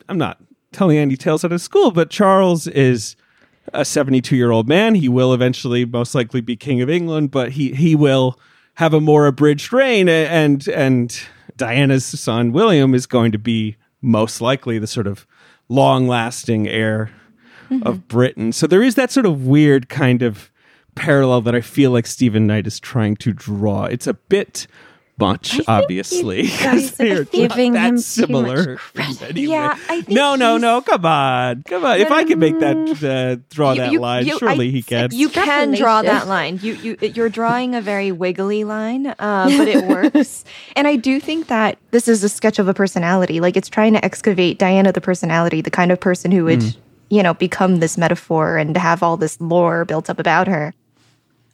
I'm 0.08 0.20
not 0.20 0.40
telling 0.72 0.98
any 0.98 1.18
tales 1.18 1.44
out 1.44 1.52
of 1.52 1.62
school, 1.62 1.90
but 1.90 2.12
Charles 2.12 2.68
is 2.68 3.16
a 3.74 3.84
72 3.84 4.36
year 4.36 4.52
old 4.52 4.68
man. 4.70 4.96
He 4.96 5.10
will 5.10 5.34
eventually 5.34 5.84
most 5.84 6.14
likely 6.14 6.40
be 6.40 6.56
king 6.56 6.82
of 6.82 6.90
England, 6.90 7.32
but 7.32 7.54
he 7.54 7.74
he 7.74 7.96
will 7.96 8.40
have 8.76 8.94
a 8.94 9.02
more 9.02 9.26
abridged 9.26 9.74
reign. 9.74 10.08
And 10.08 10.68
and 10.68 11.20
Diana's 11.56 12.06
son 12.06 12.52
William 12.52 12.94
is 12.94 13.08
going 13.08 13.32
to 13.32 13.40
be 13.40 13.78
most 14.00 14.42
likely 14.42 14.78
the 14.78 14.88
sort 14.88 15.08
of 15.08 15.26
long 15.70 16.08
lasting 16.08 16.68
heir 16.68 17.10
of 17.84 18.08
Britain. 18.08 18.52
So 18.52 18.68
there 18.68 18.84
is 18.84 18.96
that 18.96 19.12
sort 19.12 19.26
of 19.26 19.46
weird 19.46 19.90
kind 19.90 20.22
of 20.22 20.52
parallel 20.96 21.42
that 21.42 21.56
I 21.56 21.62
feel 21.62 21.92
like 21.92 22.08
Stephen 22.08 22.48
Knight 22.48 22.66
is 22.68 22.80
trying 22.80 23.16
to 23.18 23.32
draw. 23.34 23.86
It's 23.86 24.08
a 24.08 24.14
bit 24.16 24.68
much, 25.20 25.60
obviously, 25.68 26.44
you 26.44 26.50
guys 26.60 26.62
'cause 26.92 26.98
they 26.98 27.12
are 27.12 27.22
are 27.22 27.24
giving 27.24 27.74
not 27.74 27.86
him 27.88 27.96
that 27.96 28.02
too 28.02 28.04
similar. 28.04 28.56
much 28.74 28.80
credit. 28.94 29.38
in 29.38 29.50
Yeah. 29.50 29.76
I 29.90 30.02
think 30.02 30.10
no, 30.10 30.36
no, 30.36 30.58
no. 30.58 30.82
Come 30.82 31.06
on, 31.08 31.64
come 31.64 31.84
on. 31.86 32.00
if 32.00 32.12
I 32.12 32.24
can 32.24 32.38
make 32.38 32.60
that 32.60 32.78
uh, 33.04 33.42
draw 33.50 33.72
You- 33.72 33.78
that 33.82 33.92
you- 33.94 34.00
line, 34.00 34.28
you- 34.28 34.38
surely 34.38 34.68
I- 34.68 34.72
he 34.72 34.84
can. 34.84 35.10
You 35.12 35.30
can 35.30 35.74
draw 35.74 36.04
that 36.04 36.28
line. 36.28 36.60
You 36.62 36.74
you 36.76 36.98
you're 37.02 37.30
drawing 37.30 37.74
a 37.74 37.82
very 37.82 38.12
wiggly 38.12 38.64
line, 38.64 39.08
uh, 39.08 39.50
but 39.58 39.68
it 39.68 39.86
works. 39.88 40.46
and 40.76 40.88
I 40.88 40.96
do 40.98 41.20
think 41.20 41.48
that 41.48 41.80
this 41.90 42.08
is 42.08 42.24
a 42.24 42.30
sketch 42.30 42.60
of 42.60 42.68
a 42.68 42.76
personality. 42.76 43.40
Like 43.40 43.58
it's 43.58 43.70
trying 43.70 43.94
to 43.94 44.06
excavate 44.06 44.60
Diana, 44.60 44.92
the 44.92 45.02
personality, 45.02 45.62
the 45.62 45.72
kind 45.72 45.92
of 45.92 46.00
person 46.00 46.30
who 46.32 46.46
would 46.46 46.76
you 47.10 47.24
know 47.24 47.34
become 47.34 47.78
this 47.78 47.98
metaphor 47.98 48.58
and 48.58 48.76
have 48.78 49.04
all 49.04 49.18
this 49.18 49.40
lore 49.40 49.86
built 49.86 50.10
up 50.10 50.20
about 50.20 50.48
her. 50.48 50.74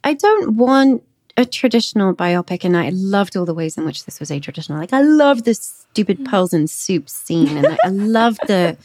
I 0.02 0.14
don't 0.14 0.56
want 0.56 1.02
a 1.36 1.44
traditional 1.44 2.14
biopic, 2.14 2.64
and 2.64 2.76
I 2.76 2.90
loved 2.90 3.36
all 3.36 3.44
the 3.44 3.54
ways 3.54 3.76
in 3.76 3.84
which 3.84 4.04
this 4.04 4.20
was 4.20 4.30
a 4.30 4.38
traditional. 4.38 4.78
Like, 4.78 4.92
I 4.92 5.00
love 5.00 5.44
the 5.44 5.54
stupid 5.54 6.24
pearls 6.24 6.52
and 6.52 6.68
soup 6.70 7.08
scene, 7.08 7.56
and 7.56 7.66
I, 7.66 7.78
I 7.84 7.88
love 7.88 8.38
the 8.46 8.76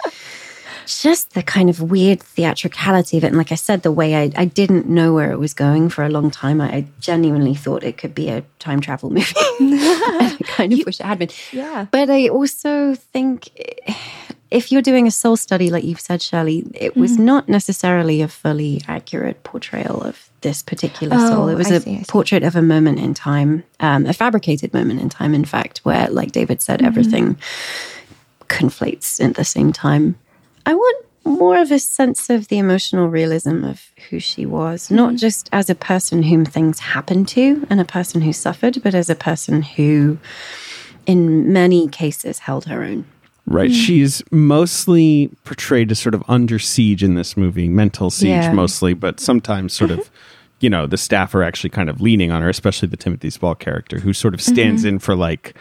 just 0.90 1.34
the 1.34 1.44
kind 1.44 1.70
of 1.70 1.82
weird 1.82 2.22
theatricality 2.22 3.18
of 3.18 3.24
it. 3.24 3.28
And 3.28 3.38
like 3.38 3.52
I 3.52 3.56
said, 3.56 3.84
the 3.84 3.92
way 3.92 4.16
I, 4.16 4.32
I 4.36 4.46
didn't 4.46 4.88
know 4.88 5.14
where 5.14 5.32
it 5.32 5.38
was 5.38 5.54
going 5.54 5.90
for 5.90 6.04
a 6.04 6.10
long 6.10 6.32
time. 6.32 6.60
I, 6.60 6.70
I 6.72 6.88
genuinely 7.00 7.54
thought 7.54 7.84
it 7.84 7.98
could 7.98 8.16
be 8.16 8.30
a 8.30 8.44
time 8.58 8.82
travel 8.82 9.12
movie. 9.12 9.34
I 9.38 10.38
kind 10.46 10.74
of 10.74 10.80
wish 10.86 11.00
it 11.00 11.06
had 11.06 11.20
been. 11.20 11.30
Yeah. 11.52 11.86
But 11.92 12.10
I 12.10 12.30
also 12.30 12.96
think 12.96 13.50
if 14.52 14.72
you're 14.72 14.82
doing 14.82 15.06
a 15.08 15.12
soul 15.12 15.36
study, 15.38 15.70
like 15.70 15.84
you've 15.84 16.00
said, 16.00 16.22
Shirley, 16.22 16.66
it 16.74 16.96
was 16.98 17.14
Mm-hmm. 17.14 17.26
not 17.26 17.50
necessarily 17.50 18.22
a 18.22 18.28
fully 18.28 18.82
accurate 18.88 19.44
portrayal 19.44 20.02
of 20.02 20.30
this 20.42 20.64
particular 20.64 21.18
Oh, 21.20 21.30
soul. 21.30 21.48
It 21.50 21.56
was 21.56 21.70
I 21.72 21.76
a 21.76 21.80
see, 21.82 22.04
portrait 22.08 22.44
of 22.44 22.56
a 22.56 22.62
moment 22.62 23.00
in 23.00 23.14
time, 23.14 23.64
um, 23.80 24.06
a 24.06 24.14
fabricated 24.14 24.74
moment 24.74 25.02
in 25.02 25.10
time, 25.10 25.34
in 25.36 25.46
fact, 25.46 25.80
where, 25.80 26.08
like 26.10 26.32
David 26.32 26.62
said, 26.62 26.80
Mm-hmm. 26.80 26.88
everything 26.88 27.38
conflates 28.48 29.24
at 29.24 29.36
the 29.36 29.46
same 29.46 29.72
time. 29.72 30.16
I 30.66 30.74
want 30.74 31.06
more 31.26 31.60
of 31.60 31.72
a 31.72 31.80
sense 31.80 32.30
of 32.30 32.48
the 32.48 32.58
emotional 32.58 33.08
realism 33.08 33.64
of 33.64 33.92
who 34.10 34.20
she 34.20 34.46
was, 34.46 34.90
not 34.90 35.16
just 35.16 35.50
as 35.52 35.70
a 35.70 35.76
person 35.76 36.24
whom 36.24 36.46
things 36.46 36.80
happened 36.80 37.28
to 37.30 37.68
and 37.70 37.80
a 37.80 37.86
person 37.86 38.22
who 38.22 38.34
suffered, 38.34 38.82
but 38.82 38.96
as 38.96 39.10
a 39.10 39.16
person 39.16 39.62
who, 39.62 40.18
in 41.06 41.52
many 41.54 41.88
cases, 41.88 42.40
held 42.40 42.66
her 42.66 42.84
own. 42.84 43.06
Right. 43.50 43.72
Mm-hmm. 43.72 43.82
She's 43.82 44.22
mostly 44.30 45.32
portrayed 45.44 45.90
as 45.90 45.98
sort 45.98 46.14
of 46.14 46.24
under 46.28 46.60
siege 46.60 47.04
in 47.04 47.16
this 47.16 47.36
movie, 47.36 47.68
mental 47.68 48.12
siege 48.12 48.30
Yeah. 48.30 48.54
mostly, 48.54 48.94
but 48.94 49.20
sometimes 49.20 49.74
sort 49.74 49.90
of, 49.90 50.02
mm-hmm. 50.02 50.14
you 50.60 50.70
know, 50.70 50.86
the 50.86 50.98
staff 50.98 51.34
are 51.34 51.42
actually 51.42 51.72
kind 51.72 51.90
of 51.90 52.00
leaning 52.00 52.32
on 52.32 52.44
her, 52.44 52.50
especially 52.50 52.90
the 52.90 52.98
Timothy 52.98 53.32
Spall 53.32 53.56
character, 53.56 53.98
who 53.98 54.14
sort 54.14 54.36
of 54.36 54.42
stands 54.42 54.84
mm-hmm. 54.84 54.90
in 54.90 55.00
for 55.00 55.16
like, 55.16 55.58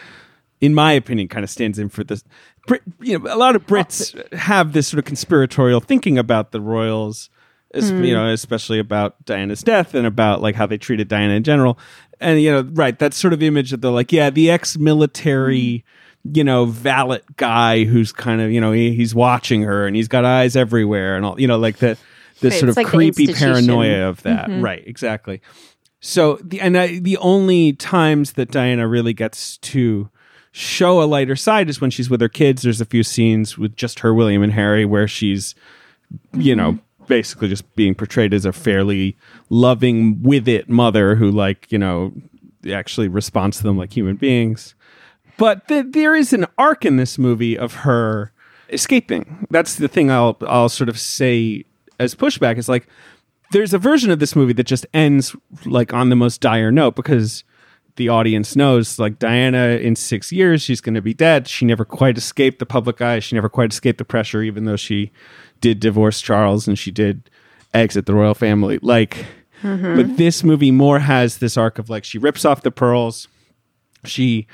in 0.61 0.74
my 0.74 0.92
opinion, 0.92 1.29
kind 1.29 1.44
of 1.44 1.48
stands 1.48 1.79
in 1.79 1.88
for 1.88 2.05
this. 2.05 2.24
Brit, 2.66 2.83
you 3.01 3.18
know, 3.18 3.33
a 3.33 3.38
lot 3.38 3.57
of 3.57 3.66
Brits 3.66 4.35
have 4.35 4.74
this 4.74 4.87
sort 4.87 4.98
of 4.98 5.07
conspiratorial 5.07 5.81
thinking 5.81 6.18
about 6.18 6.53
the 6.53 6.61
royals, 6.61 7.31
es- 7.72 7.90
you 7.90 8.12
know, 8.12 8.29
especially 8.29 8.79
about 8.79 9.24
Diana's 9.24 9.62
death 9.62 9.94
and 9.94 10.07
about 10.07 10.42
like 10.42 10.57
how 10.57 10.66
they 10.66 10.77
treated 10.77 11.09
Diana 11.09 11.33
in 11.33 11.42
general. 11.42 11.79
And 12.20 12.42
you 12.42 12.53
know, 12.53 12.68
right, 12.72 12.98
that 12.98 13.14
sort 13.14 13.33
of 13.33 13.42
image 13.42 13.70
that 13.70 13.81
they're 13.81 13.90
like, 13.90 14.12
yeah, 14.12 14.29
the 14.29 14.51
ex-military, 14.51 15.87
you 16.33 16.45
know, 16.45 16.67
valet 16.67 17.21
guy 17.37 17.85
who's 17.85 18.12
kind 18.12 18.41
of, 18.41 18.51
you 18.51 18.61
know, 18.61 18.73
he, 18.73 18.95
he's 18.95 19.14
watching 19.14 19.62
her 19.62 19.87
and 19.87 19.97
he's 19.97 20.09
got 20.09 20.25
eyes 20.25 20.57
everywhere 20.57 21.17
and 21.17 21.25
all, 21.25 21.41
you 21.41 21.47
know, 21.47 21.59
like 21.59 21.79
the 21.79 21.97
this 22.41 22.55
Right, 22.55 22.59
sort 22.61 22.71
of 22.71 22.77
like 22.77 22.87
creepy 22.87 23.33
paranoia 23.33 24.09
of 24.09 24.23
that. 24.23 24.49
Right, 24.49 24.83
exactly. 24.87 25.41
So 26.01 26.38
the 26.43 26.61
and 26.61 26.79
I, 26.79 26.99
the 27.01 27.17
only 27.19 27.73
times 27.73 28.35
that 28.35 28.51
Diana 28.51 28.87
really 28.87 29.12
gets 29.12 29.59
to 29.59 30.09
show 30.53 31.03
a 31.03 31.05
lighter 31.05 31.37
side 31.37 31.69
is 31.69 31.81
when 31.81 31.91
she's 31.91 32.09
with 32.09 32.21
her 32.21 32.29
kids. 32.29 32.62
There's 32.62 32.81
a 32.81 32.85
few 32.85 33.03
scenes 33.03 33.59
with 33.59 33.77
just 33.77 34.01
her, 34.01 34.14
William, 34.14 34.43
and 34.43 34.53
Harry 34.53 34.85
where 34.85 35.09
she's, 35.09 35.55
you 36.33 36.55
know, 36.55 36.79
basically 37.07 37.49
just 37.49 37.75
being 37.75 37.95
portrayed 37.95 38.33
as 38.33 38.45
a 38.45 38.53
fairly 38.53 39.17
loving, 39.51 40.23
with 40.23 40.47
it 40.47 40.69
mother 40.69 41.17
who, 41.17 41.31
like, 41.31 41.71
you 41.73 41.79
know, 41.79 42.12
actually 42.71 43.09
responds 43.09 43.59
to 43.59 43.62
them 43.64 43.77
like 43.77 43.93
human 43.93 44.17
beings. 44.17 44.75
But 45.38 45.68
th- 45.68 45.87
there 45.90 46.14
is 46.14 46.33
an 46.33 46.46
arc 46.59 46.85
in 46.85 46.96
this 46.96 47.16
movie 47.16 47.57
of 47.57 47.74
her 47.77 48.33
escaping. 48.70 49.46
That's 49.51 49.77
the 49.77 49.88
thing 49.88 50.11
I'll 50.11 50.37
I'll 50.46 50.68
sort 50.68 50.88
of 50.88 50.98
say 50.98 51.64
as 51.98 52.14
pushback 52.14 52.59
is 52.59 52.68
like 52.68 52.87
there's 53.53 53.72
a 53.72 53.79
version 53.79 54.11
of 54.11 54.18
this 54.18 54.37
movie 54.37 54.53
that 54.53 54.66
just 54.66 54.87
ends 54.92 55.35
like 55.64 55.94
on 55.94 56.11
the 56.11 56.16
most 56.16 56.40
dire 56.40 56.70
note 56.70 56.96
because 56.96 57.44
the 57.96 58.09
audience 58.09 58.55
knows 58.55 58.98
like 58.98 59.18
Diana 59.18 59.79
in 59.81 59.96
6 59.96 60.31
years 60.31 60.62
she's 60.62 60.81
going 60.81 60.94
to 60.94 61.03
be 61.03 61.14
dead. 61.14 61.48
She 61.48 61.64
never 61.64 61.85
quite 61.85 62.18
escaped 62.18 62.59
the 62.59 62.66
public 62.66 63.01
eye. 63.01 63.20
She 63.20 63.35
never 63.35 63.48
quite 63.48 63.72
escaped 63.72 63.98
the 63.98 64.05
pressure 64.05 64.42
even 64.42 64.64
though 64.64 64.77
she 64.77 65.11
did 65.61 65.81
divorce 65.81 66.20
Charles 66.20 66.68
and 66.68 66.79
she 66.79 66.90
did 66.90 67.31
exit 67.72 68.07
the 68.07 68.14
royal 68.14 68.35
family. 68.35 68.79
Like 68.83 69.24
mm-hmm. 69.62 69.96
but 69.96 70.16
this 70.16 70.44
movie 70.44 70.70
more 70.70 70.98
has 70.98 71.38
this 71.38 71.57
arc 71.57 71.79
of 71.79 71.88
like 71.88 72.05
she 72.05 72.18
rips 72.18 72.44
off 72.44 72.62
the 72.62 72.70
pearls. 72.70 73.29
She 74.05 74.46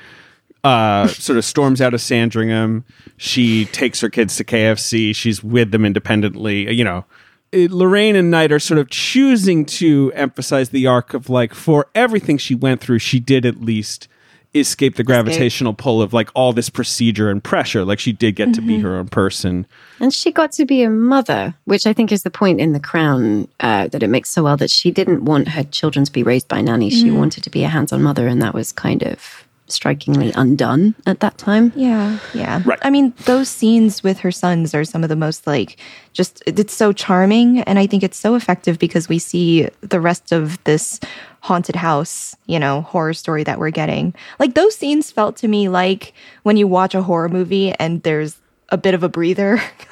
uh, 0.65 1.07
sort 1.07 1.37
of 1.37 1.45
storms 1.45 1.79
out 1.79 1.93
of 1.93 2.01
Sandringham. 2.01 2.83
She 3.17 3.65
takes 3.65 4.01
her 4.01 4.09
kids 4.09 4.35
to 4.37 4.43
KFC. 4.43 5.15
She's 5.15 5.43
with 5.43 5.69
them 5.69 5.85
independently. 5.85 6.73
You 6.73 6.83
know, 6.83 7.05
it, 7.51 7.69
Larraín 7.69 8.15
and 8.15 8.31
Knight 8.31 8.51
are 8.51 8.59
sort 8.59 8.79
of 8.79 8.89
choosing 8.89 9.65
to 9.65 10.11
emphasize 10.15 10.69
the 10.69 10.87
arc 10.87 11.13
of 11.13 11.29
like 11.29 11.53
for 11.53 11.87
everything 11.93 12.39
she 12.39 12.55
went 12.55 12.81
through, 12.81 12.99
she 12.99 13.19
did 13.19 13.45
at 13.45 13.61
least 13.61 14.07
escape 14.55 14.95
the 14.95 15.03
gravitational 15.03 15.73
pull 15.73 16.01
of 16.01 16.13
like 16.13 16.29
all 16.33 16.51
this 16.53 16.69
procedure 16.69 17.29
and 17.29 17.43
pressure. 17.43 17.85
Like 17.85 17.99
she 17.99 18.13
did 18.13 18.35
get 18.35 18.53
to 18.55 18.61
be 18.61 18.79
her 18.79 18.95
own 18.95 19.09
person. 19.09 19.67
And 19.99 20.13
she 20.13 20.31
got 20.31 20.51
to 20.53 20.65
be 20.65 20.81
a 20.81 20.89
mother, 20.89 21.53
which 21.65 21.85
I 21.85 21.93
think 21.93 22.11
is 22.11 22.23
the 22.23 22.31
point 22.31 22.59
in 22.59 22.71
The 22.71 22.79
Crown 22.79 23.49
uh, 23.59 23.89
that 23.89 24.01
it 24.01 24.07
makes 24.07 24.29
so 24.29 24.43
well 24.43 24.57
that 24.57 24.71
she 24.71 24.91
didn't 24.91 25.25
want 25.25 25.49
her 25.49 25.63
children 25.63 26.05
to 26.05 26.11
be 26.11 26.23
raised 26.23 26.47
by 26.47 26.61
nannies. 26.61 26.93
She 26.93 27.11
wanted 27.11 27.43
to 27.43 27.49
be 27.49 27.63
a 27.65 27.67
hands 27.67 27.91
on 27.91 28.01
mother, 28.01 28.27
and 28.27 28.41
that 28.41 28.53
was 28.53 28.71
kind 28.71 29.03
of 29.03 29.44
strikingly 29.67 30.31
undone 30.35 30.95
at 31.05 31.19
that 31.21 31.37
time. 31.37 31.71
Yeah, 31.75 32.19
yeah. 32.33 32.61
Right. 32.65 32.79
I 32.81 32.89
mean, 32.89 33.13
those 33.25 33.49
scenes 33.49 34.03
with 34.03 34.19
her 34.19 34.31
sons 34.31 34.73
are 34.75 34.83
some 34.83 35.03
of 35.03 35.09
the 35.09 35.15
most 35.15 35.47
like 35.47 35.77
just 36.13 36.43
it's 36.45 36.73
so 36.73 36.93
charming 36.93 37.61
and 37.61 37.79
I 37.79 37.87
think 37.87 38.03
it's 38.03 38.17
so 38.17 38.35
effective 38.35 38.77
because 38.79 39.09
we 39.09 39.19
see 39.19 39.67
the 39.81 39.99
rest 39.99 40.31
of 40.31 40.63
this 40.65 40.99
haunted 41.41 41.75
house, 41.75 42.35
you 42.45 42.59
know, 42.59 42.81
horror 42.81 43.13
story 43.13 43.43
that 43.43 43.59
we're 43.59 43.69
getting. 43.71 44.13
Like 44.39 44.53
those 44.55 44.75
scenes 44.75 45.11
felt 45.11 45.35
to 45.37 45.47
me 45.47 45.69
like 45.69 46.13
when 46.43 46.57
you 46.57 46.67
watch 46.67 46.95
a 46.95 47.01
horror 47.01 47.29
movie 47.29 47.71
and 47.73 48.01
there's 48.03 48.39
a 48.69 48.77
bit 48.77 48.93
of 48.95 49.03
a 49.03 49.09
breather. 49.09 49.61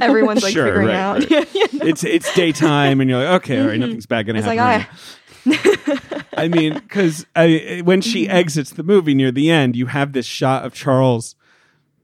Everyone's 0.00 0.42
like 0.42 0.52
Sure, 0.52 0.66
figuring 0.66 0.88
right, 0.88 0.96
out. 0.96 1.18
right. 1.18 1.30
Yeah, 1.30 1.44
yeah. 1.72 1.84
It's 1.84 2.04
it's 2.04 2.32
daytime, 2.34 3.00
and 3.00 3.10
you're 3.10 3.18
like, 3.24 3.42
okay, 3.42 3.58
all 3.60 3.66
right, 3.66 3.72
mm-hmm. 3.72 3.80
nothing's 3.80 4.06
bad 4.06 4.26
gonna 4.26 4.38
It's 4.38 4.46
like, 4.46 4.58
happen. 4.58 4.86
Ah, 4.90 4.98
I 6.36 6.48
mean, 6.48 6.74
because 6.74 7.24
when 7.34 8.00
she 8.00 8.28
exits 8.28 8.70
the 8.72 8.82
movie 8.82 9.14
near 9.14 9.30
the 9.30 9.50
end, 9.50 9.76
you 9.76 9.86
have 9.86 10.12
this 10.12 10.26
shot 10.26 10.64
of 10.64 10.74
Charles 10.74 11.34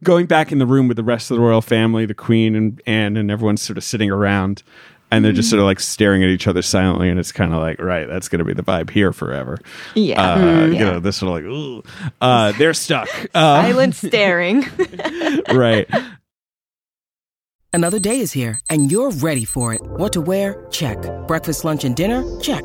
going 0.02 0.26
back 0.26 0.50
in 0.52 0.58
the 0.58 0.66
room 0.66 0.88
with 0.88 0.96
the 0.96 1.02
rest 1.04 1.30
of 1.30 1.36
the 1.36 1.42
royal 1.42 1.62
family, 1.62 2.06
the 2.06 2.14
Queen 2.14 2.54
and 2.56 2.80
Anne, 2.86 3.16
and 3.16 3.30
everyone's 3.30 3.62
sort 3.62 3.76
of 3.78 3.84
sitting 3.84 4.10
around, 4.10 4.62
and 5.10 5.24
they're 5.24 5.32
just 5.32 5.50
sort 5.50 5.60
of 5.60 5.66
like 5.66 5.78
staring 5.78 6.22
at 6.24 6.28
each 6.30 6.48
other 6.48 6.62
silently, 6.62 7.08
and 7.10 7.20
it's 7.20 7.30
kind 7.32 7.52
of 7.52 7.60
like, 7.60 7.78
right, 7.78 8.08
that's 8.08 8.28
going 8.28 8.38
to 8.38 8.44
be 8.44 8.54
the 8.54 8.62
vibe 8.62 8.90
here 8.90 9.12
forever. 9.12 9.58
Yeah. 9.94 10.20
Uh. 10.34 10.66
You 10.66 10.72
Yeah. 10.72 10.84
know, 10.84 11.00
this 11.00 11.18
sort 11.18 11.28
of 11.28 11.44
like, 11.44 11.52
ooh, 11.52 11.82
uh, 12.20 12.52
they're 12.52 12.74
stuck. 12.74 13.08
Uh, 13.34 13.62
Silent 13.62 13.94
staring. 13.96 14.64
right. 15.52 15.88
Another 17.74 17.98
day 17.98 18.18
is 18.20 18.32
here, 18.32 18.58
and 18.68 18.90
you're 18.90 19.10
ready 19.10 19.44
for 19.44 19.72
it. 19.72 19.80
What 19.82 20.12
to 20.14 20.20
wear? 20.20 20.66
Check. 20.70 20.98
Breakfast, 21.26 21.64
lunch, 21.64 21.84
and 21.84 21.94
dinner? 21.96 22.22
Check. 22.40 22.64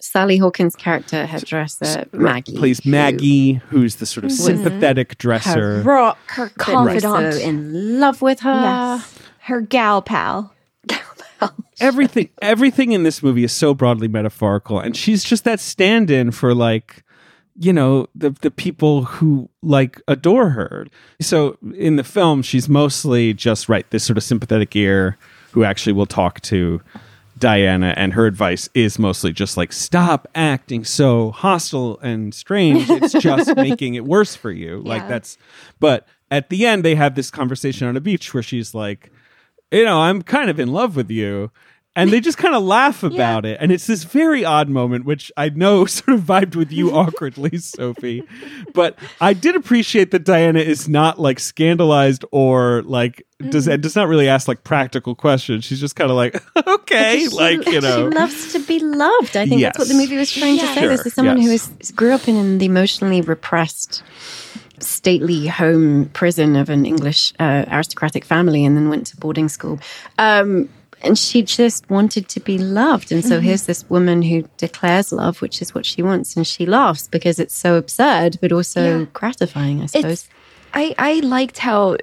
Sally 0.00 0.38
Hawkins' 0.38 0.74
character, 0.74 1.26
hairdresser 1.26 2.06
Maggie? 2.12 2.56
Plays 2.56 2.84
Maggie, 2.86 3.54
who's 3.68 3.96
the 3.96 4.06
sort 4.06 4.24
of 4.24 4.30
mm-hmm. 4.30 4.44
sympathetic 4.44 5.18
dresser. 5.18 5.82
her 5.82 5.82
rock, 5.82 6.18
Her 6.26 6.46
but 6.46 6.56
confidant. 6.56 7.34
so 7.34 7.40
in 7.40 8.00
love 8.00 8.22
with 8.22 8.40
her. 8.40 8.52
Yes. 8.98 9.18
Her 9.40 9.60
gal 9.60 10.02
pal. 10.02 10.54
everything 11.80 12.28
everything 12.42 12.92
in 12.92 13.02
this 13.02 13.22
movie 13.22 13.44
is 13.44 13.52
so 13.52 13.72
broadly 13.72 14.08
metaphorical 14.08 14.78
and 14.78 14.94
she's 14.96 15.24
just 15.24 15.44
that 15.44 15.58
stand-in 15.58 16.30
for 16.30 16.54
like 16.54 17.02
you 17.58 17.72
know 17.72 18.06
the 18.14 18.30
the 18.42 18.50
people 18.50 19.04
who 19.04 19.48
like 19.62 20.00
adore 20.08 20.50
her 20.50 20.86
so 21.20 21.56
in 21.74 21.96
the 21.96 22.04
film 22.04 22.42
she's 22.42 22.68
mostly 22.68 23.32
just 23.32 23.68
right 23.68 23.90
this 23.90 24.04
sort 24.04 24.16
of 24.16 24.22
sympathetic 24.22 24.74
ear 24.76 25.16
who 25.52 25.64
actually 25.64 25.92
will 25.92 26.06
talk 26.06 26.40
to 26.40 26.80
Diana 27.40 27.94
and 27.96 28.12
her 28.12 28.26
advice 28.26 28.68
is 28.74 28.98
mostly 28.98 29.32
just 29.32 29.56
like 29.56 29.72
stop 29.72 30.28
acting 30.34 30.84
so 30.84 31.32
hostile 31.32 31.98
and 32.00 32.32
strange 32.34 32.88
it's 32.88 33.14
just 33.14 33.56
making 33.56 33.94
it 33.94 34.04
worse 34.04 34.36
for 34.36 34.50
you 34.52 34.80
like 34.84 35.02
Yeah. 35.02 35.08
that's 35.08 35.38
but 35.80 36.06
at 36.30 36.50
the 36.50 36.66
end 36.66 36.84
they 36.84 36.94
have 36.94 37.14
this 37.16 37.30
conversation 37.30 37.88
on 37.88 37.96
a 37.96 38.00
beach 38.00 38.32
where 38.32 38.42
she's 38.42 38.74
like 38.74 39.10
you 39.72 39.84
know, 39.84 40.00
I'm 40.00 40.22
kind 40.22 40.50
of 40.50 40.58
in 40.58 40.72
love 40.72 40.96
with 40.96 41.12
you. 41.12 41.52
And 42.00 42.10
they 42.12 42.20
just 42.20 42.38
kind 42.38 42.54
of 42.54 42.62
laugh 42.62 43.02
about 43.02 43.44
it. 43.44 43.58
And 43.60 43.70
it's 43.72 43.86
this 43.86 44.04
very 44.04 44.44
odd 44.44 44.68
moment, 44.68 45.04
which 45.04 45.30
I 45.36 45.48
know 45.50 45.84
sort 45.86 46.16
of 46.18 46.24
vibed 46.24 46.56
with 46.56 46.72
you 46.72 46.90
awkwardly, 46.94 47.58
Sophie. 47.58 48.22
But 48.74 48.98
I 49.20 49.32
did 49.34 49.56
appreciate 49.56 50.10
that 50.12 50.24
Diana 50.24 50.60
is 50.60 50.88
not 50.88 51.18
like 51.20 51.38
scandalized 51.38 52.24
or 52.32 52.82
like 52.82 53.26
does 53.50 53.66
Mm. 53.66 53.80
does 53.80 53.96
not 53.96 54.06
really 54.08 54.28
ask 54.28 54.48
like 54.48 54.64
practical 54.64 55.14
questions. 55.14 55.64
She's 55.64 55.80
just 55.80 55.96
kind 55.96 56.10
of 56.10 56.16
like, 56.16 56.34
okay, 56.56 57.20
Because 57.20 57.22
she- 57.22 57.28
like, 57.28 57.66
you 57.66 57.80
know. 57.80 58.10
she 58.10 58.16
loves 58.16 58.52
to 58.52 58.58
be 58.58 58.78
loved. 58.80 59.36
I 59.36 59.46
think 59.46 59.62
that's 59.62 59.78
what 59.78 59.88
the 59.88 59.94
movie 59.94 60.16
was 60.16 60.30
trying 60.30 60.58
to 60.58 60.64
Yeah. 60.66 60.74
say. 60.74 60.86
This 60.88 61.06
is 61.06 61.14
someone 61.14 61.38
who 61.38 61.50
yes. 61.50 61.70
is 61.80 61.90
grew 61.90 62.12
up 62.12 62.28
in 62.28 62.58
the 62.58 62.66
emotionally 62.66 63.20
repressed, 63.22 64.02
stately 64.78 65.46
home 65.46 66.10
prison 66.12 66.56
of 66.56 66.68
an 66.70 66.84
English 66.86 67.32
uh, 67.38 67.64
aristocratic 67.70 68.24
family, 68.24 68.64
and 68.64 68.76
then 68.76 68.88
went 68.90 69.06
to 69.08 69.16
boarding 69.16 69.48
school. 69.48 69.78
Um, 70.18 70.68
and 71.02 71.18
she 71.18 71.42
just 71.42 71.88
wanted 71.90 72.28
to 72.28 72.40
be 72.40 72.58
loved. 72.58 73.12
And 73.12 73.22
so 73.24 73.36
Mm-hmm. 73.36 73.44
here's 73.46 73.66
this 73.66 73.88
woman 73.88 74.22
who 74.22 74.42
declares 74.58 75.12
love, 75.12 75.40
which 75.42 75.60
is 75.62 75.74
what 75.74 75.86
she 75.86 76.02
wants, 76.02 76.36
and 76.36 76.46
she 76.46 76.66
laughs 76.66 77.08
because 77.08 77.38
it's 77.38 77.56
so 77.56 77.76
absurd, 77.76 78.38
but 78.40 78.52
also 78.52 78.82
Yeah. 79.00 79.04
gratifying, 79.12 79.82
I 79.82 79.86
suppose. 79.86 80.12
It's 80.12 80.28
I 80.72 80.94
I 80.98 81.20
liked 81.20 81.58
how 81.58 81.96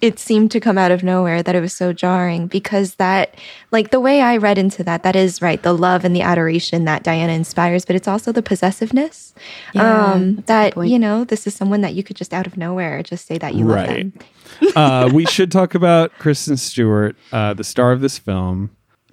it 0.00 0.18
seemed 0.18 0.50
to 0.52 0.60
come 0.60 0.78
out 0.78 0.90
of 0.90 1.02
nowhere 1.02 1.42
that 1.42 1.54
it 1.54 1.60
was 1.60 1.72
so 1.74 1.92
jarring 1.92 2.46
because 2.46 2.94
that 2.96 3.34
like 3.70 3.90
the 3.90 4.00
way 4.00 4.20
I 4.22 4.36
read 4.36 4.56
into 4.58 4.82
that 4.84 5.02
that 5.02 5.14
is 5.16 5.42
right 5.42 5.62
the 5.62 5.72
love 5.74 6.04
and 6.04 6.14
the 6.16 6.22
adoration 6.22 6.84
that 6.86 7.02
Diana 7.02 7.32
inspires 7.32 7.84
but 7.84 7.96
it's 7.96 8.08
also 8.08 8.32
the 8.32 8.42
possessiveness 8.42 9.34
Yeah, 9.74 10.12
um 10.14 10.36
that's 10.36 10.50
a 10.50 10.70
good 10.74 10.82
that 10.82 10.88
you 10.90 10.98
know 10.98 11.24
this 11.24 11.46
is 11.46 11.54
someone 11.54 11.80
that 11.82 11.94
you 11.94 12.02
could 12.02 12.16
just 12.16 12.32
out 12.32 12.46
of 12.46 12.56
nowhere 12.56 13.02
just 13.02 13.26
say 13.26 13.38
that 13.38 13.54
you 13.54 13.64
love 13.64 13.76
Right. 13.76 14.12
them 14.12 14.72
uh, 14.76 15.08
we 15.12 15.24
should 15.26 15.50
talk 15.52 15.74
about 15.74 16.10
Kristen 16.18 16.56
Stewart, 16.56 17.14
uh, 17.32 17.54
the 17.54 17.62
star 17.64 17.92
of 17.92 18.00
this 18.00 18.18
film, 18.18 18.70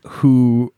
who 0.08 0.74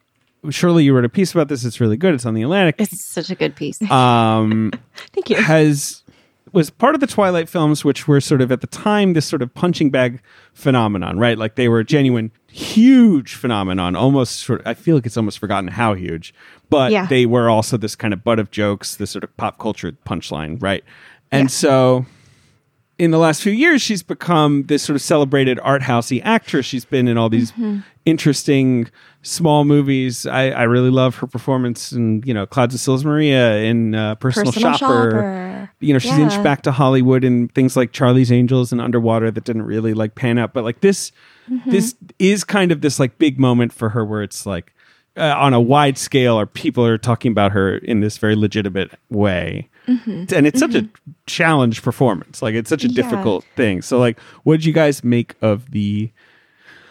Shirley 0.49 0.83
you 0.83 0.93
wrote 0.93 1.05
a 1.05 1.09
piece 1.09 1.31
about 1.33 1.47
this. 1.47 1.63
It's 1.65 1.79
really 1.79 1.97
good. 1.97 2.13
It's 2.13 2.25
on 2.25 2.33
the 2.33 2.41
Atlantic. 2.43 2.75
It's 2.77 3.03
such 3.03 3.29
a 3.29 3.35
good 3.35 3.55
piece. 3.55 3.81
um, 3.89 4.71
thank 5.13 5.29
you 5.29 5.37
has 5.37 6.03
was 6.51 6.69
part 6.69 6.95
of 6.95 7.01
the 7.01 7.07
Twilight 7.07 7.47
films, 7.49 7.83
which 7.85 8.07
were 8.07 8.19
sort 8.21 8.41
of 8.41 8.51
at 8.51 8.61
the 8.61 8.67
time 8.67 9.13
this 9.13 9.25
sort 9.25 9.41
of 9.41 9.53
punching 9.53 9.89
bag 9.89 10.21
phenomenon, 10.53 11.17
right? 11.19 11.37
Like 11.37 11.55
they 11.55 11.67
were 11.67 11.79
a 11.79 11.85
genuine, 11.85 12.31
huge 12.47 13.35
phenomenon. 13.35 13.95
Almost, 13.95 14.39
sort 14.39 14.61
I 14.65 14.73
feel 14.73 14.95
like 14.95 15.05
it's 15.05 15.17
almost 15.17 15.39
forgotten 15.39 15.69
how 15.69 15.93
huge, 15.93 16.33
but 16.69 16.91
Yeah. 16.91 17.05
they 17.05 17.25
were 17.25 17.49
also 17.49 17.77
this 17.77 17.95
kind 17.95 18.13
of 18.13 18.23
butt 18.23 18.39
of 18.39 18.51
jokes, 18.51 18.95
this 18.95 19.11
sort 19.11 19.23
of 19.23 19.35
pop 19.37 19.57
culture 19.59 19.91
punchline, 20.05 20.61
right? 20.61 20.83
And 21.31 21.51
so. 21.51 22.05
In 22.99 23.11
the 23.11 23.17
last 23.17 23.41
few 23.41 23.53
years, 23.53 23.81
she's 23.81 24.03
become 24.03 24.63
this 24.63 24.83
sort 24.83 24.95
of 24.95 25.01
celebrated 25.01 25.57
art 25.63 25.81
housey 25.81 26.21
actress. 26.23 26.65
She's 26.65 26.83
been 26.85 27.07
in 27.07 27.17
all 27.17 27.29
these 27.29 27.53
interesting 28.05 28.89
small 29.21 29.63
movies. 29.65 30.25
I, 30.25 30.49
I 30.49 30.63
really 30.63 30.89
love 30.89 31.15
her 31.17 31.27
performance 31.27 31.91
in 31.91 32.21
you 32.25 32.33
know 32.33 32.45
Clouds 32.45 32.75
of 32.75 32.81
Sils 32.81 33.05
Maria 33.05 33.57
in 33.59 33.95
uh, 33.95 34.15
Personal, 34.15 34.51
Personal 34.51 34.73
Shopper. 34.77 35.11
Shopper. 35.11 35.71
You 35.79 35.93
know 35.93 35.99
she's 35.99 36.11
Yeah. 36.11 36.25
inched 36.25 36.43
back 36.43 36.61
to 36.63 36.71
Hollywood 36.71 37.23
in 37.23 37.47
things 37.49 37.77
like 37.77 37.91
Charlie's 37.93 38.31
Angels 38.31 38.71
and 38.71 38.81
Underwater 38.81 39.31
that 39.31 39.43
didn't 39.45 39.63
really 39.63 39.93
like 39.93 40.15
pan 40.15 40.37
out. 40.37 40.53
But 40.53 40.63
like 40.63 40.81
this, 40.81 41.11
Mm-hmm. 41.49 41.71
this 41.71 41.95
is 42.19 42.43
kind 42.43 42.71
of 42.71 42.81
this 42.81 42.99
like 42.99 43.17
big 43.17 43.39
moment 43.39 43.73
for 43.73 43.89
her 43.89 44.05
where 44.05 44.21
it's 44.21 44.45
like. 44.45 44.71
Uh, 45.19 45.35
on 45.37 45.53
a 45.53 45.59
wide 45.61 45.97
scale, 45.97 46.39
or 46.39 46.45
people 46.45 46.85
are 46.85 46.97
talking 46.97 47.31
about 47.31 47.51
her 47.51 47.77
in 47.77 47.99
this 47.99 48.17
very 48.17 48.35
legitimate 48.35 48.91
way. 49.09 49.67
Mhm. 49.87 50.31
And 50.31 50.47
it's 50.47 50.59
such 50.59 50.71
Mhm. 50.71 50.85
a 50.85 50.89
challenge 51.27 51.81
performance. 51.81 52.41
Like 52.41 52.55
it's 52.55 52.69
such 52.69 52.83
a 52.83 52.87
Yeah. 52.87 53.01
difficult 53.03 53.43
thing. 53.55 53.81
So, 53.81 53.99
like, 53.99 54.19
what 54.43 54.57
did 54.57 54.65
you 54.65 54.73
guys 54.73 55.03
make 55.03 55.35
of 55.41 55.71
the 55.71 56.11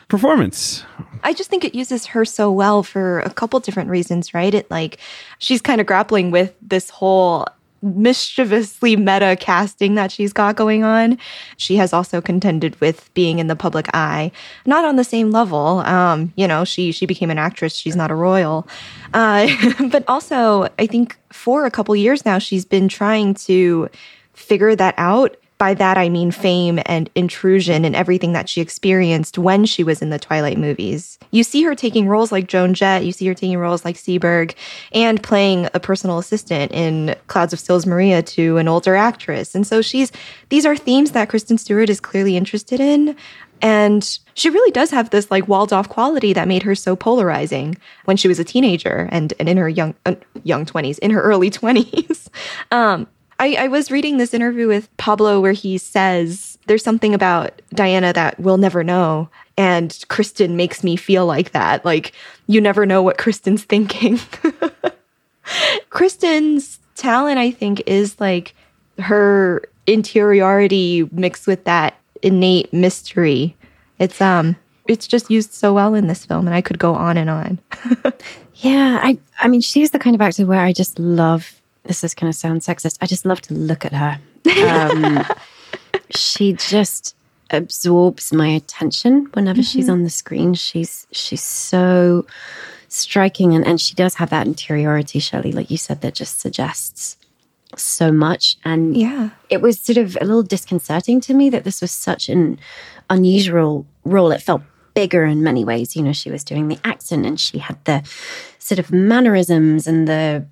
performance? 0.09 0.85
I 1.23 1.33
just 1.33 1.51
think 1.51 1.65
it 1.65 1.75
uses 1.75 2.07
her 2.07 2.25
so 2.25 2.51
well 2.51 2.83
for 2.83 3.21
a 3.21 3.31
couple 3.31 3.61
different 3.61 3.91
reasons, 3.91 4.33
right? 4.35 4.55
It 4.55 4.71
like 4.71 4.99
she's 5.39 5.61
kind 5.61 5.81
of 5.81 5.87
grappling 5.87 6.31
with 6.31 6.55
this 6.63 6.91
whole 6.91 7.47
mischievously 7.83 8.97
meta 8.97 9.37
casting 9.39 9.95
that 9.95 10.11
she's 10.11 10.33
got 10.33 10.57
going 10.57 10.85
on. 10.85 11.19
She 11.57 11.77
has 11.77 11.93
also 11.93 12.21
contended 12.21 12.81
with 12.81 13.13
being 13.15 13.39
in 13.39 13.47
the 13.47 13.57
public 13.57 13.89
eye, 13.95 14.33
not 14.67 14.85
on 14.85 14.97
the 14.97 15.05
same 15.05 15.31
level. 15.31 15.81
Um, 15.81 16.33
you 16.37 16.49
know, 16.49 16.65
she 16.65 16.93
she 16.93 17.07
became 17.07 17.31
an 17.31 17.39
actress. 17.39 17.75
She's 17.75 17.97
not 17.97 18.11
a 18.11 18.15
royal, 18.15 18.67
uh, 19.15 19.49
but 19.91 20.05
also 20.09 20.69
I 20.79 20.87
think 20.87 21.17
for 21.33 21.67
a 21.67 21.71
couple 21.71 21.95
years 21.95 22.25
now 22.25 22.39
she's 22.39 22.65
been 22.65 22.89
trying 22.89 23.35
to 23.35 23.89
figure 24.35 24.75
that 24.75 24.95
out. 24.99 25.37
By 25.59 25.75
that, 25.75 25.99
I 25.99 26.09
mean 26.09 26.31
fame 26.31 26.79
and 26.87 27.11
intrusion 27.17 27.85
and 27.85 27.97
everything 27.97 28.33
that 28.33 28.49
she 28.49 28.61
experienced 28.61 29.39
when 29.39 29.65
she 29.65 29.83
was 29.83 30.01
in 30.01 30.11
the 30.11 30.19
Twilight 30.19 30.57
movies. 30.57 31.19
You 31.33 31.43
see 31.43 31.65
her 31.65 31.75
taking 31.75 32.07
roles 32.07 32.31
like 32.31 32.47
Joan 32.47 32.75
Jett, 32.75 33.05
you 33.05 33.11
see 33.11 33.27
her 33.27 33.35
taking 33.35 33.59
roles 33.59 33.85
like 33.85 33.97
Seberg, 33.97 34.55
and 34.93 35.21
playing 35.21 35.69
a 35.75 35.81
personal 35.81 36.19
assistant 36.19 36.71
in 36.71 37.17
Clouds 37.27 37.53
of 37.53 37.59
Sils 37.59 37.87
Maria 37.87 38.23
to 38.23 38.57
an 38.59 38.69
older 38.69 38.95
actress. 38.95 39.57
And 39.57 39.67
so 39.67 39.83
she's, 39.83 40.13
these 40.49 40.65
are 40.65 40.77
themes 40.77 41.11
that 41.11 41.29
Kristen 41.29 41.59
Stewart 41.59 41.91
is 41.91 42.01
clearly 42.01 42.37
interested 42.37 42.79
in. 42.79 43.17
And 43.61 44.19
she 44.35 44.51
really 44.51 44.71
does 44.71 44.93
have 44.93 45.11
this 45.11 45.31
like 45.31 45.49
walled 45.49 45.73
off 45.73 45.89
quality 45.89 46.33
that 46.33 46.47
made 46.47 46.63
her 46.63 46.77
so 46.77 46.95
polarizing 46.95 47.77
when 48.05 48.17
she 48.17 48.29
was 48.29 48.39
a 48.39 48.45
teenager 48.45 49.09
and, 49.11 49.35
and 49.41 49.49
in 49.49 49.57
her 49.57 49.69
young 49.69 49.97
uh, 50.07 50.15
young 50.45 50.65
20s, 50.65 51.01
in 51.01 51.11
her 51.11 51.21
early 51.21 51.51
20s. 51.51 52.29
um, 52.71 53.09
I, 53.39 53.55
I 53.55 53.69
was 53.69 53.91
reading 53.91 54.17
this 54.17 54.35
interview 54.35 54.67
with 54.67 54.95
Pablo 54.97 55.41
where 55.41 55.53
he 55.53 55.79
says 55.79 56.59
there's 56.67 56.83
something 56.83 57.15
about 57.15 57.63
Diana 57.73 58.13
that 58.13 58.39
we'll 58.41 58.57
never 58.57 58.83
know. 58.83 59.29
And 59.57 59.97
Kristen 60.09 60.57
makes 60.57 60.83
me 60.83 60.97
feel 60.97 61.27
like 61.27 61.53
that. 61.53 61.85
Like, 61.85 62.13
you 62.47 62.61
never 62.61 62.85
know 62.85 63.03
what 63.03 63.19
Kristen's 63.19 63.65
thinking. 63.65 64.19
Kristen's 65.91 66.79
talent, 66.97 67.39
I 67.39 67.51
think, 67.51 67.83
is 67.87 68.19
like 68.21 68.55
her 68.99 69.63
interiority 69.87 71.09
mixed 71.13 71.47
with 71.47 71.65
that 71.65 71.95
innate 72.23 72.73
mystery. 72.73 73.57
It's 73.99 74.21
um 74.21 74.57
it's 74.87 75.07
just 75.07 75.31
used 75.31 75.53
so 75.53 75.75
well 75.75 75.95
in 75.95 76.09
this 76.09 76.25
film 76.25 76.47
and 76.47 76.55
I 76.55 76.61
could 76.61 76.79
go 76.79 76.95
on 76.95 77.17
and 77.17 77.31
on. 77.31 77.59
Yeah, 78.61 78.99
I 79.01 79.19
I 79.41 79.47
mean 79.47 79.61
she's 79.61 79.93
the 79.93 80.01
kind 80.01 80.17
of 80.17 80.21
actor 80.21 80.45
where 80.45 80.61
I 80.61 80.73
just 80.73 80.99
love 80.99 81.58
this 81.89 82.05
is 82.05 82.15
gonna 82.15 82.33
sound 82.33 82.61
sexist. 82.61 82.99
I 83.01 83.07
just 83.07 83.25
love 83.27 83.41
to 83.43 83.55
look 83.55 83.85
at 83.85 83.93
her. 83.93 84.21
Um, 84.65 85.25
she 86.11 86.53
just 86.53 87.17
absorbs 87.51 88.33
my 88.33 88.47
attention 88.49 89.29
whenever 89.33 89.63
she's 89.63 89.87
Mhm. 89.89 89.93
on 89.93 90.03
the 90.05 90.11
screen. 90.11 90.55
She's 90.55 91.07
she's 91.11 91.43
so 91.43 92.25
striking 92.89 93.55
and, 93.55 93.67
and 93.67 93.81
she 93.81 93.95
does 93.95 94.15
have 94.15 94.31
that 94.31 94.47
interiority, 94.47 95.19
Shirley, 95.19 95.53
like 95.53 95.71
you 95.71 95.77
said, 95.77 96.01
that 96.03 96.15
just 96.15 96.41
suggests 96.41 97.17
so 97.77 98.11
much. 98.13 98.57
And 98.65 98.97
yeah, 98.97 99.31
it 99.51 99.61
was 99.61 99.79
sort 99.81 99.99
of 99.99 100.17
a 100.21 100.25
little 100.25 100.43
disconcerting 100.43 101.21
to 101.23 101.35
me 101.35 101.51
that 101.51 101.65
this 101.65 101.81
was 101.83 101.91
such 101.91 102.29
an 102.31 102.59
unusual 103.11 103.85
role. 104.05 104.31
It 104.31 104.41
felt 104.43 104.63
bigger 104.95 105.25
in 105.25 105.43
many 105.43 105.65
ways. 105.65 105.95
You 105.97 106.03
know, 106.03 106.13
she 106.15 106.31
was 106.31 106.43
doing 106.45 106.69
the 106.69 106.79
accent 106.83 107.27
and 107.27 107.39
she 107.39 107.59
had 107.59 107.77
the 107.85 108.03
sort 108.59 108.79
of 108.79 108.91
mannerisms 108.91 109.87
and 109.87 110.09
the, 110.09 110.47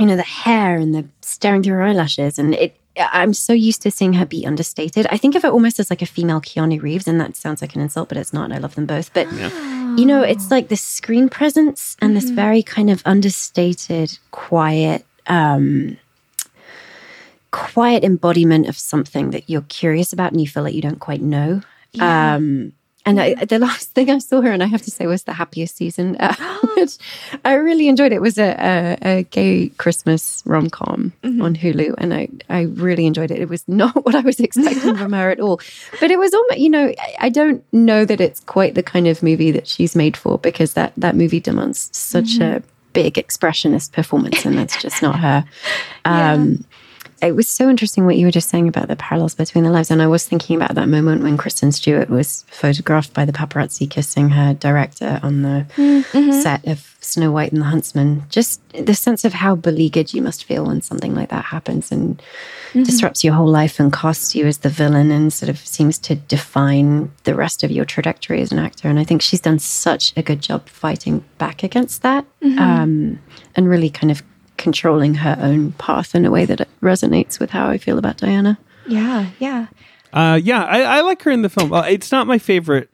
you 0.00 0.06
know, 0.06 0.16
the 0.16 0.22
hair 0.22 0.76
and 0.76 0.94
the 0.94 1.06
staring 1.20 1.62
through 1.62 1.74
her 1.74 1.82
eyelashes. 1.82 2.38
And 2.38 2.54
it, 2.54 2.76
I'm 2.96 3.34
so 3.34 3.52
used 3.52 3.82
to 3.82 3.90
seeing 3.90 4.14
her 4.14 4.26
be 4.26 4.46
understated. 4.46 5.06
I 5.10 5.16
think 5.16 5.34
of 5.34 5.44
it 5.44 5.52
almost 5.52 5.78
as 5.78 5.90
like 5.90 6.02
a 6.02 6.06
female 6.06 6.40
Keanu 6.40 6.82
Reeves, 6.82 7.06
and 7.06 7.20
that 7.20 7.36
sounds 7.36 7.62
like 7.62 7.74
an 7.74 7.80
insult, 7.80 8.08
but 8.08 8.18
it's 8.18 8.32
not. 8.32 8.50
I 8.50 8.58
love 8.58 8.74
them 8.74 8.86
both. 8.86 9.12
But 9.12 9.30
you 9.98 10.06
know, 10.06 10.22
it's 10.22 10.50
like 10.50 10.68
this 10.68 10.82
screen 10.82 11.28
presence 11.28 11.96
and 12.00 12.16
this 12.16 12.30
very 12.30 12.62
kind 12.62 12.90
of 12.90 13.02
understated, 13.04 14.18
quiet, 14.30 15.04
um, 15.26 15.98
quiet 17.50 18.02
embodiment 18.02 18.68
of 18.68 18.78
something 18.78 19.30
that 19.30 19.50
you're 19.50 19.62
curious 19.62 20.12
about 20.12 20.32
and 20.32 20.40
you 20.40 20.48
feel 20.48 20.62
like 20.62 20.74
you 20.74 20.82
don't 20.82 21.00
quite 21.00 21.20
know. 21.20 21.62
Yeah. 21.92 22.36
Um, 22.36 22.72
and 23.04 23.20
I, 23.20 23.34
the 23.44 23.58
last 23.58 23.90
thing 23.90 24.10
I 24.10 24.18
saw 24.18 24.40
her, 24.40 24.52
and 24.52 24.62
I 24.62 24.66
have 24.66 24.82
to 24.82 24.90
say, 24.90 25.06
was 25.06 25.24
the 25.24 25.32
happiest 25.32 25.76
season, 25.76 26.16
uh, 26.20 26.34
I 27.44 27.54
really 27.54 27.88
enjoyed. 27.88 28.12
It 28.12 28.20
it 28.20 28.22
was 28.22 28.36
a, 28.38 28.54
a, 29.02 29.18
a 29.18 29.22
gay 29.24 29.70
Christmas 29.78 30.42
rom 30.44 30.68
com 30.68 31.14
on 31.24 31.56
Hulu, 31.56 31.94
and 31.96 32.12
I, 32.12 32.28
I 32.50 32.62
really 32.62 33.06
enjoyed 33.06 33.30
it. 33.30 33.40
It 33.40 33.48
was 33.48 33.66
not 33.68 34.04
what 34.04 34.14
I 34.14 34.20
was 34.20 34.38
expecting 34.38 34.94
from 34.94 35.14
her 35.14 35.30
at 35.30 35.40
all, 35.40 35.60
but 36.00 36.10
it 36.10 36.18
was 36.18 36.34
almost, 36.34 36.58
you 36.58 36.68
know, 36.68 36.92
I, 36.98 37.14
I 37.18 37.28
don't 37.30 37.64
know 37.72 38.04
that 38.04 38.20
it's 38.20 38.40
quite 38.40 38.74
the 38.74 38.82
kind 38.82 39.06
of 39.06 39.22
movie 39.22 39.50
that 39.52 39.66
she's 39.66 39.96
made 39.96 40.18
for 40.18 40.38
because 40.38 40.74
that 40.74 40.92
that 40.98 41.16
movie 41.16 41.40
demands 41.40 41.88
such 41.96 42.38
a 42.38 42.62
big 42.92 43.14
expressionist 43.14 43.92
performance, 43.92 44.44
and 44.44 44.58
that's 44.58 44.82
just 44.82 45.00
not 45.00 45.18
her. 45.18 45.44
Um, 46.04 46.64
It 47.22 47.36
was 47.36 47.48
so 47.48 47.68
interesting 47.68 48.06
what 48.06 48.16
you 48.16 48.26
were 48.26 48.30
just 48.32 48.48
saying 48.48 48.66
about 48.68 48.88
the 48.88 48.96
parallels 48.96 49.34
between 49.34 49.64
the 49.64 49.70
lives. 49.70 49.90
And 49.90 50.00
I 50.00 50.06
was 50.06 50.26
thinking 50.26 50.56
about 50.56 50.74
that 50.74 50.88
moment 50.88 51.22
when 51.22 51.36
Kristen 51.36 51.70
Stewart 51.70 52.08
was 52.08 52.44
photographed 52.48 53.12
by 53.12 53.24
the 53.26 53.32
paparazzi 53.32 53.88
kissing 53.90 54.30
her 54.30 54.54
director 54.54 55.20
on 55.22 55.42
the 55.42 55.66
set 56.42 56.66
of 56.66 56.96
Snow 57.02 57.30
White 57.30 57.52
and 57.52 57.60
the 57.60 57.66
Huntsman. 57.66 58.24
Just 58.30 58.60
the 58.72 58.94
sense 58.94 59.24
of 59.26 59.34
how 59.34 59.54
beleaguered 59.54 60.14
you 60.14 60.22
must 60.22 60.44
feel 60.44 60.64
when 60.66 60.80
something 60.80 61.14
like 61.14 61.28
that 61.28 61.44
happens 61.46 61.92
and 61.92 62.22
disrupts 62.72 63.22
your 63.24 63.34
whole 63.34 63.48
life 63.48 63.78
and 63.80 63.92
casts 63.92 64.34
you 64.34 64.46
as 64.46 64.58
the 64.58 64.68
villain 64.70 65.10
and 65.10 65.32
sort 65.32 65.48
of 65.50 65.58
seems 65.58 65.98
to 65.98 66.14
define 66.14 67.10
the 67.24 67.34
rest 67.34 67.62
of 67.64 67.70
your 67.70 67.84
trajectory 67.84 68.40
as 68.40 68.50
an 68.52 68.58
actor. 68.58 68.88
And 68.88 68.98
I 68.98 69.04
think 69.04 69.20
she's 69.22 69.40
done 69.40 69.58
such 69.58 70.12
a 70.16 70.22
good 70.22 70.40
job 70.40 70.68
fighting 70.68 71.24
back 71.36 71.62
against 71.62 72.02
that 72.02 72.24
Mhm. 72.42 72.58
um, 72.58 73.18
and 73.56 73.68
really 73.68 73.90
kind 73.90 74.10
of 74.10 74.22
controlling 74.60 75.14
her 75.14 75.36
own 75.40 75.72
path 75.72 76.14
in 76.14 76.24
a 76.24 76.30
way 76.30 76.44
that 76.44 76.68
resonates 76.80 77.40
with 77.40 77.50
how 77.50 77.68
I 77.68 77.78
feel 77.78 77.98
about 77.98 78.18
Diana. 78.18 78.58
Yeah, 78.86 79.30
yeah. 79.40 79.66
Uh, 80.12 80.38
yeah, 80.42 80.64
I, 80.64 80.82
I 80.82 81.00
like 81.00 81.22
her 81.22 81.30
in 81.30 81.42
the 81.42 81.48
film. 81.48 81.72
Uh, 81.72 81.82
it's 81.82 82.12
not 82.12 82.26
my 82.26 82.38
favorite 82.38 82.90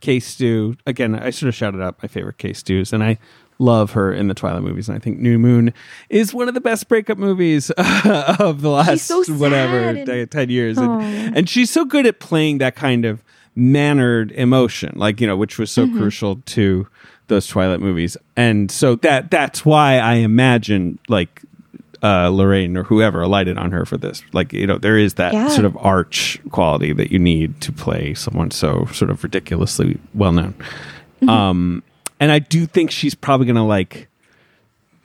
K-Stew. 0.00 0.76
Again, 0.86 1.14
I 1.14 1.30
sort 1.30 1.48
of 1.48 1.54
shouted 1.54 1.80
out 1.82 2.00
my 2.02 2.08
favorite 2.08 2.38
K-Stews, 2.38 2.92
and 2.92 3.02
I 3.02 3.18
love 3.58 3.92
her 3.92 4.12
in 4.12 4.28
the 4.28 4.34
Twilight 4.34 4.62
movies. 4.62 4.88
And 4.88 4.96
I 4.96 5.00
think 5.00 5.18
New 5.18 5.38
Moon 5.38 5.72
is 6.10 6.32
one 6.32 6.46
of 6.48 6.54
the 6.54 6.60
best 6.60 6.88
breakup 6.88 7.18
movies 7.18 7.70
of 7.76 8.60
the 8.62 8.70
last 8.70 9.06
so 9.06 9.22
whatever 9.34 9.78
and- 9.78 10.30
ten 10.30 10.50
years. 10.50 10.78
And, 10.78 11.36
and 11.36 11.48
she's 11.48 11.70
so 11.70 11.84
good 11.84 12.06
at 12.06 12.20
playing 12.20 12.58
that 12.58 12.76
kind 12.76 13.04
of 13.04 13.22
mannered 13.56 14.30
emotion, 14.32 14.92
like 14.96 15.20
you 15.20 15.26
know, 15.26 15.36
which 15.36 15.58
was 15.58 15.70
so 15.72 15.86
Mhm. 15.86 15.96
crucial 15.98 16.36
to 16.36 16.86
those 17.28 17.46
Twilight 17.46 17.80
movies. 17.80 18.16
And 18.36 18.70
so 18.70 18.96
that 18.96 19.30
that's 19.30 19.64
why 19.64 19.98
I 19.98 20.14
imagine 20.14 20.98
like 21.08 21.42
uh, 22.02 22.28
Larraín 22.28 22.76
or 22.76 22.84
whoever 22.84 23.22
alighted 23.22 23.58
on 23.58 23.72
her 23.72 23.84
for 23.84 23.96
this. 23.96 24.22
Like, 24.32 24.52
you 24.52 24.66
know, 24.66 24.78
there 24.78 24.96
is 24.98 25.14
that 25.14 25.32
Yeah. 25.32 25.48
sort 25.48 25.64
of 25.64 25.76
arch 25.78 26.38
quality 26.50 26.92
that 26.92 27.10
you 27.10 27.18
need 27.18 27.60
to 27.62 27.72
play 27.72 28.14
someone 28.14 28.50
so 28.52 28.86
sort 28.92 29.10
of 29.10 29.22
ridiculously 29.24 29.98
well 30.14 30.32
known. 30.32 30.54
Mm-hmm. 31.20 31.28
Um, 31.28 31.82
and 32.20 32.30
I 32.30 32.38
do 32.38 32.66
think 32.66 32.90
she's 32.92 33.14
probably 33.16 33.46
going 33.46 33.56
to 33.56 33.62
like, 33.62 34.08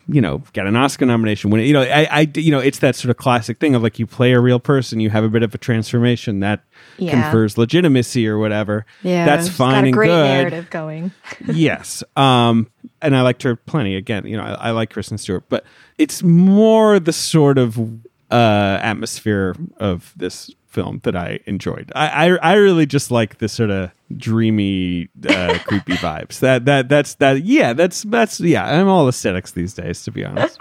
you 0.07 0.19
know, 0.21 0.43
get 0.53 0.67
an 0.67 0.75
Oscar 0.75 1.05
nomination. 1.05 1.49
When 1.49 1.61
you 1.61 1.73
know, 1.73 1.81
I, 1.81 2.07
I, 2.11 2.31
you 2.35 2.51
know, 2.51 2.59
it's 2.59 2.79
that 2.79 2.95
sort 2.95 3.09
of 3.09 3.17
classic 3.17 3.59
thing 3.59 3.73
of 3.75 3.81
like 3.83 3.99
you 3.99 4.05
play 4.05 4.33
a 4.33 4.39
real 4.39 4.59
person, 4.59 4.99
you 4.99 5.09
have 5.09 5.23
a 5.23 5.29
bit 5.29 5.43
of 5.43 5.53
a 5.55 5.57
transformation 5.57 6.41
that 6.41 6.61
Yeah. 6.97 7.11
confers 7.21 7.57
legitimacy 7.57 8.27
or 8.27 8.37
whatever. 8.37 8.85
Yeah, 9.01 9.25
that's 9.25 9.47
fine 9.49 9.71
got 9.75 9.83
and 9.85 9.93
great 9.93 10.07
good 10.07 10.23
narrative 10.23 10.69
going. 10.69 11.11
yes. 11.47 12.03
Um, 12.17 12.69
and 13.01 13.15
I 13.15 13.21
liked 13.21 13.43
her 13.43 13.55
plenty. 13.55 13.95
Again, 13.95 14.25
you 14.25 14.35
know, 14.37 14.43
I, 14.43 14.69
I 14.69 14.71
like 14.71 14.89
Kristen 14.91 15.17
Stewart, 15.17 15.43
but 15.49 15.63
it's 15.97 16.21
more 16.23 16.99
the 16.99 17.13
sort 17.13 17.57
of 17.57 17.79
uh, 18.31 18.79
atmosphere 18.81 19.55
of 19.77 20.13
this 20.17 20.49
film 20.73 20.99
that 21.03 21.15
I 21.15 21.39
enjoyed. 21.45 21.91
I, 21.95 22.07
I, 22.29 22.37
I 22.37 22.53
really 22.55 22.85
just 22.87 23.11
like 23.11 23.37
the 23.37 23.47
sort 23.47 23.69
of 23.69 23.91
dreamy, 24.17 25.09
uh, 25.29 25.57
creepy 25.67 25.93
vibes. 25.93 26.39
That 26.39 26.65
that 26.65 26.89
that's 26.89 27.15
that. 27.15 27.43
Yeah, 27.43 27.73
that's 27.73 28.01
that's 28.03 28.39
yeah. 28.39 28.65
I'm 28.65 28.87
all 28.87 29.07
aesthetics 29.07 29.51
these 29.51 29.73
days, 29.73 30.03
to 30.05 30.11
be 30.11 30.25
honest. 30.25 30.57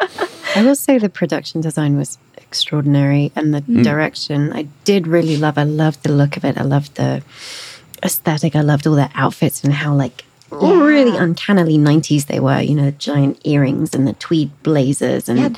I 0.54 0.62
will 0.62 0.76
say 0.76 0.98
the 0.98 1.08
production 1.08 1.60
design 1.62 1.96
was 1.96 2.18
extraordinary 2.36 3.32
and 3.34 3.54
the 3.54 3.62
Mm. 3.62 3.82
direction 3.84 4.52
I 4.52 4.64
did 4.84 5.06
really 5.06 5.36
love. 5.38 5.56
I 5.56 5.62
loved 5.64 6.02
the 6.02 6.12
look 6.12 6.36
of 6.36 6.44
it. 6.44 6.58
I 6.58 6.62
loved 6.64 6.96
the 6.96 7.22
aesthetic. 8.02 8.54
I 8.54 8.60
loved 8.60 8.86
all 8.86 8.94
the 8.96 9.08
outfits 9.14 9.64
and 9.64 9.72
how 9.72 9.94
like 9.94 10.24
really 10.50 11.16
uncannily 11.16 11.78
90s 11.78 12.26
they 12.26 12.38
were, 12.40 12.60
you 12.60 12.74
know, 12.74 12.90
giant 12.90 13.40
earrings 13.44 13.94
and 13.94 14.06
the 14.06 14.12
tweed 14.14 14.50
blazers 14.62 15.28
and 15.30 15.38
Yeah, 15.38 15.48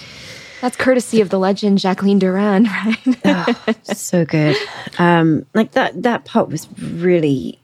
that's 0.65 0.79
courtesy 0.79 1.21
of 1.21 1.29
the 1.29 1.39
legend 1.39 1.77
Jacqueline 1.77 2.19
Durran, 2.19 2.67
right? 3.27 3.87
so 3.87 4.25
good. 4.25 4.57
Um, 4.99 5.45
like 5.53 5.73
that 5.73 6.03
that 6.05 6.25
part 6.25 6.49
was 6.49 6.67
really 6.81 7.59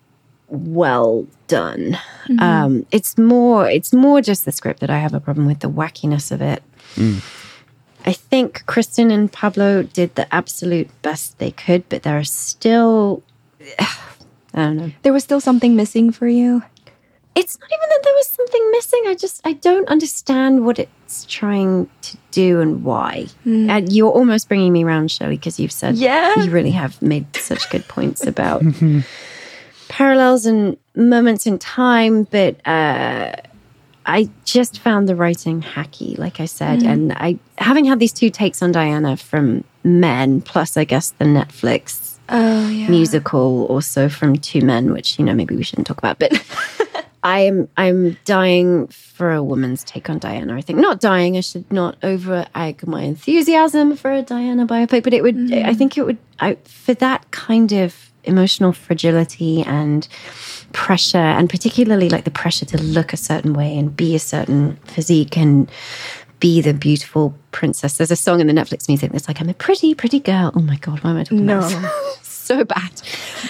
well 0.49 1.27
done. 1.49 1.97
Um, 2.39 2.85
it's 2.91 3.17
more 3.17 3.71
it's 3.71 3.95
more 3.95 4.21
just 4.21 4.45
the 4.45 4.53
script 4.53 4.81
that 4.81 4.91
I 4.91 4.99
have 4.99 5.15
a 5.15 5.21
problem 5.21 5.47
with 5.47 5.61
the 5.61 5.71
wackiness 5.71 6.31
of 6.31 6.43
it. 6.43 6.63
I 8.05 8.13
think 8.13 8.67
Kristen 8.67 9.11
and 9.11 9.33
Pablo 9.33 9.83
did 9.83 10.15
the 10.15 10.33
absolute 10.35 10.91
best 11.01 11.39
they 11.39 11.53
could, 11.53 11.89
but 11.89 12.03
there 12.03 12.19
are 12.19 12.25
still 12.25 13.23
I 13.79 13.87
don't 14.53 14.77
know. 14.77 14.93
There 15.05 15.15
was 15.15 15.25
still 15.25 15.41
something 15.41 15.75
missing 15.75 16.13
for 16.13 16.29
you. 16.29 16.65
It's 17.37 17.59
not 17.61 17.71
even 17.73 17.89
that 17.89 18.01
there 18.03 18.13
was 18.15 18.27
something 18.29 18.71
missing. 18.73 19.03
I 19.07 19.15
just 19.15 19.41
I 19.47 19.53
don't 19.55 19.89
understand 19.89 20.65
what 20.67 20.79
it's 20.79 21.25
trying 21.27 21.89
to 22.03 22.17
do 22.33 22.61
and 22.61 22.83
why. 22.85 23.27
And 23.45 23.93
you're 23.93 24.11
almost 24.13 24.49
bringing 24.49 24.73
me 24.73 24.85
around, 24.85 25.11
Shirley, 25.11 25.37
because 25.37 25.59
you've 25.61 25.73
said 25.73 25.95
Yeah. 25.97 26.43
you 26.43 26.51
really 26.51 26.73
have 26.73 27.01
made 27.01 27.35
such 27.37 27.69
good 27.71 27.87
points 27.89 28.27
about 28.27 28.63
parallels 29.89 30.47
and 30.47 30.77
moments 30.95 31.47
in 31.47 31.59
time, 31.59 32.25
but 32.25 32.57
uh, 32.67 33.33
I 34.07 34.29
just 34.45 34.79
found 34.81 35.09
the 35.09 35.15
writing 35.17 35.63
hacky, 35.63 36.19
like 36.19 36.41
I 36.41 36.47
said, 36.47 36.83
and 36.83 37.13
I 37.13 37.39
having 37.59 37.85
had 37.85 37.99
these 38.01 38.13
two 38.13 38.31
takes 38.31 38.63
on 38.63 38.73
Diana 38.73 39.17
from 39.17 39.65
men, 39.85 40.41
plus 40.43 40.77
I 40.77 40.85
guess 40.85 41.11
the 41.13 41.25
Netflix 41.25 42.19
Oh 42.29 42.69
yeah. 42.69 42.89
musical 42.89 43.67
also 43.67 44.09
from 44.09 44.37
Two 44.37 44.61
Men, 44.63 44.93
which 44.93 45.19
you 45.19 45.25
know 45.25 45.35
maybe 45.35 45.55
we 45.57 45.63
shouldn't 45.63 45.87
talk 45.87 45.99
about, 45.99 46.19
but. 46.19 46.33
I 47.23 47.41
am 47.41 47.69
I'm 47.77 48.17
dying 48.25 48.87
for 48.89 49.33
a 49.33 49.43
woman's 49.43 49.85
take 49.85 50.09
on 50.09 50.19
Diana. 50.19 50.57
I 50.57 50.61
think 50.63 50.79
not 50.79 51.01
dying. 51.01 51.37
I 51.37 51.41
should 51.41 51.71
not 51.71 51.97
over 52.03 52.47
egg 52.55 52.87
my 52.87 53.03
enthusiasm 53.03 53.97
for 53.97 54.11
a 54.13 54.23
Diana 54.23 54.67
biopic, 54.67 55.03
but 55.03 55.13
it 55.13 55.23
would. 55.23 55.37
Mm-hmm. 55.37 55.67
I 55.69 55.75
think 55.75 55.99
it 55.99 56.05
would. 56.07 56.19
I 56.41 56.55
for 56.65 56.95
that 56.95 57.31
kind 57.31 57.73
of 57.73 58.11
emotional 58.25 58.73
fragility 58.73 59.63
and 59.63 60.07
pressure, 60.73 61.19
and 61.19 61.51
particularly 61.51 62.09
like 62.09 62.25
the 62.25 62.31
pressure 62.31 62.65
to 62.67 62.81
look 62.83 63.13
a 63.13 63.17
certain 63.17 63.53
way 63.55 63.77
and 63.77 63.95
be 63.95 64.15
a 64.15 64.19
certain 64.19 64.77
physique 64.85 65.37
and 65.37 65.71
be 66.39 66.63
the 66.63 66.73
beautiful 66.73 67.35
princess. 67.53 67.99
There's 67.99 68.11
a 68.11 68.17
song 68.17 68.41
in 68.41 68.47
the 68.47 68.55
Netflix 68.55 68.89
music 68.89 69.13
that's 69.13 69.29
like, 69.29 69.41
"I'm 69.43 69.49
a 69.51 69.55
pretty, 69.55 69.95
pretty 69.95 70.21
girl." 70.21 70.53
Oh 70.55 70.61
my 70.61 70.77
god, 70.77 71.01
why 71.05 71.11
am 71.11 71.17
I 71.19 71.25
talking 71.25 71.45
No. 71.45 71.59
about? 71.59 71.93
so 72.51 72.65
bad. 72.65 72.91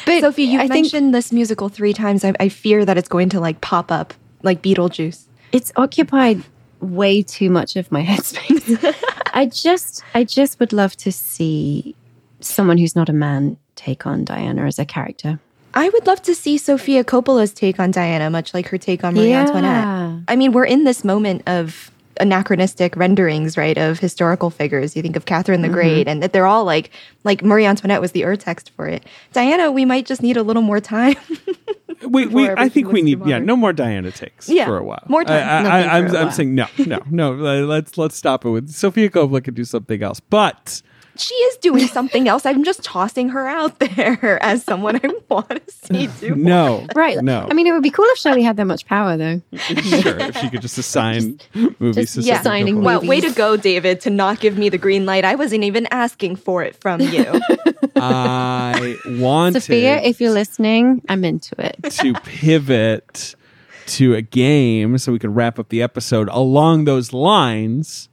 But 0.06 0.20
Sophie, 0.20 0.44
you've 0.44 0.60
I 0.60 0.68
think 0.68 0.84
mentioned 0.92 1.14
this 1.14 1.32
musical 1.32 1.68
three 1.68 1.92
times. 1.92 2.24
I, 2.24 2.32
I 2.38 2.48
fear 2.48 2.84
that 2.84 2.96
it's 2.98 3.08
going 3.08 3.28
to 3.30 3.40
like 3.40 3.60
pop 3.60 3.90
up 3.90 4.14
like 4.42 4.62
Beetlejuice. 4.62 5.26
it's 5.52 5.72
occupied 5.76 6.42
way 6.80 7.22
too 7.22 7.50
much 7.50 7.76
of 7.76 7.90
my 7.92 8.02
headspace. 8.10 8.94
I 9.34 9.46
just 9.46 10.02
I 10.14 10.24
just 10.24 10.58
would 10.60 10.72
love 10.72 10.96
to 10.98 11.10
see 11.12 11.94
someone 12.40 12.78
who's 12.78 12.96
not 12.96 13.08
a 13.08 13.12
man 13.12 13.56
take 13.76 14.06
on 14.06 14.24
Diana 14.24 14.64
as 14.66 14.78
a 14.78 14.84
character. 14.84 15.38
I 15.72 15.88
would 15.88 16.06
love 16.06 16.20
to 16.22 16.34
see 16.34 16.58
Sofia 16.58 17.04
Coppola's 17.04 17.52
take 17.52 17.78
on 17.78 17.90
Diana, 17.92 18.28
much 18.28 18.52
like 18.54 18.68
her 18.68 18.78
take 18.78 19.04
on 19.04 19.14
Marie 19.14 19.30
Yeah. 19.30 19.42
Antoinette. 19.42 20.24
I 20.26 20.34
mean, 20.36 20.50
we're 20.52 20.64
in 20.64 20.84
this 20.84 21.04
moment 21.04 21.42
of 21.46 21.90
anachronistic 22.20 22.94
renderings, 22.96 23.56
right, 23.56 23.76
of 23.76 23.98
historical 23.98 24.50
figures. 24.50 24.94
You 24.94 25.02
think 25.02 25.16
of 25.16 25.24
Catherine 25.24 25.62
the 25.62 25.68
Mm-hmm. 25.68 25.74
Great, 25.74 26.08
and 26.08 26.22
that 26.22 26.32
they're 26.32 26.46
all 26.46 26.64
like, 26.64 26.90
like 27.24 27.42
Marie 27.42 27.64
Antoinette 27.64 28.00
was 28.00 28.12
the 28.12 28.24
ur 28.24 28.36
text 28.36 28.70
for 28.70 28.86
it. 28.86 29.04
Diana, 29.32 29.70
we 29.70 29.84
might 29.84 30.04
just 30.04 30.20
need 30.20 30.36
a 30.36 30.42
little 30.42 30.62
more 30.62 30.80
time. 30.80 31.14
we, 32.08 32.26
we 32.26 32.48
I 32.50 32.68
think 32.68 32.90
we 32.90 33.02
need 33.02 33.24
yeah 33.26 33.38
no 33.38 33.56
more 33.56 33.72
Diana 33.72 34.10
takes 34.10 34.48
Yeah, 34.48 34.64
for 34.66 34.78
a 34.78 34.84
while 34.84 35.02
more 35.08 35.24
time. 35.24 35.66
I, 35.66 35.82
for 35.82 36.16
I'm, 36.16 36.16
I'm 36.16 36.30
saying 36.32 36.54
no 36.54 36.66
no 36.78 37.00
no 37.10 37.32
let's 37.66 37.98
let's 37.98 38.16
stop 38.16 38.44
it 38.44 38.50
with 38.50 38.70
Sofia 38.70 39.10
Coppola 39.10 39.44
can 39.44 39.54
do 39.54 39.64
something 39.64 40.02
else 40.02 40.18
but 40.20 40.82
she 41.16 41.34
is 41.34 41.56
doing 41.58 41.86
something 41.86 42.28
else. 42.28 42.46
I'm 42.46 42.64
just 42.64 42.82
tossing 42.82 43.28
her 43.30 43.46
out 43.46 43.78
there 43.78 44.38
as 44.42 44.64
someone 44.64 44.96
I 45.02 45.10
want 45.28 45.48
to 45.48 45.60
see 45.72 46.06
do. 46.20 46.34
no 46.36 46.86
Right. 46.94 47.22
no 47.22 47.46
I 47.50 47.54
mean 47.54 47.66
it 47.66 47.72
would 47.72 47.82
be 47.82 47.90
cool 47.90 48.06
if 48.08 48.18
Shirley 48.18 48.42
had 48.42 48.56
that 48.56 48.64
much 48.66 48.86
power 48.86 49.16
though. 49.16 49.42
sure 49.52 50.18
if 50.20 50.36
she 50.38 50.48
could 50.50 50.62
just 50.62 50.78
assign 50.78 51.40
movies 51.54 51.94
to 51.94 51.94
just 51.94 52.14
Sofia 52.14 52.40
assigning 52.40 52.76
Coppola. 52.76 52.84
Well, 52.84 53.00
way 53.06 53.20
to 53.20 53.30
go, 53.32 53.56
David, 53.56 54.00
to 54.02 54.10
not 54.10 54.40
give 54.40 54.56
me 54.56 54.68
the 54.68 54.78
green 54.78 55.04
light. 55.06 55.24
I 55.24 55.34
wasn't 55.34 55.64
even 55.64 55.86
asking 55.90 56.36
for 56.36 56.62
it 56.62 56.76
from 56.76 57.00
you. 57.00 57.40
I 57.96 58.96
wanted 59.06 59.62
Sofia, 59.62 60.00
if 60.02 60.20
you're 60.20 60.30
listening, 60.30 61.02
I'm 61.08 61.24
into 61.24 61.54
it. 61.58 61.76
to 62.00 62.14
pivot 62.14 63.34
to 63.86 64.14
a 64.14 64.22
game 64.22 64.96
so 64.98 65.12
we 65.12 65.18
can 65.18 65.34
wrap 65.34 65.58
up 65.58 65.68
the 65.68 65.82
episode 65.82 66.28
along 66.28 66.84
those 66.84 67.12
lines, 67.12 68.08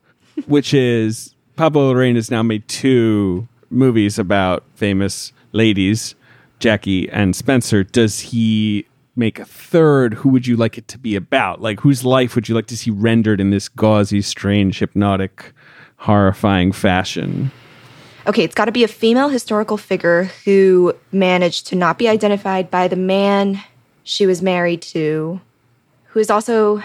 which 0.47 0.73
is 0.73 1.35
Pablo 1.58 1.93
Larraín 1.93 2.16
has 2.16 2.32
now 2.32 2.43
made 2.43 2.68
two 2.68 3.47
movies 3.70 4.18
about 4.18 4.64
famous 4.76 5.34
ladies, 5.51 6.16
Jackie 6.60 7.10
and 7.10 7.36
Spencer. 7.36 7.84
Does 7.84 8.20
he 8.20 8.86
make 9.16 9.39
a 9.39 9.45
third? 9.45 10.14
Who 10.14 10.30
would 10.30 10.47
you 10.47 10.55
like 10.55 10.78
it 10.78 10.88
to 10.89 10.97
be 10.97 11.16
about? 11.16 11.60
Like, 11.60 11.82
whose 11.82 12.05
life 12.05 12.36
would 12.36 12.47
you 12.47 12.55
like 12.55 12.68
to 12.68 12.78
see 12.78 12.91
rendered 12.91 13.41
in 13.41 13.49
this 13.49 13.68
gauzy, 13.68 14.22
strange, 14.22 14.80
hypnotic, 14.80 15.51
horrifying 15.97 16.72
fashion? 16.72 17.51
okay, 18.28 18.43
it's 18.43 18.55
got 18.55 18.66
to 18.66 18.72
be 18.72 18.84
a 18.84 18.88
female 18.88 19.30
historical 19.30 19.78
figure 19.78 20.26
who 20.45 20.93
managed 21.12 21.68
to 21.68 21.76
not 21.76 21.97
be 21.97 22.08
identified 22.08 22.70
by 22.70 22.88
the 22.88 22.95
man 22.95 23.64
she 24.03 24.26
was 24.26 24.41
married 24.41 24.82
to, 24.82 25.39
who 26.08 26.20
is 26.20 26.30
also 26.30 26.84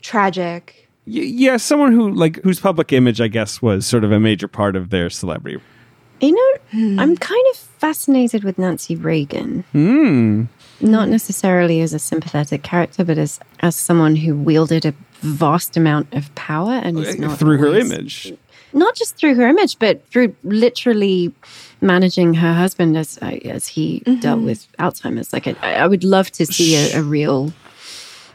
tragic. 0.00 0.87
Y- 1.08 1.22
yeah, 1.22 1.56
someone 1.56 1.92
who 1.92 2.10
like 2.10 2.42
whose 2.42 2.60
public 2.60 2.92
image, 2.92 3.20
I 3.20 3.28
guess, 3.28 3.62
was 3.62 3.86
sort 3.86 4.04
of 4.04 4.12
a 4.12 4.20
major 4.20 4.48
part 4.48 4.76
of 4.76 4.90
their 4.90 5.08
celebrity. 5.08 5.60
You 6.20 6.32
know, 6.32 6.58
hmm. 6.70 7.00
I'm 7.00 7.16
kind 7.16 7.44
of 7.50 7.56
fascinated 7.56 8.44
with 8.44 8.58
Nancy 8.58 8.94
Reagan. 8.96 9.64
Hmm. 9.72 10.44
Not 10.80 11.08
necessarily 11.08 11.80
as 11.80 11.94
a 11.94 11.98
sympathetic 11.98 12.62
character, 12.62 13.04
but 13.04 13.18
as 13.18 13.40
as 13.60 13.74
someone 13.74 14.16
who 14.16 14.36
wielded 14.36 14.84
a 14.84 14.94
vast 15.20 15.76
amount 15.76 16.12
of 16.12 16.32
power 16.34 16.72
and 16.72 16.98
is 16.98 17.14
uh, 17.14 17.18
not 17.18 17.38
through 17.38 17.58
her 17.58 17.68
always- 17.68 17.90
image. 17.90 18.32
not 18.72 18.94
just 18.94 19.16
through 19.16 19.34
her 19.36 19.48
image, 19.48 19.78
but 19.78 20.06
through 20.10 20.34
literally 20.44 21.32
managing 21.80 22.34
her 22.34 22.52
husband 22.52 22.96
as 22.96 23.18
uh, 23.22 23.38
as 23.44 23.66
he 23.68 24.00
mm-hmm. 24.00 24.20
dealt 24.20 24.42
with 24.42 24.68
Alzheimer's. 24.78 25.32
Like, 25.32 25.46
I, 25.46 25.74
I 25.74 25.86
would 25.86 26.04
love 26.04 26.30
to 26.32 26.44
see 26.44 26.76
a, 26.76 27.00
a 27.00 27.02
real 27.02 27.52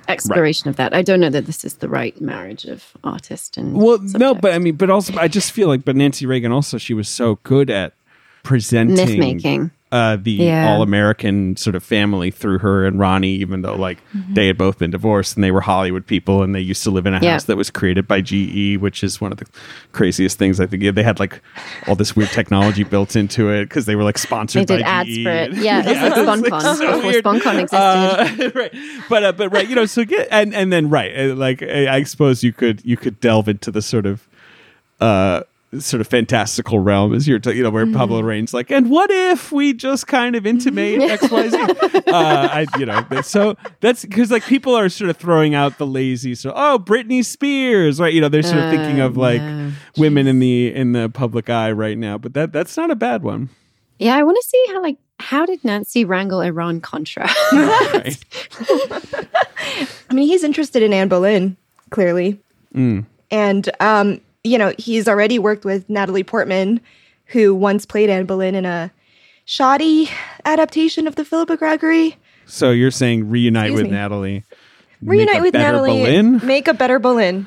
exploration 0.08 0.70
of 0.70 0.76
that. 0.76 0.93
I 0.93 1.01
don't 1.01 1.20
know 1.20 1.30
that 1.30 1.45
this 1.45 1.64
is 1.64 1.76
the 1.76 1.89
right 1.89 2.20
marriage 2.20 2.66
of 2.66 2.91
artist 3.04 3.58
and 3.58 3.74
Well, 3.74 3.99
no, 4.01 4.34
but 4.36 4.54
I 4.54 4.60
mean, 4.60 4.76
but 4.76 4.89
also, 4.89 5.14
I 5.18 5.28
just 5.28 5.51
feel 5.51 5.68
like, 5.68 5.86
but 5.86 5.95
Nancy 5.95 6.26
Reagan 6.26 6.51
also, 6.51 6.78
she 6.78 6.93
was 6.93 7.08
so 7.08 7.39
good 7.43 7.70
at 7.70 7.93
presenting 8.43 8.95
Myth-making. 8.95 9.72
Uh, 9.94 10.16
the 10.16 10.32
Yeah. 10.32 10.70
all-American 10.72 11.56
sort 11.56 11.76
of 11.76 11.84
family 11.84 12.32
through 12.32 12.58
her 12.60 12.84
and 12.88 12.98
Ronnie, 13.00 13.36
even 13.36 13.62
though 13.62 13.76
like 13.76 14.00
Mm-hmm. 14.18 14.34
they 14.34 14.48
had 14.48 14.58
both 14.58 14.80
been 14.80 14.89
divorced 14.89 15.36
and 15.38 15.44
they 15.44 15.52
were 15.52 15.62
Hollywood 15.62 16.08
people 16.08 16.41
and 16.41 16.56
they 16.56 16.62
used 16.62 16.82
to 16.84 16.89
live 16.89 17.06
in 17.06 17.14
a 17.14 17.20
Yeah. 17.22 17.34
house 17.34 17.44
that 17.44 17.58
was 17.58 17.70
created 17.70 18.08
by 18.08 18.20
GE, 18.22 18.78
which 18.78 19.04
is 19.04 19.22
one 19.22 19.32
of 19.32 19.38
the 19.38 19.46
craziest 19.91 20.39
things 20.39 20.60
I 20.60 20.66
think. 20.66 20.82
Yeah, 20.82 20.89
They 20.91 21.04
had 21.04 21.20
like 21.20 21.41
all 21.88 21.96
this 21.96 22.16
weird 22.16 22.32
technology 22.32 22.84
built 22.84 23.16
into 23.16 23.52
it 23.52 23.66
because 23.70 23.86
they 23.86 23.96
were 23.96 24.04
like 24.04 24.18
sponsored. 24.18 24.68
they 24.68 24.78
did 24.78 24.84
by 24.84 24.89
ads 24.89 25.10
GE. 25.10 25.24
for 25.24 25.30
it. 25.30 25.54
Yeah, 25.68 25.80
it 25.82 25.86
was 25.86 25.98
like 26.02 26.18
it's, 26.18 26.52
like, 26.52 26.64
SponCon 26.64 26.76
so 26.76 26.96
before 26.96 27.12
weird. 27.12 27.24
SponCon 27.24 27.60
existed. 27.60 27.76
Uh, 27.78 28.52
right, 28.60 28.74
but 29.10 29.24
uh, 29.24 29.32
but 29.34 29.50
right, 29.50 29.68
you 29.70 29.76
know, 29.76 29.86
so 29.86 30.04
get 30.06 30.28
and 30.32 30.56
and 30.56 30.74
then 30.74 30.89
right, 30.89 31.12
uh, 31.16 31.36
like 31.36 31.62
I 31.62 31.98
I 31.98 32.04
suppose 32.04 32.44
you 32.44 32.52
could 32.52 32.82
you 32.84 32.98
could 32.98 33.20
delve 33.20 33.48
into 33.48 33.70
the 33.70 33.82
sort 33.84 34.08
of 34.08 34.28
uh 35.00 35.41
sort 35.80 36.01
of 36.01 36.07
fantastical 36.07 36.80
realm 36.80 37.13
as 37.13 37.28
you're 37.28 37.39
t- 37.39 37.53
you 37.53 37.63
know 37.63 37.69
where 37.69 37.89
Pablo 37.91 38.21
Rain's 38.21 38.53
like 38.53 38.71
and 38.71 38.89
what 38.89 39.09
if 39.11 39.51
we 39.51 39.74
just 39.74 40.07
kind 40.07 40.36
of 40.36 40.45
intimate 40.45 40.99
XYZ 41.19 42.07
uh 42.07 42.11
I 42.11 42.65
you 42.78 42.86
know 42.86 43.05
but 43.09 43.26
so 43.26 43.55
that's 43.80 44.05
cuz 44.05 44.32
like 44.32 44.43
people 44.45 44.76
are 44.76 44.89
sort 44.89 45.09
of 45.09 45.17
throwing 45.17 45.55
out 45.55 45.78
the 45.78 45.88
lazy 45.88 46.36
so 46.36 46.53
oh 46.55 46.80
Britney 46.80 47.24
Spears 47.24 47.99
right 47.99 48.13
you 48.13 48.21
know 48.21 48.30
they're 48.30 48.43
sort 48.43 48.59
of 48.59 48.69
thinking 48.71 48.99
of 48.99 49.17
like 49.17 49.41
no. 49.41 49.71
women 49.97 50.28
in 50.28 50.39
the 50.39 50.74
in 50.74 50.91
the 50.93 51.09
public 51.09 51.49
eye 51.49 51.71
right 51.71 51.97
now 51.97 52.17
but 52.17 52.34
that 52.34 52.51
that's 52.51 52.78
not 52.78 52.91
a 52.91 52.95
bad 52.95 53.24
one 53.24 53.49
yeah, 53.99 54.15
I 54.17 54.24
want 54.24 54.38
to 54.41 54.47
see 54.47 54.65
how 54.69 54.82
like 54.82 54.97
how 55.19 55.45
did 55.45 55.63
Nancy 55.63 56.03
wrangle 56.03 56.41
Iran 56.41 56.82
Contra? 56.82 57.26
I 57.30 58.15
mean, 60.11 60.28
he's 60.28 60.43
interested 60.43 60.84
in 60.84 60.91
Anne 60.91 61.07
Boleyn, 61.07 61.55
clearly. 61.89 62.39
And, 63.32 63.69
um, 63.80 64.19
you 64.44 64.58
know, 64.58 64.74
he's 64.78 65.08
already 65.08 65.39
worked 65.39 65.66
with 65.66 65.89
Natalie 65.89 66.24
Portman, 66.24 66.82
who 67.28 67.56
once 67.56 67.86
played 67.86 68.10
Anne 68.10 68.26
Boleyn 68.26 68.56
in 68.56 68.66
a 68.66 68.91
shoddy 69.46 70.10
adaptation 70.46 71.08
of 71.08 71.16
the 71.16 71.26
Philippa 71.26 71.58
Gregory. 71.58 72.18
so 72.46 72.72
you're 72.72 72.91
saying 72.91 73.30
reunite 73.30 73.68
Excuse 73.72 73.82
with 73.84 73.91
me. 73.91 73.98
Natalie 73.98 74.44
Reunite 75.02 75.41
with 75.41 75.54
Natalie. 75.54 75.89
Boleyn? 76.04 76.46
Make 76.46 76.68
a 76.70 76.74
better 76.74 76.98
Boleyn. 77.00 77.46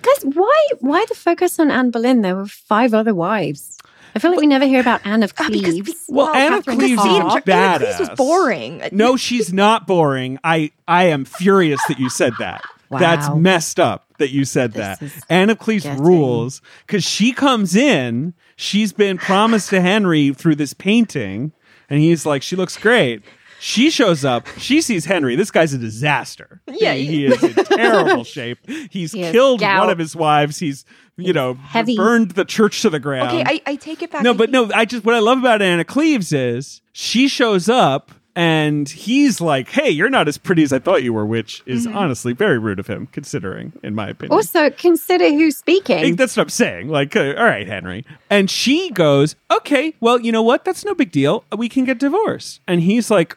Guys, 0.00 0.24
why 0.34 0.68
why 0.80 1.04
the 1.08 1.14
focus 1.16 1.58
on 1.58 1.70
Anne 1.72 1.90
Boleyn? 1.90 2.22
There 2.22 2.36
were 2.36 2.46
five 2.46 2.94
other 2.94 3.14
wives. 3.14 3.76
I 4.14 4.20
feel 4.20 4.30
like 4.30 4.40
we 4.40 4.46
never 4.46 4.64
hear 4.64 4.80
about 4.80 5.04
Anne 5.04 5.22
of 5.24 5.32
Ah, 5.38 5.48
because 5.50 5.74
Cleves. 5.74 6.04
Well, 6.08 6.28
Anne 6.28 6.54
of 6.54 6.64
Cleves 6.64 7.00
Hahn. 7.00 7.08
is 7.08 7.32
Anne 7.48 7.74
of 7.74 7.80
Cleves 7.80 7.98
was 8.00 8.10
boring. 8.10 8.82
No, 8.92 9.16
she's 9.16 9.52
not 9.52 9.86
boring. 9.88 10.38
I 10.44 10.70
I 10.86 11.04
am 11.06 11.24
furious 11.24 11.80
that 11.88 11.98
you 11.98 12.08
said 12.10 12.32
that. 12.38 12.62
That's 12.90 13.28
messed 13.34 13.78
up 13.80 14.06
that 14.18 14.30
you 14.30 14.44
said 14.44 14.72
This 14.72 14.98
that. 14.98 15.02
is 15.02 15.22
Anne 15.28 15.50
of 15.50 15.58
Cleves 15.58 15.84
getting- 15.84 16.02
rules 16.02 16.62
because 16.86 17.04
she 17.04 17.32
comes 17.32 17.76
in. 17.76 18.34
She's 18.56 18.92
been 18.92 19.18
promised 19.18 19.70
to 19.70 19.80
Henry 19.80 20.32
through 20.34 20.56
this 20.56 20.74
painting, 20.74 21.52
and 21.88 22.00
he's 22.00 22.26
like, 22.26 22.42
she 22.42 22.56
looks 22.56 22.76
great. 22.76 23.22
She 23.60 23.90
shows 23.90 24.24
up. 24.24 24.46
She 24.58 24.80
sees 24.80 25.04
Henry. 25.04 25.34
This 25.36 25.50
guy's 25.50 25.72
a 25.74 25.78
disaster. 25.78 26.60
Yeah, 26.68 26.94
he, 26.94 27.06
he 27.06 27.24
is 27.26 27.42
in 27.42 27.54
terrible 27.64 28.22
shape. 28.24 28.58
He's 28.90 29.10
He 29.12 29.22
killed 29.22 29.60
gout. 29.60 29.80
one 29.80 29.90
of 29.90 29.98
his 29.98 30.14
wives. 30.14 30.58
He's 30.60 30.84
you 31.16 31.32
know 31.32 31.54
Heavy. 31.54 31.96
burned 31.96 32.32
the 32.32 32.44
church 32.44 32.82
to 32.82 32.90
the 32.90 33.00
ground. 33.00 33.30
Okay, 33.36 33.42
I, 33.44 33.72
I 33.72 33.74
take 33.76 34.00
it 34.02 34.12
back. 34.12 34.22
no, 34.22 34.32
but 34.32 34.50
no. 34.50 34.70
I 34.72 34.84
just 34.84 35.04
what 35.04 35.16
I 35.16 35.18
love 35.18 35.38
about 35.38 35.60
Anna 35.60 35.84
Cleves 35.84 36.32
is 36.32 36.82
she 36.92 37.26
shows 37.26 37.68
up 37.68 38.12
and 38.38 38.88
he's 38.88 39.40
like, 39.40 39.68
"Hey, 39.70 39.90
you're 39.90 40.08
not 40.08 40.28
as 40.28 40.38
pretty 40.38 40.62
as 40.62 40.72
I 40.72 40.78
thought 40.78 41.02
you 41.02 41.12
were," 41.12 41.26
which 41.26 41.60
is 41.66 41.86
Mm-hmm. 41.88 41.96
honestly 41.98 42.32
very 42.32 42.56
rude 42.58 42.78
of 42.78 42.86
him, 42.86 43.08
considering, 43.10 43.72
in 43.82 43.94
my 43.96 44.08
opinion. 44.10 44.32
Also, 44.36 44.70
consider 44.70 45.28
who's 45.30 45.56
speaking. 45.56 46.14
That's 46.14 46.36
what 46.36 46.44
I'm 46.44 46.48
saying. 46.48 46.88
Like, 46.88 47.16
uh, 47.16 47.34
all 47.36 47.44
right, 47.44 47.66
Henry. 47.66 48.04
And 48.30 48.48
she 48.48 48.90
goes, 48.90 49.34
okay, 49.50 49.94
well, 50.00 50.20
you 50.20 50.30
know 50.30 50.42
what? 50.42 50.64
That's 50.64 50.84
no 50.84 50.94
big 50.94 51.10
deal. 51.10 51.44
We 51.56 51.68
can 51.68 51.84
get 51.84 51.98
divorced. 51.98 52.60
And 52.68 52.80
he's 52.82 53.10
like, 53.10 53.36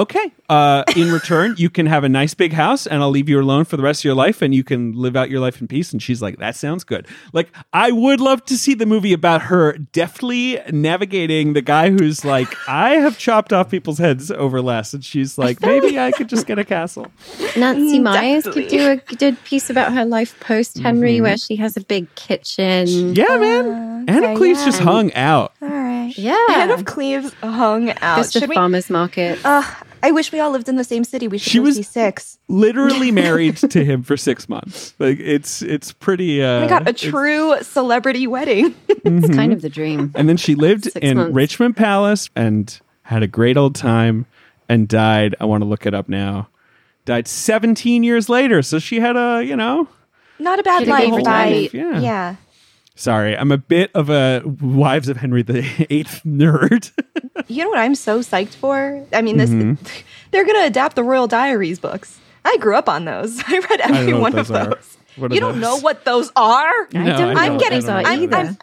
okay. 0.00 0.32
Uh, 0.48 0.84
in 0.94 1.10
return, 1.10 1.54
you 1.58 1.68
can 1.68 1.86
have 1.86 2.04
a 2.04 2.08
nice 2.08 2.34
big 2.34 2.52
house 2.52 2.86
and 2.86 3.02
I'll 3.02 3.10
leave 3.10 3.28
you 3.28 3.40
alone 3.40 3.64
for 3.64 3.76
the 3.76 3.82
rest 3.82 4.00
of 4.00 4.04
your 4.04 4.14
life 4.14 4.42
and 4.42 4.54
you 4.54 4.62
can 4.62 4.92
live 4.92 5.16
out 5.16 5.28
your 5.28 5.40
life 5.40 5.60
in 5.60 5.66
peace. 5.66 5.92
And 5.92 6.00
she's 6.02 6.22
like, 6.22 6.38
that 6.38 6.54
sounds 6.56 6.84
good. 6.84 7.06
Like, 7.32 7.50
I 7.72 7.90
would 7.90 8.20
love 8.20 8.44
to 8.46 8.56
see 8.56 8.74
the 8.74 8.86
movie 8.86 9.12
about 9.12 9.42
her 9.42 9.76
deftly 9.78 10.60
navigating 10.70 11.52
the 11.54 11.62
guy 11.62 11.90
who's 11.90 12.24
like, 12.24 12.48
I 12.68 12.90
have 12.90 13.18
chopped 13.18 13.52
off 13.52 13.70
people's 13.70 13.98
heads 13.98 14.30
over 14.30 14.60
less. 14.62 14.94
And 14.94 15.04
she's 15.04 15.36
like, 15.36 15.60
maybe 15.62 15.98
I 15.98 16.12
could 16.12 16.28
just 16.28 16.46
get 16.46 16.58
a 16.58 16.64
castle. 16.64 17.08
Nancy 17.56 17.98
Meyers 17.98 18.44
could 18.44 18.68
do 18.68 18.90
a 18.90 18.96
good 19.16 19.42
piece 19.44 19.68
about 19.70 19.92
her 19.94 20.04
life 20.04 20.38
post 20.40 20.78
Henry, 20.78 21.20
where 21.20 21.36
she 21.36 21.56
has 21.56 21.76
a 21.76 21.80
big 21.80 22.12
kitchen. 22.14 22.86
Mm-hmm. 22.86 23.12
Yeah, 23.14 23.36
man. 23.38 24.04
Anna 24.08 24.26
okay, 24.28 24.36
Cleves 24.36 24.60
yeah. 24.60 24.66
just 24.66 24.80
hung 24.80 25.12
out. 25.14 25.52
All 25.60 25.68
right. 25.68 26.16
Yeah. 26.16 26.36
Anne 26.50 26.70
of 26.70 26.84
Cleves 26.84 27.32
hung 27.42 27.90
out. 27.90 28.18
Just 28.18 28.36
a 28.36 28.40
Should 28.40 28.48
we- 28.50 28.54
farmer's 28.54 28.88
market. 28.90 29.38
Uh, 29.44 29.62
I 30.06 30.12
wish 30.12 30.30
we 30.30 30.38
all 30.40 30.50
lived 30.52 30.68
in 30.68 30.76
the 30.76 30.84
same 30.84 31.02
city. 31.04 31.26
We 31.26 31.38
should 31.38 31.50
She 31.50 31.58
go 31.58 31.64
was- 31.64 31.76
see 31.76 31.82
six. 31.82 32.38
literally 32.48 33.10
married 33.24 33.56
to 33.56 33.84
him 33.84 34.02
for 34.04 34.16
six 34.16 34.48
months. 34.48 34.94
Like 34.98 35.18
it's 35.18 35.62
it's 35.62 35.92
pretty. 35.92 36.42
Uh, 36.42 36.64
I 36.64 36.68
got 36.68 36.88
a 36.88 36.92
true 36.92 37.56
celebrity 37.62 38.26
wedding. 38.26 38.74
It's 38.88 39.28
kind 39.34 39.52
of 39.52 39.62
the 39.62 39.68
dream. 39.68 40.12
and 40.14 40.28
then 40.28 40.36
she 40.36 40.54
lived 40.54 40.84
Six 40.84 40.96
in 40.96 41.16
months. 41.16 41.34
Richmond 41.34 41.76
Palace 41.76 42.30
and 42.36 42.80
had 43.02 43.22
a 43.22 43.26
great 43.26 43.56
old 43.56 43.74
time 43.74 44.26
and 44.68 44.86
died. 44.88 45.34
I 45.40 45.44
want 45.44 45.62
to 45.62 45.68
look 45.68 45.86
it 45.86 45.94
up 45.94 46.08
now. 46.08 46.48
Died 47.04 47.26
17 47.28 48.02
years 48.02 48.28
later. 48.28 48.62
So 48.62 48.78
she 48.78 49.00
had 49.00 49.16
a 49.16 49.42
you 49.44 49.56
know. 49.56 49.88
Not 50.38 50.60
a 50.60 50.62
bad 50.62 50.86
Should've 50.86 51.22
life 51.22 51.72
her. 51.72 51.78
Yeah. 51.78 52.00
yeah. 52.00 52.36
Sorry, 52.98 53.36
I'm 53.36 53.52
a 53.52 53.58
bit 53.58 53.90
of 53.94 54.08
a 54.08 54.42
Wives 54.44 55.08
of 55.10 55.18
Henry 55.18 55.42
the 55.42 55.86
Eighth 55.90 56.22
nerd. 56.24 56.90
You 57.48 57.62
know 57.62 57.68
what 57.68 57.78
I'm 57.78 57.94
so 57.94 58.20
psyched 58.20 58.54
for? 58.54 59.04
I 59.12 59.20
mean, 59.22 59.36
this 59.36 59.50
Mm-hmm. 59.50 59.84
they're 60.32 60.44
gonna 60.46 60.64
adapt 60.64 60.96
the 60.96 61.04
Royal 61.04 61.28
Diaries 61.28 61.78
books. 61.78 62.18
I 62.44 62.56
grew 62.56 62.74
up 62.74 62.88
on 62.88 63.04
those. 63.04 63.40
I 63.46 63.58
read 63.58 63.80
every 63.82 64.12
what 64.14 64.22
one 64.22 64.38
of 64.38 64.48
those 64.48 64.56
are. 64.56 64.74
those. 64.74 65.32
You 65.34 65.38
don't 65.40 65.60
know 65.60 65.76
what 65.78 66.04
those 66.04 66.32
are? 66.34 66.88
No, 66.92 67.02
I 67.02 67.04
don't 67.04 67.36
I. 67.36 67.44
I'm 67.46 67.58
getting. 67.58 67.88
are 67.88 67.98
I'm, 68.00 68.22
either. 68.22 68.36
I'm, 68.36 68.58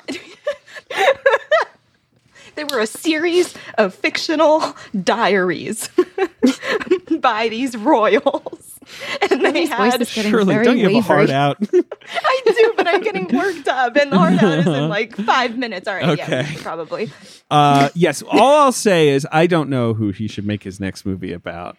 they 2.55 2.63
were 2.65 2.79
a 2.79 2.88
series 2.88 3.53
of 3.77 3.93
fictional 3.93 4.75
diaries 5.03 5.89
by 7.21 7.47
these 7.49 7.77
royals, 7.77 8.72
and 9.30 9.41
they 9.44 9.66
voice 9.68 9.91
had. 9.91 10.00
getting 10.00 10.32
Shirley, 10.32 10.56
don't 10.64 10.78
you 10.78 10.84
have 10.84 10.91
a 10.91 10.96
wavery. 10.96 11.02
heart 11.02 11.30
out? 11.30 11.58
I 11.74 12.41
do, 12.46 12.74
but 12.78 12.88
I'm 12.88 13.02
getting 13.02 13.28
worked 13.38 13.68
up, 13.68 13.96
and 13.96 14.12
the 14.12 14.18
hard 14.18 14.34
out 14.44 14.60
is 14.60 14.68
in 14.68 14.89
like 14.89 15.16
five 15.16 15.58
minutes. 15.58 15.88
All 15.88 15.96
right, 15.96 16.18
yeah, 16.18 16.24
Okay. 16.26 16.44
should 16.54 16.62
probably. 16.64 17.12
Uh, 17.52 17.89
yes. 17.96 18.22
All 18.24 18.58
I'll 18.64 18.72
say 18.72 19.10
is 19.10 19.28
I 19.32 19.48
don't 19.48 19.70
know 19.70 19.94
who 19.94 20.12
he 20.12 20.28
should 20.28 20.46
make 20.46 20.64
his 20.64 20.80
next 20.80 21.06
movie 21.06 21.34
about. 21.34 21.78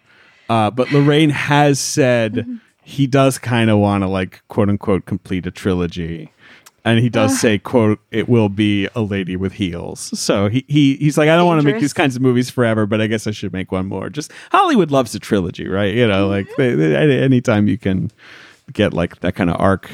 Uh, 0.49 0.69
but 0.71 0.89
Larraín 0.89 1.31
has 1.31 1.79
said 1.79 2.45
he 2.83 3.07
does 3.07 3.39
kind 3.39 3.69
of 3.69 3.79
want 3.79 4.03
to 4.03 4.07
like 4.07 4.43
quote 4.47 4.69
unquote 4.69 5.05
complete 5.05 5.45
a 5.47 5.51
trilogy. 5.51 6.31
And 6.85 6.99
he 6.99 7.09
does 7.09 7.39
say, 7.39 7.57
"quote 7.57 7.99
It 8.11 8.29
will 8.29 8.47
be 8.47 8.87
a 8.95 9.01
lady 9.01 9.35
with 9.35 9.53
heels." 9.53 10.17
So 10.19 10.47
he, 10.49 10.63
he 10.67 10.95
he's 10.97 11.17
like, 11.17 11.29
I 11.29 11.35
don't 11.35 11.47
want 11.47 11.59
to 11.61 11.65
make 11.65 11.81
these 11.81 11.93
kinds 11.93 12.15
of 12.15 12.21
movies 12.21 12.49
forever, 12.51 12.85
but 12.85 13.01
I 13.01 13.07
guess 13.07 13.25
I 13.27 13.31
should 13.31 13.51
make 13.51 13.71
one 13.71 13.87
more. 13.87 14.09
Just 14.09 14.31
Hollywood 14.51 14.91
loves 14.91 15.15
a 15.15 15.19
trilogy, 15.19 15.67
right? 15.67 15.93
You 15.93 16.07
know, 16.07 16.27
like 16.27 16.47
they, 16.57 16.75
they, 16.75 16.95
any- 16.95 17.17
anytime 17.19 17.67
you 17.67 17.77
can 17.79 18.11
get 18.71 18.93
like 18.93 19.19
that 19.21 19.33
kind 19.35 19.49
of 19.49 19.59
arc. 19.59 19.89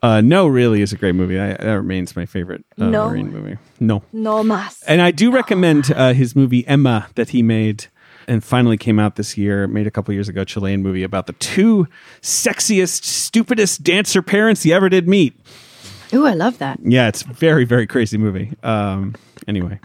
Uh, 0.00 0.20
no, 0.20 0.46
really 0.46 0.80
is 0.80 0.92
a 0.92 0.96
great 0.96 1.16
movie. 1.16 1.40
I, 1.40 1.54
that 1.54 1.72
remains 1.74 2.14
my 2.14 2.24
favorite 2.24 2.64
uh, 2.80 2.86
No. 2.86 3.08
Larraín 3.08 3.32
movie. 3.32 3.56
No, 3.80 4.04
No 4.12 4.44
mas. 4.44 4.80
and 4.86 5.02
I 5.02 5.10
do 5.10 5.32
recommend 5.32 5.90
uh, 5.90 6.12
his 6.12 6.36
movie 6.36 6.64
Ema 6.70 7.08
that 7.16 7.30
he 7.30 7.42
made 7.42 7.86
and 8.28 8.44
finally 8.44 8.76
came 8.76 9.00
out 9.00 9.16
this 9.16 9.36
year, 9.36 9.66
made 9.66 9.88
a 9.88 9.90
couple 9.90 10.14
years 10.14 10.28
ago, 10.28 10.44
Chilean 10.44 10.82
movie 10.84 11.02
about 11.02 11.26
the 11.26 11.32
two 11.32 11.88
sexiest, 12.22 13.02
stupidest 13.04 13.82
dancer 13.82 14.22
parents 14.22 14.62
he 14.62 14.72
ever 14.72 14.88
did 14.88 15.08
meet. 15.08 15.34
Ooh, 16.14 16.26
I 16.26 16.34
love 16.34 16.58
that. 16.58 16.78
Yeah, 16.82 17.08
it's 17.08 17.22
very, 17.22 17.64
very 17.64 17.86
crazy 17.86 18.18
movie. 18.18 18.52
Um, 18.62 19.14
anyway. 19.46 19.78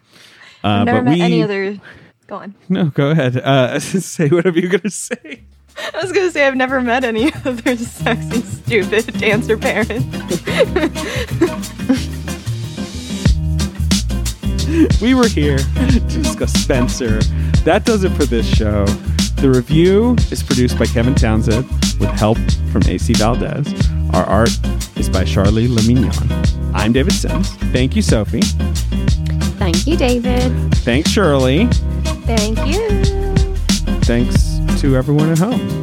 Uh, 0.63 0.67
I've 0.67 0.85
never 0.85 0.99
but 0.99 1.05
met 1.05 1.13
we, 1.15 1.21
any 1.21 1.43
other. 1.43 1.79
Go 2.27 2.37
on. 2.37 2.55
No, 2.69 2.85
go 2.85 3.09
ahead. 3.09 3.37
Uh, 3.37 3.79
say 3.79 4.29
whatever 4.29 4.59
you're 4.59 4.69
going 4.69 4.81
to 4.81 4.89
say. 4.89 5.43
I 5.75 6.01
was 6.01 6.11
gonna 6.11 6.29
say 6.29 6.45
I've 6.45 6.55
never 6.55 6.81
met 6.81 7.03
any 7.03 7.33
other 7.45 7.75
sexy, 7.77 8.41
stupid 8.41 9.19
dancer 9.19 9.57
parents. 9.57 9.93
we 15.01 15.15
were 15.15 15.27
here 15.27 15.57
to 15.57 15.99
discuss 16.07 16.53
Spencer. 16.53 17.19
That 17.63 17.85
does 17.85 18.03
it 18.03 18.11
for 18.11 18.25
this 18.25 18.47
show. 18.47 18.85
The 19.43 19.49
review 19.49 20.15
is 20.31 20.41
produced 20.41 20.79
by 20.79 20.85
Kevin 20.85 21.15
Townsend 21.15 21.69
with 21.99 22.09
help 22.11 22.37
from 22.71 22.81
AC 22.87 23.11
Valdez. 23.15 23.67
Our 24.13 24.23
art 24.23 24.57
is 24.95 25.09
by 25.09 25.25
Charlie 25.25 25.67
Lemignon. 25.67 26.71
I'm 26.73 26.93
David 26.93 27.11
Sims. 27.11 27.53
Thank 27.73 27.93
you, 27.97 28.01
Sophie. 28.01 28.39
Thank 29.59 29.85
you, 29.85 29.97
David. 29.97 30.73
Thanks, 30.75 31.09
Shirley. 31.09 31.65
Thank 32.23 32.57
you. 32.65 33.03
Thanks 34.05 34.59
to 34.79 34.95
everyone 34.95 35.29
at 35.29 35.39
home. 35.39 35.82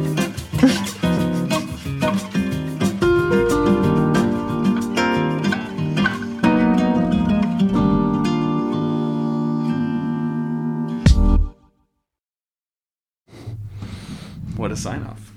What 14.61 14.71
a 14.71 14.75
sign 14.75 15.01
off. 15.01 15.30